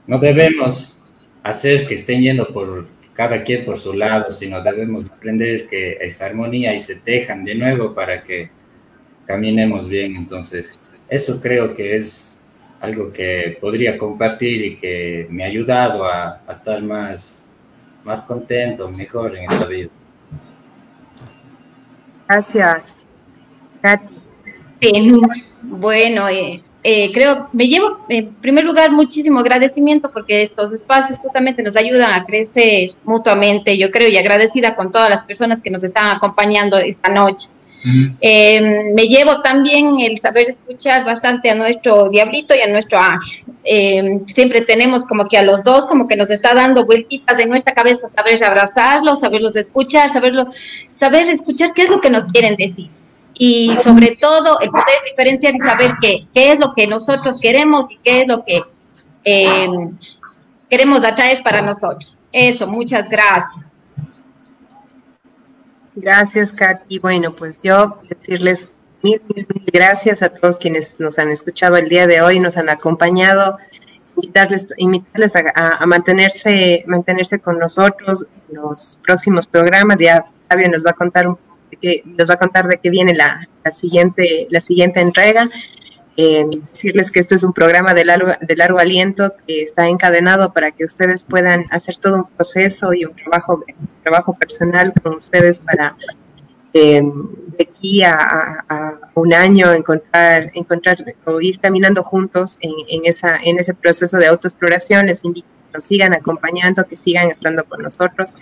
no 0.07 0.19
debemos 0.19 0.97
hacer 1.43 1.87
que 1.87 1.97
estén 1.97 2.23
yendo 2.23 2.49
por 2.49 2.87
cada 3.21 3.45
quien 3.45 3.67
por 3.67 3.77
su 3.77 3.93
lado, 3.93 4.33
sino 4.33 4.63
debemos 4.63 5.05
aprender 5.05 5.67
que 5.69 5.99
esa 6.01 6.25
armonía 6.25 6.75
y 6.75 6.81
se 6.81 6.95
tejan 6.95 7.45
de 7.45 7.55
nuevo 7.55 7.95
para 7.95 8.23
que 8.23 8.49
caminemos 9.27 9.87
bien. 9.87 10.17
Entonces, 10.17 10.79
eso 11.07 11.39
creo 11.39 11.75
que 11.75 11.99
es 11.99 12.41
algo 12.81 13.13
que 13.13 13.59
podría 13.61 13.99
compartir 13.99 14.65
y 14.65 14.77
que 14.77 15.27
me 15.29 15.45
ha 15.45 15.49
ayudado 15.49 16.07
a, 16.07 16.41
a 16.47 16.53
estar 16.53 16.83
más 16.83 17.45
más 18.05 18.23
contento, 18.23 18.89
mejor 18.89 19.37
en 19.37 19.53
esta 19.53 19.67
vida. 19.67 19.91
Gracias. 22.27 23.07
Katy. 23.83 24.15
Sí, 24.81 25.21
bueno, 25.61 26.27
eh, 26.31 26.63
eh, 26.83 27.13
creo, 27.13 27.49
me 27.53 27.67
llevo 27.67 27.99
en 28.09 28.35
primer 28.35 28.65
lugar 28.65 28.91
muchísimo 28.91 29.41
agradecimiento 29.41 30.11
porque 30.11 30.43
estos 30.43 30.73
espacios 30.73 31.19
justamente 31.19 31.63
nos 31.63 31.77
ayudan 31.77 32.13
a 32.13 32.25
crecer 32.25 32.91
mutuamente, 33.05 33.77
yo 33.77 33.91
creo, 33.91 34.09
y 34.09 34.17
agradecida 34.17 34.75
con 34.75 34.91
todas 34.91 35.11
las 35.11 35.23
personas 35.23 35.61
que 35.61 35.71
nos 35.71 35.85
están 35.85 36.17
acompañando 36.17 36.79
esta 36.79 37.11
noche. 37.11 37.49
Em, 38.21 38.95
me 38.95 39.05
llevo 39.05 39.41
también 39.41 39.99
el 40.01 40.19
saber 40.19 40.49
escuchar 40.49 41.05
bastante 41.05 41.49
a 41.49 41.55
nuestro 41.55 42.11
diablito 42.11 42.55
y 42.55 42.61
a 42.61 42.71
nuestro 42.71 42.99
ángel. 42.99 43.55
Em, 43.65 44.27
siempre 44.27 44.61
tenemos 44.61 45.05
como 45.07 45.27
que 45.29 45.39
a 45.39 45.43
los 45.43 45.65
dos 45.65 45.87
como 45.87 46.07
que 46.07 46.17
nos 46.17 46.31
está 46.31 46.55
dando 46.55 46.85
vueltitas 46.85 47.39
en 47.39 47.49
nuestra 47.49 47.75
cabeza, 47.75 48.07
saber 48.07 48.43
abrazarlos, 48.45 49.21
saberlos 49.21 49.57
escuchar, 49.57 50.11
saberlo, 50.11 50.47
saber 50.91 51.29
escuchar 51.31 51.73
qué 51.75 51.83
es 51.83 51.91
lo 51.91 52.01
que 52.01 52.11
nos 52.11 52.27
quieren 52.27 52.57
decir. 52.57 52.91
Y 53.43 53.75
sobre 53.83 54.17
todo 54.17 54.61
el 54.61 54.69
poder 54.69 54.99
diferenciar 55.09 55.55
y 55.55 55.61
saber 55.61 55.93
qué, 56.03 56.21
qué 56.35 56.53
es 56.53 56.61
lo 56.61 56.75
que 56.75 56.87
nosotros 56.87 57.41
queremos 57.41 57.91
y 57.91 57.97
qué 58.05 58.21
es 58.21 58.29
lo 58.29 58.45
que 58.45 58.61
em, 59.25 59.97
queremos 60.69 61.03
atraer 61.03 61.43
para 61.43 61.63
nosotros. 61.63 62.15
Eso, 62.31 62.67
muchas 62.67 63.09
gracias. 63.09 63.79
Gracias, 65.95 66.53
Katy. 66.53 66.99
Bueno, 66.99 67.33
pues 67.33 67.63
yo 67.63 67.99
decirles 68.11 68.77
mil, 69.01 69.23
mil, 69.35 69.47
mil 69.49 69.65
gracias 69.73 70.23
a 70.23 70.29
todos 70.29 70.59
quienes 70.59 71.01
nos 71.01 71.19
han 71.19 71.31
escuchado 71.31 71.79
el 71.79 71.89
día 71.89 72.07
de 72.07 72.21
hoy, 72.21 72.41
nos 72.41 72.59
han 72.59 72.69
acompañado, 72.69 73.57
invitarles, 74.17 74.69
invitarles 74.77 75.35
a, 75.35 75.87
mantenerse, 75.87 76.85
mantenerse 76.87 77.39
con 77.39 77.59
nosotros 77.59 78.27
en 78.51 78.57
los 78.57 79.01
próximos 79.03 79.47
programas. 79.47 79.99
Ya 79.99 80.27
Fabio 80.47 80.69
nos 80.69 80.85
va 80.85 80.91
a 80.91 80.93
contar 80.93 81.27
un, 81.27 81.39
que, 81.81 82.03
nos 82.05 82.29
va 82.29 82.35
a 82.35 82.39
contar 82.39 82.67
de 82.69 82.79
qué 82.79 82.91
viene 82.91 83.15
la, 83.15 83.49
la 83.65 83.71
siguiente, 83.71 84.47
la 84.51 84.61
siguiente 84.61 85.01
entrega. 85.01 85.49
Eh, 86.17 86.45
decirles 86.71 87.11
que 87.11 87.21
esto 87.21 87.35
es 87.35 87.43
un 87.45 87.53
programa 87.53 87.95
de 87.95 88.05
largo, 88.05 88.33
de 88.41 88.57
largo 88.57 88.79
aliento 88.79 89.33
que 89.47 89.63
está 89.63 89.89
encadenado 89.89 90.53
para 90.53 90.71
que 90.71 90.85
ustedes 90.85 91.25
puedan 91.25 91.65
hacer 91.71 91.97
todo 91.97 92.17
un 92.17 92.25
proceso 92.25 92.93
y 92.93 93.05
un 93.05 93.15
trabajo, 93.15 93.65
trabajo 94.03 94.35
personal 94.35 94.93
con 95.03 95.15
ustedes 95.15 95.61
para 95.61 95.97
eh, 96.75 97.03
de 97.03 97.69
aquí 97.69 98.03
a, 98.03 98.65
un 99.15 99.35
año 99.35 99.73
encontrar, 99.73 100.51
encontrar 100.55 100.99
o 101.25 101.41
ir 101.41 101.59
caminando 101.59 102.03
juntos 102.03 102.59
en, 102.61 102.73
en, 102.89 103.07
esa, 103.07 103.39
en 103.43 103.59
ese 103.59 103.75
proceso 103.75 104.19
de 104.19 104.27
autoexploración. 104.27 105.07
Les 105.07 105.25
invito 105.25 105.47
a 105.49 105.67
que 105.67 105.73
nos 105.75 105.85
sigan 105.85 106.13
acompañando, 106.13 106.85
que 106.85 106.97
sigan 106.97 107.31
estando 107.31 107.65
con 107.65 107.83
nosotros. 107.83 108.37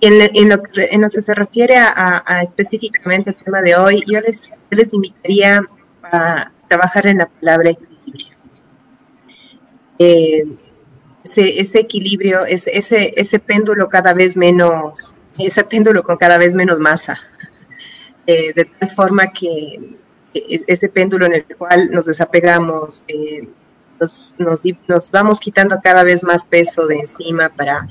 En, 0.00 0.30
en, 0.34 0.48
lo, 0.48 0.62
en 0.74 1.00
lo 1.02 1.10
que 1.10 1.22
se 1.22 1.34
refiere 1.34 1.76
a, 1.76 2.22
a 2.24 2.42
específicamente 2.42 3.30
el 3.30 3.36
tema 3.36 3.62
de 3.62 3.74
hoy, 3.74 4.04
yo 4.06 4.20
les, 4.20 4.54
les 4.70 4.94
invitaría 4.94 5.62
a 6.04 6.52
trabajar 6.68 7.06
en 7.06 7.18
la 7.18 7.26
palabra 7.26 7.70
equilibrio. 7.70 8.36
Eh, 9.98 10.44
ese, 11.24 11.80
equilibrio, 11.80 12.44
ese, 12.46 12.76
ese, 12.76 13.12
ese 13.16 13.38
péndulo 13.38 13.88
cada 13.88 14.14
vez 14.14 14.36
menos, 14.36 15.16
ese 15.38 15.64
péndulo 15.64 16.02
con 16.02 16.16
cada 16.16 16.38
vez 16.38 16.54
menos 16.54 16.78
masa, 16.78 17.18
eh, 18.26 18.52
de 18.54 18.64
tal 18.64 18.90
forma 18.90 19.32
que 19.32 19.96
ese 20.32 20.88
péndulo 20.88 21.26
en 21.26 21.34
el 21.34 21.44
cual 21.56 21.90
nos 21.90 22.06
desapegamos, 22.06 23.04
eh, 23.08 23.48
nos, 24.00 24.34
nos, 24.38 25.10
vamos 25.10 25.40
quitando 25.40 25.76
cada 25.82 26.04
vez 26.04 26.22
más 26.22 26.44
peso 26.44 26.86
de 26.86 27.00
encima 27.00 27.48
para, 27.48 27.88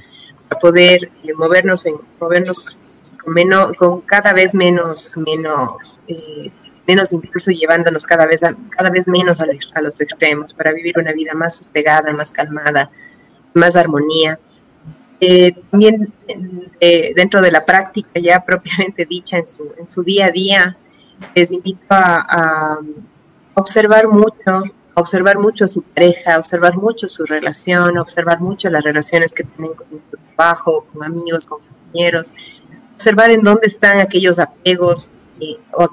poder 0.56 1.12
movernos, 1.36 1.86
en, 1.86 1.96
movernos 2.20 2.78
con, 3.24 3.34
menos, 3.34 3.74
con 3.74 4.02
cada 4.02 4.34
vez 4.34 4.56
menos, 4.56 5.12
menos 5.16 6.00
menos 6.88 7.12
impulso 7.12 7.52
llevándonos 7.52 8.06
cada 8.06 8.26
vez, 8.26 8.42
cada 8.70 8.90
vez 8.90 9.08
menos 9.08 9.42
a, 9.42 9.82
los 9.82 10.02
extremos 10.02 10.54
para 10.54 10.72
vivir 10.72 10.98
una 10.98 11.12
vida 11.12 11.34
más 11.36 11.58
sosegada, 11.58 12.14
más 12.14 12.32
calmada, 12.32 12.90
más 13.54 13.76
armonía. 13.76 14.40
Eh, 15.20 15.52
también 15.70 16.14
eh, 16.80 17.12
dentro 17.16 17.42
de 17.42 17.52
la 17.52 17.66
práctica 17.66 18.20
ya 18.20 18.44
propiamente 18.46 19.06
dicha 19.06 19.38
en 19.38 19.46
su, 19.46 19.74
en 19.78 19.90
su 19.90 20.04
día 20.04 20.28
a 20.28 20.32
día, 20.32 20.78
les 21.36 21.52
invito 21.52 21.86
a, 21.90 22.78
observar 23.56 24.08
mucho, 24.08 24.64
observar 24.94 25.40
mucho 25.40 25.66
a 25.66 25.68
su 25.68 25.82
pareja, 25.82 26.38
observar 26.38 26.78
mucho 26.78 27.10
su 27.10 27.26
relación, 27.26 27.98
observar 27.98 28.40
mucho 28.40 28.70
las 28.70 28.84
relaciones 28.84 29.34
que 29.34 29.44
tienen 29.44 29.74
con 29.74 29.88
trabajo, 30.38 30.86
con 30.94 31.04
amigos, 31.04 31.48
con 31.48 31.62
compañeros, 31.62 32.34
observar 32.94 33.32
en 33.32 33.42
dónde 33.42 33.68
están 33.68 34.00
aquellos 34.00 34.40
apegos 34.40 35.10
o, 35.74 35.90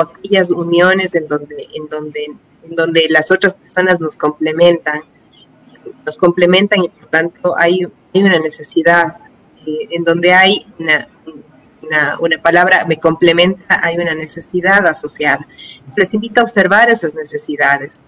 aquellas 0.00 0.50
uniones 0.50 1.14
en 1.14 1.26
donde, 1.26 1.68
en, 1.74 1.88
donde, 1.88 2.24
en 2.62 2.76
donde 2.76 3.06
las 3.08 3.30
otras 3.30 3.54
personas 3.54 4.00
nos 4.00 4.16
complementan 4.16 5.02
nos 6.04 6.18
complementan 6.18 6.84
y 6.84 6.88
por 6.88 7.06
tanto 7.06 7.54
hay, 7.56 7.86
hay 8.14 8.22
una 8.22 8.38
necesidad 8.38 9.16
eh, 9.66 9.88
en 9.90 10.04
donde 10.04 10.32
hay 10.32 10.66
una, 10.78 11.08
una, 12.20 12.38
palabra 12.42 12.84
me 12.86 12.98
complementa, 12.98 13.80
hay 13.82 13.96
una 13.96 14.14
necesidad 14.14 14.86
asociada. 14.86 15.46
Les 15.96 16.12
invito 16.14 16.40
a 16.40 16.44
observar 16.44 16.90
esas 16.90 17.14
necesidades 17.14 18.00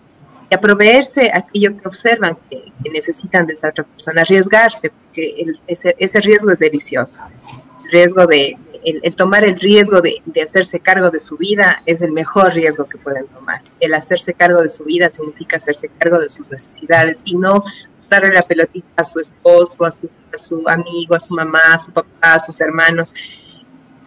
y 0.50 0.54
a 0.54 0.60
proveerse 0.60 1.30
aquello 1.32 1.76
que 1.76 1.88
observan 1.88 2.36
que, 2.48 2.72
necesitan 2.92 3.46
de 3.46 3.54
esa 3.54 3.68
otra 3.68 3.84
persona, 3.84 4.22
arriesgarse, 4.22 4.90
porque 4.90 5.54
ese, 5.66 5.96
ese, 5.98 6.20
riesgo 6.20 6.52
es 6.52 6.60
delicioso. 6.60 7.20
El 7.84 7.90
riesgo 7.90 8.26
de, 8.26 8.56
el, 8.84 9.16
tomar 9.16 9.44
el 9.44 9.58
riesgo 9.58 10.00
de, 10.00 10.22
de, 10.24 10.42
hacerse 10.42 10.78
cargo 10.78 11.10
de 11.10 11.18
su 11.18 11.36
vida 11.36 11.82
es 11.84 12.00
el 12.00 12.12
mejor 12.12 12.54
riesgo 12.54 12.84
que 12.84 12.96
pueden 12.96 13.26
tomar. 13.26 13.62
El 13.80 13.92
hacerse 13.94 14.34
cargo 14.34 14.62
de 14.62 14.68
su 14.68 14.84
vida 14.84 15.10
significa 15.10 15.56
hacerse 15.56 15.88
cargo 15.98 16.20
de 16.20 16.28
sus 16.28 16.50
necesidades 16.50 17.22
y 17.24 17.36
no 17.36 17.64
darle 18.08 18.32
la 18.32 18.42
pelotita 18.42 18.86
a 18.96 19.04
su 19.04 19.20
esposo, 19.20 19.84
a 19.84 19.90
su, 19.90 20.08
a 20.32 20.38
su 20.38 20.68
amigo, 20.68 21.14
a 21.14 21.20
su 21.20 21.34
mamá, 21.34 21.60
a 21.72 21.78
su 21.78 21.92
papá, 21.92 22.08
a 22.20 22.38
sus 22.38 22.60
hermanos. 22.60 23.14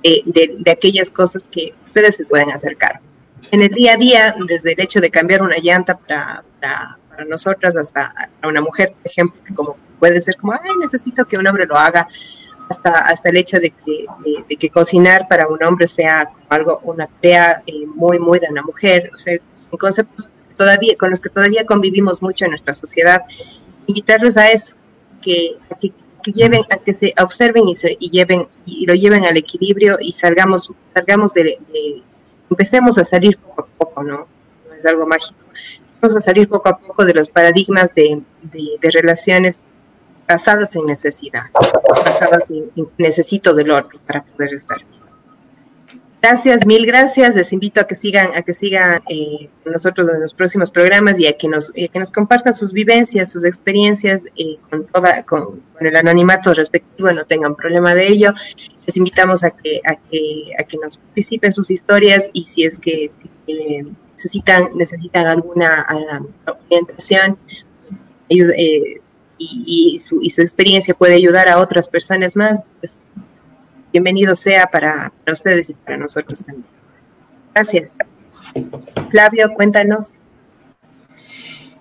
Eh, 0.02 0.22
de, 0.26 0.72
aquellas 0.72 1.12
cosas 1.12 1.50
que 1.50 1.74
ustedes 1.86 2.16
se 2.16 2.26
pueden 2.26 2.52
acercar. 2.52 3.02
En 3.52 3.62
el 3.62 3.70
día 3.70 3.94
a 3.94 3.98
día, 3.98 4.36
desde 4.48 4.74
el 4.74 4.82
hecho 4.82 5.02
de 5.02 5.10
cambiar 5.10 5.42
una 5.42 5.58
llanta 5.58 5.98
para, 5.98 6.44
para, 6.60 6.98
nosotras 7.28 7.76
hasta 7.76 8.14
una 8.44 8.62
mujer, 8.62 8.94
por 8.94 9.12
ejemplo, 9.12 9.44
que 9.44 9.54
como 9.54 9.76
puede 10.00 10.22
ser 10.22 10.38
como, 10.38 10.54
ay, 10.54 10.60
necesito 10.80 11.26
que 11.26 11.38
un 11.38 11.46
hombre 11.46 11.66
lo 11.66 11.76
haga, 11.76 12.08
hasta, 12.70 12.92
hasta 12.92 13.30
el 13.30 13.38
hecho 13.38 13.60
de 13.60 13.72
que, 13.72 14.06
de, 14.48 14.56
que 14.56 14.70
cocinar 14.70 15.28
para 15.28 15.48
un 15.48 15.62
hombre 15.62 15.88
sea 15.88 16.32
algo, 16.48 16.80
una 16.84 17.08
tarea 17.08 17.62
eh, 17.66 17.86
muy, 17.88 18.20
muy 18.20 18.40
de 18.40 18.48
una 18.50 18.62
mujer, 18.62 19.12
o 19.14 19.18
sea, 19.18 19.34
en 19.34 19.78
conceptos 19.78 20.30
todavía, 20.56 20.96
con 20.98 21.10
los 21.10 21.20
que 21.20 21.30
todavía 21.30 21.66
convivimos 21.66 22.22
mucho 22.22 22.46
en 22.46 22.52
nuestra 22.52 22.74
sociedad, 22.74 23.24
invitarles 23.88 24.38
a 24.38 24.50
eso, 24.52 24.76
que, 25.22 25.58
que 25.82 25.92
que 26.22 26.32
lleven, 26.32 26.62
a 26.70 26.78
que 26.78 26.94
se 26.94 27.14
observen 27.22 27.68
y, 27.68 27.76
se, 27.76 27.98
y 28.00 28.10
lleven 28.10 28.48
y 28.66 28.86
lo 28.86 28.94
lleven 28.94 29.26
al 29.26 29.38
equilibrio 29.38 29.98
y 30.00 30.14
salgamos, 30.14 30.72
salgamos 30.94 31.34
de, 31.34 31.58
empecemos 32.50 32.98
a 32.98 33.06
salir 33.06 33.38
poco 33.38 33.62
a 33.62 33.66
poco, 33.66 34.04
¿no? 34.04 34.28
No 34.68 34.74
es 34.74 34.86
algo 34.86 35.06
mágico. 35.06 35.40
Vamos 36.02 36.16
a 36.16 36.22
salir 36.22 36.48
poco 36.48 36.70
a 36.70 36.78
poco 36.78 37.06
de 37.06 37.14
los 37.14 37.30
paradigmas 37.30 37.94
de, 37.94 38.22
de, 38.42 38.92
relaciones 38.92 39.66
basadas 40.28 40.76
en 40.76 40.86
necesidad, 40.86 41.44
basadas 42.06 42.52
en, 42.52 42.72
en 42.76 42.90
necesito 42.98 43.54
del 43.54 43.72
orden 43.72 44.00
para 44.06 44.24
poder 44.24 44.54
estar. 44.54 44.78
Gracias, 46.22 46.66
mil 46.66 46.86
gracias. 46.86 47.36
Les 47.36 47.54
invito 47.54 47.80
a 47.80 47.88
que 47.88 47.96
sigan, 47.96 48.32
a 48.36 48.42
que 48.42 48.54
sigan 48.54 49.02
eh, 49.10 49.50
nosotros 49.66 50.10
en 50.10 50.20
los 50.22 50.34
próximos 50.34 50.70
programas 50.70 51.18
y 51.18 51.28
a 51.28 51.38
que 51.38 51.48
nos, 51.48 51.72
que 51.72 51.90
nos 51.96 52.12
compartan 52.12 52.54
sus 52.54 52.74
vivencias, 52.74 53.32
sus 53.32 53.46
experiencias 53.46 54.26
eh, 54.36 54.58
con 54.70 54.86
toda, 54.88 55.24
con, 55.24 55.64
el 55.80 55.96
anonimato 55.96 56.54
respectivo, 56.54 57.10
no 57.14 57.24
tengan 57.24 57.56
problema 57.56 57.96
de 57.96 58.08
ello. 58.08 58.34
Les 58.86 58.98
invitamos 58.98 59.46
a 59.46 59.52
que, 59.52 59.80
a 59.86 59.96
que, 59.96 60.52
a 60.60 60.64
que 60.64 60.78
nos 60.78 60.98
participen 60.98 61.54
sus 61.54 61.72
historias 61.72 62.30
y 62.34 62.44
si 62.44 62.66
es 62.66 62.78
que 62.78 63.12
necesitan, 63.48 64.76
necesitan 64.76 65.26
alguna 65.26 65.88
orientación 66.46 67.38
pues, 67.76 67.94
eh, 68.28 69.02
y, 69.38 69.94
y, 69.96 70.00
su, 70.00 70.22
y 70.22 70.32
su 70.32 70.42
experiencia 70.42 70.94
puede 70.94 71.14
ayudar 71.14 71.48
a 71.48 71.60
otras 71.60 71.88
personas 71.88 72.36
más, 72.36 72.74
pues 72.82 73.06
bienvenido 73.92 74.36
sea 74.36 74.68
para, 74.68 75.12
ustedes 75.32 75.70
y 75.70 75.74
para 75.74 75.98
nosotros 75.98 76.44
también. 76.44 76.66
Gracias. 77.54 77.98
Flavio, 79.12 79.54
cuéntanos. 79.54 80.16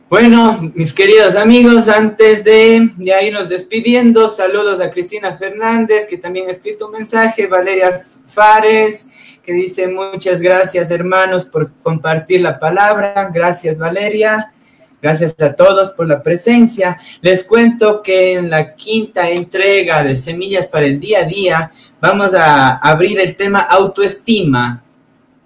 Bueno, 0.08 0.58
mis 0.74 0.94
queridos 0.94 1.36
amigos, 1.36 1.88
antes 1.88 2.42
de 2.42 2.92
ya 2.98 3.22
irnos 3.22 3.50
despidiendo, 3.50 4.30
saludos 4.30 4.80
a 4.80 4.90
Cristina 4.90 5.34
Fernández, 5.34 6.06
que 6.06 6.16
también 6.16 6.48
ha 6.48 6.50
escrito 6.50 6.86
un 6.86 6.92
mensaje, 6.92 7.46
Valeria 7.46 8.02
Fares, 8.26 9.08
que 9.44 9.52
dice 9.52 9.86
muchas 9.88 10.40
gracias 10.40 10.90
hermanos 10.90 11.44
por 11.44 11.72
compartir 11.82 12.40
la 12.40 12.58
palabra, 12.58 13.30
gracias 13.32 13.76
Valeria. 13.76 14.52
Gracias 15.00 15.34
a 15.40 15.54
todos 15.54 15.90
por 15.90 16.08
la 16.08 16.22
presencia. 16.22 16.98
Les 17.20 17.44
cuento 17.44 18.02
que 18.02 18.32
en 18.32 18.50
la 18.50 18.74
quinta 18.74 19.30
entrega 19.30 20.02
de 20.02 20.16
Semillas 20.16 20.66
para 20.66 20.86
el 20.86 20.98
Día 20.98 21.20
a 21.20 21.24
Día 21.24 21.72
vamos 22.00 22.34
a 22.34 22.76
abrir 22.76 23.20
el 23.20 23.36
tema 23.36 23.60
autoestima. 23.60 24.84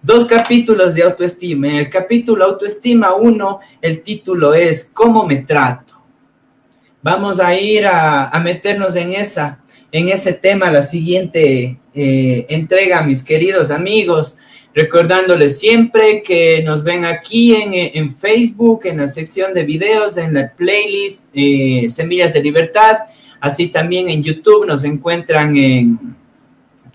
Dos 0.02 0.24
capítulos 0.24 0.94
de 0.94 1.02
autoestima. 1.02 1.68
En 1.68 1.76
el 1.76 1.90
capítulo 1.90 2.44
autoestima 2.44 3.14
1, 3.14 3.60
el 3.80 4.02
título 4.02 4.52
es 4.52 4.90
¿Cómo 4.92 5.24
me 5.24 5.36
trato? 5.36 5.94
Vamos 7.02 7.40
a 7.40 7.54
ir 7.56 7.86
a, 7.86 8.30
meternos 8.42 8.94
en, 8.96 9.12
esa, 9.12 9.60
en 9.90 10.08
ese 10.08 10.32
tema 10.32 10.70
la 10.70 10.82
siguiente 10.82 11.78
eh, 11.94 12.46
entrega, 12.48 13.02
mis 13.02 13.22
queridos 13.22 13.70
amigos. 13.70 14.36
Recordándoles 14.74 15.58
siempre 15.58 16.22
que 16.22 16.62
nos 16.64 16.82
ven 16.82 17.04
aquí 17.04 17.54
en, 17.54 18.14
Facebook, 18.14 18.86
en 18.86 18.98
la 18.98 19.06
sección 19.06 19.52
de 19.52 19.64
videos, 19.64 20.16
en 20.16 20.32
la 20.32 20.52
playlist 20.52 21.24
eh, 21.34 21.86
Semillas 21.88 22.32
de 22.32 22.42
Libertad. 22.42 22.98
Así 23.38 23.68
también 23.68 24.08
en 24.08 24.22
YouTube 24.22 24.66
nos 24.66 24.84
encuentran 24.84 25.56
en 25.56 26.16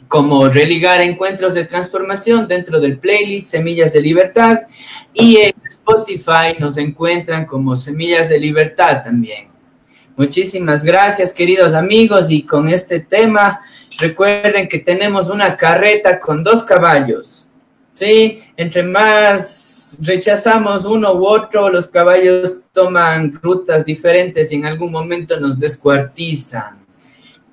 como 0.08 0.48
religar 0.48 1.02
encuentros 1.02 1.54
de 1.54 1.66
transformación 1.66 2.48
dentro 2.48 2.80
del 2.80 2.98
playlist 2.98 3.50
Semillas 3.50 3.94
de 3.94 4.02
Libertad. 4.02 4.60
Y 5.14 5.38
en 5.38 5.54
Spotify 5.66 6.56
nos 6.60 6.78
encuentran 6.78 7.46
como 7.46 7.76
Semillas 7.76 8.30
de 8.30 8.40
Libertad 8.40 9.04
también. 9.04 9.50
Muchísimas 10.16 10.84
gracias, 10.84 11.32
queridos 11.32 11.74
amigos. 11.74 12.32
Y 12.32 12.44
con 12.44 12.68
este 12.70 13.00
tema, 13.00 13.62
recuerden 14.00 14.68
que 14.68 14.80
tenemos 14.80 15.30
una 15.30 15.56
carreta 15.56 16.20
con 16.20 16.44
dos 16.44 16.64
caballos 16.64 17.48
¿sí? 17.98 18.44
Entre 18.56 18.84
más 18.84 19.98
rechazamos 20.02 20.86
uno 20.86 21.14
u 21.14 21.26
otro, 21.26 21.70
los 21.70 21.88
caballos 21.88 22.62
toman 22.72 23.34
rutas 23.42 23.84
diferentes 23.86 24.52
y 24.52 24.56
en 24.56 24.66
algún 24.66 24.92
momento 24.92 25.40
nos 25.40 25.58
descuartizan. 25.58 26.77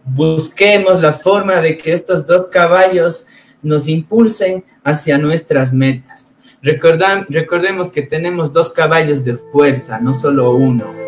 Busquemos 0.04 1.00
la 1.00 1.12
forma 1.12 1.60
de 1.60 1.78
que 1.78 1.92
estos 1.92 2.26
dos 2.26 2.46
caballos 2.46 3.26
nos 3.62 3.88
impulsen 3.88 4.64
hacia 4.84 5.18
nuestras 5.18 5.72
metas. 5.72 6.34
recordemos 6.62 7.90
que 7.90 8.02
tenemos 8.02 8.52
dos 8.52 8.70
caballos 8.70 9.24
de 9.24 9.36
fuerza, 9.36 9.98
no 10.00 10.14
solo 10.14 10.54
uno. 10.54 11.03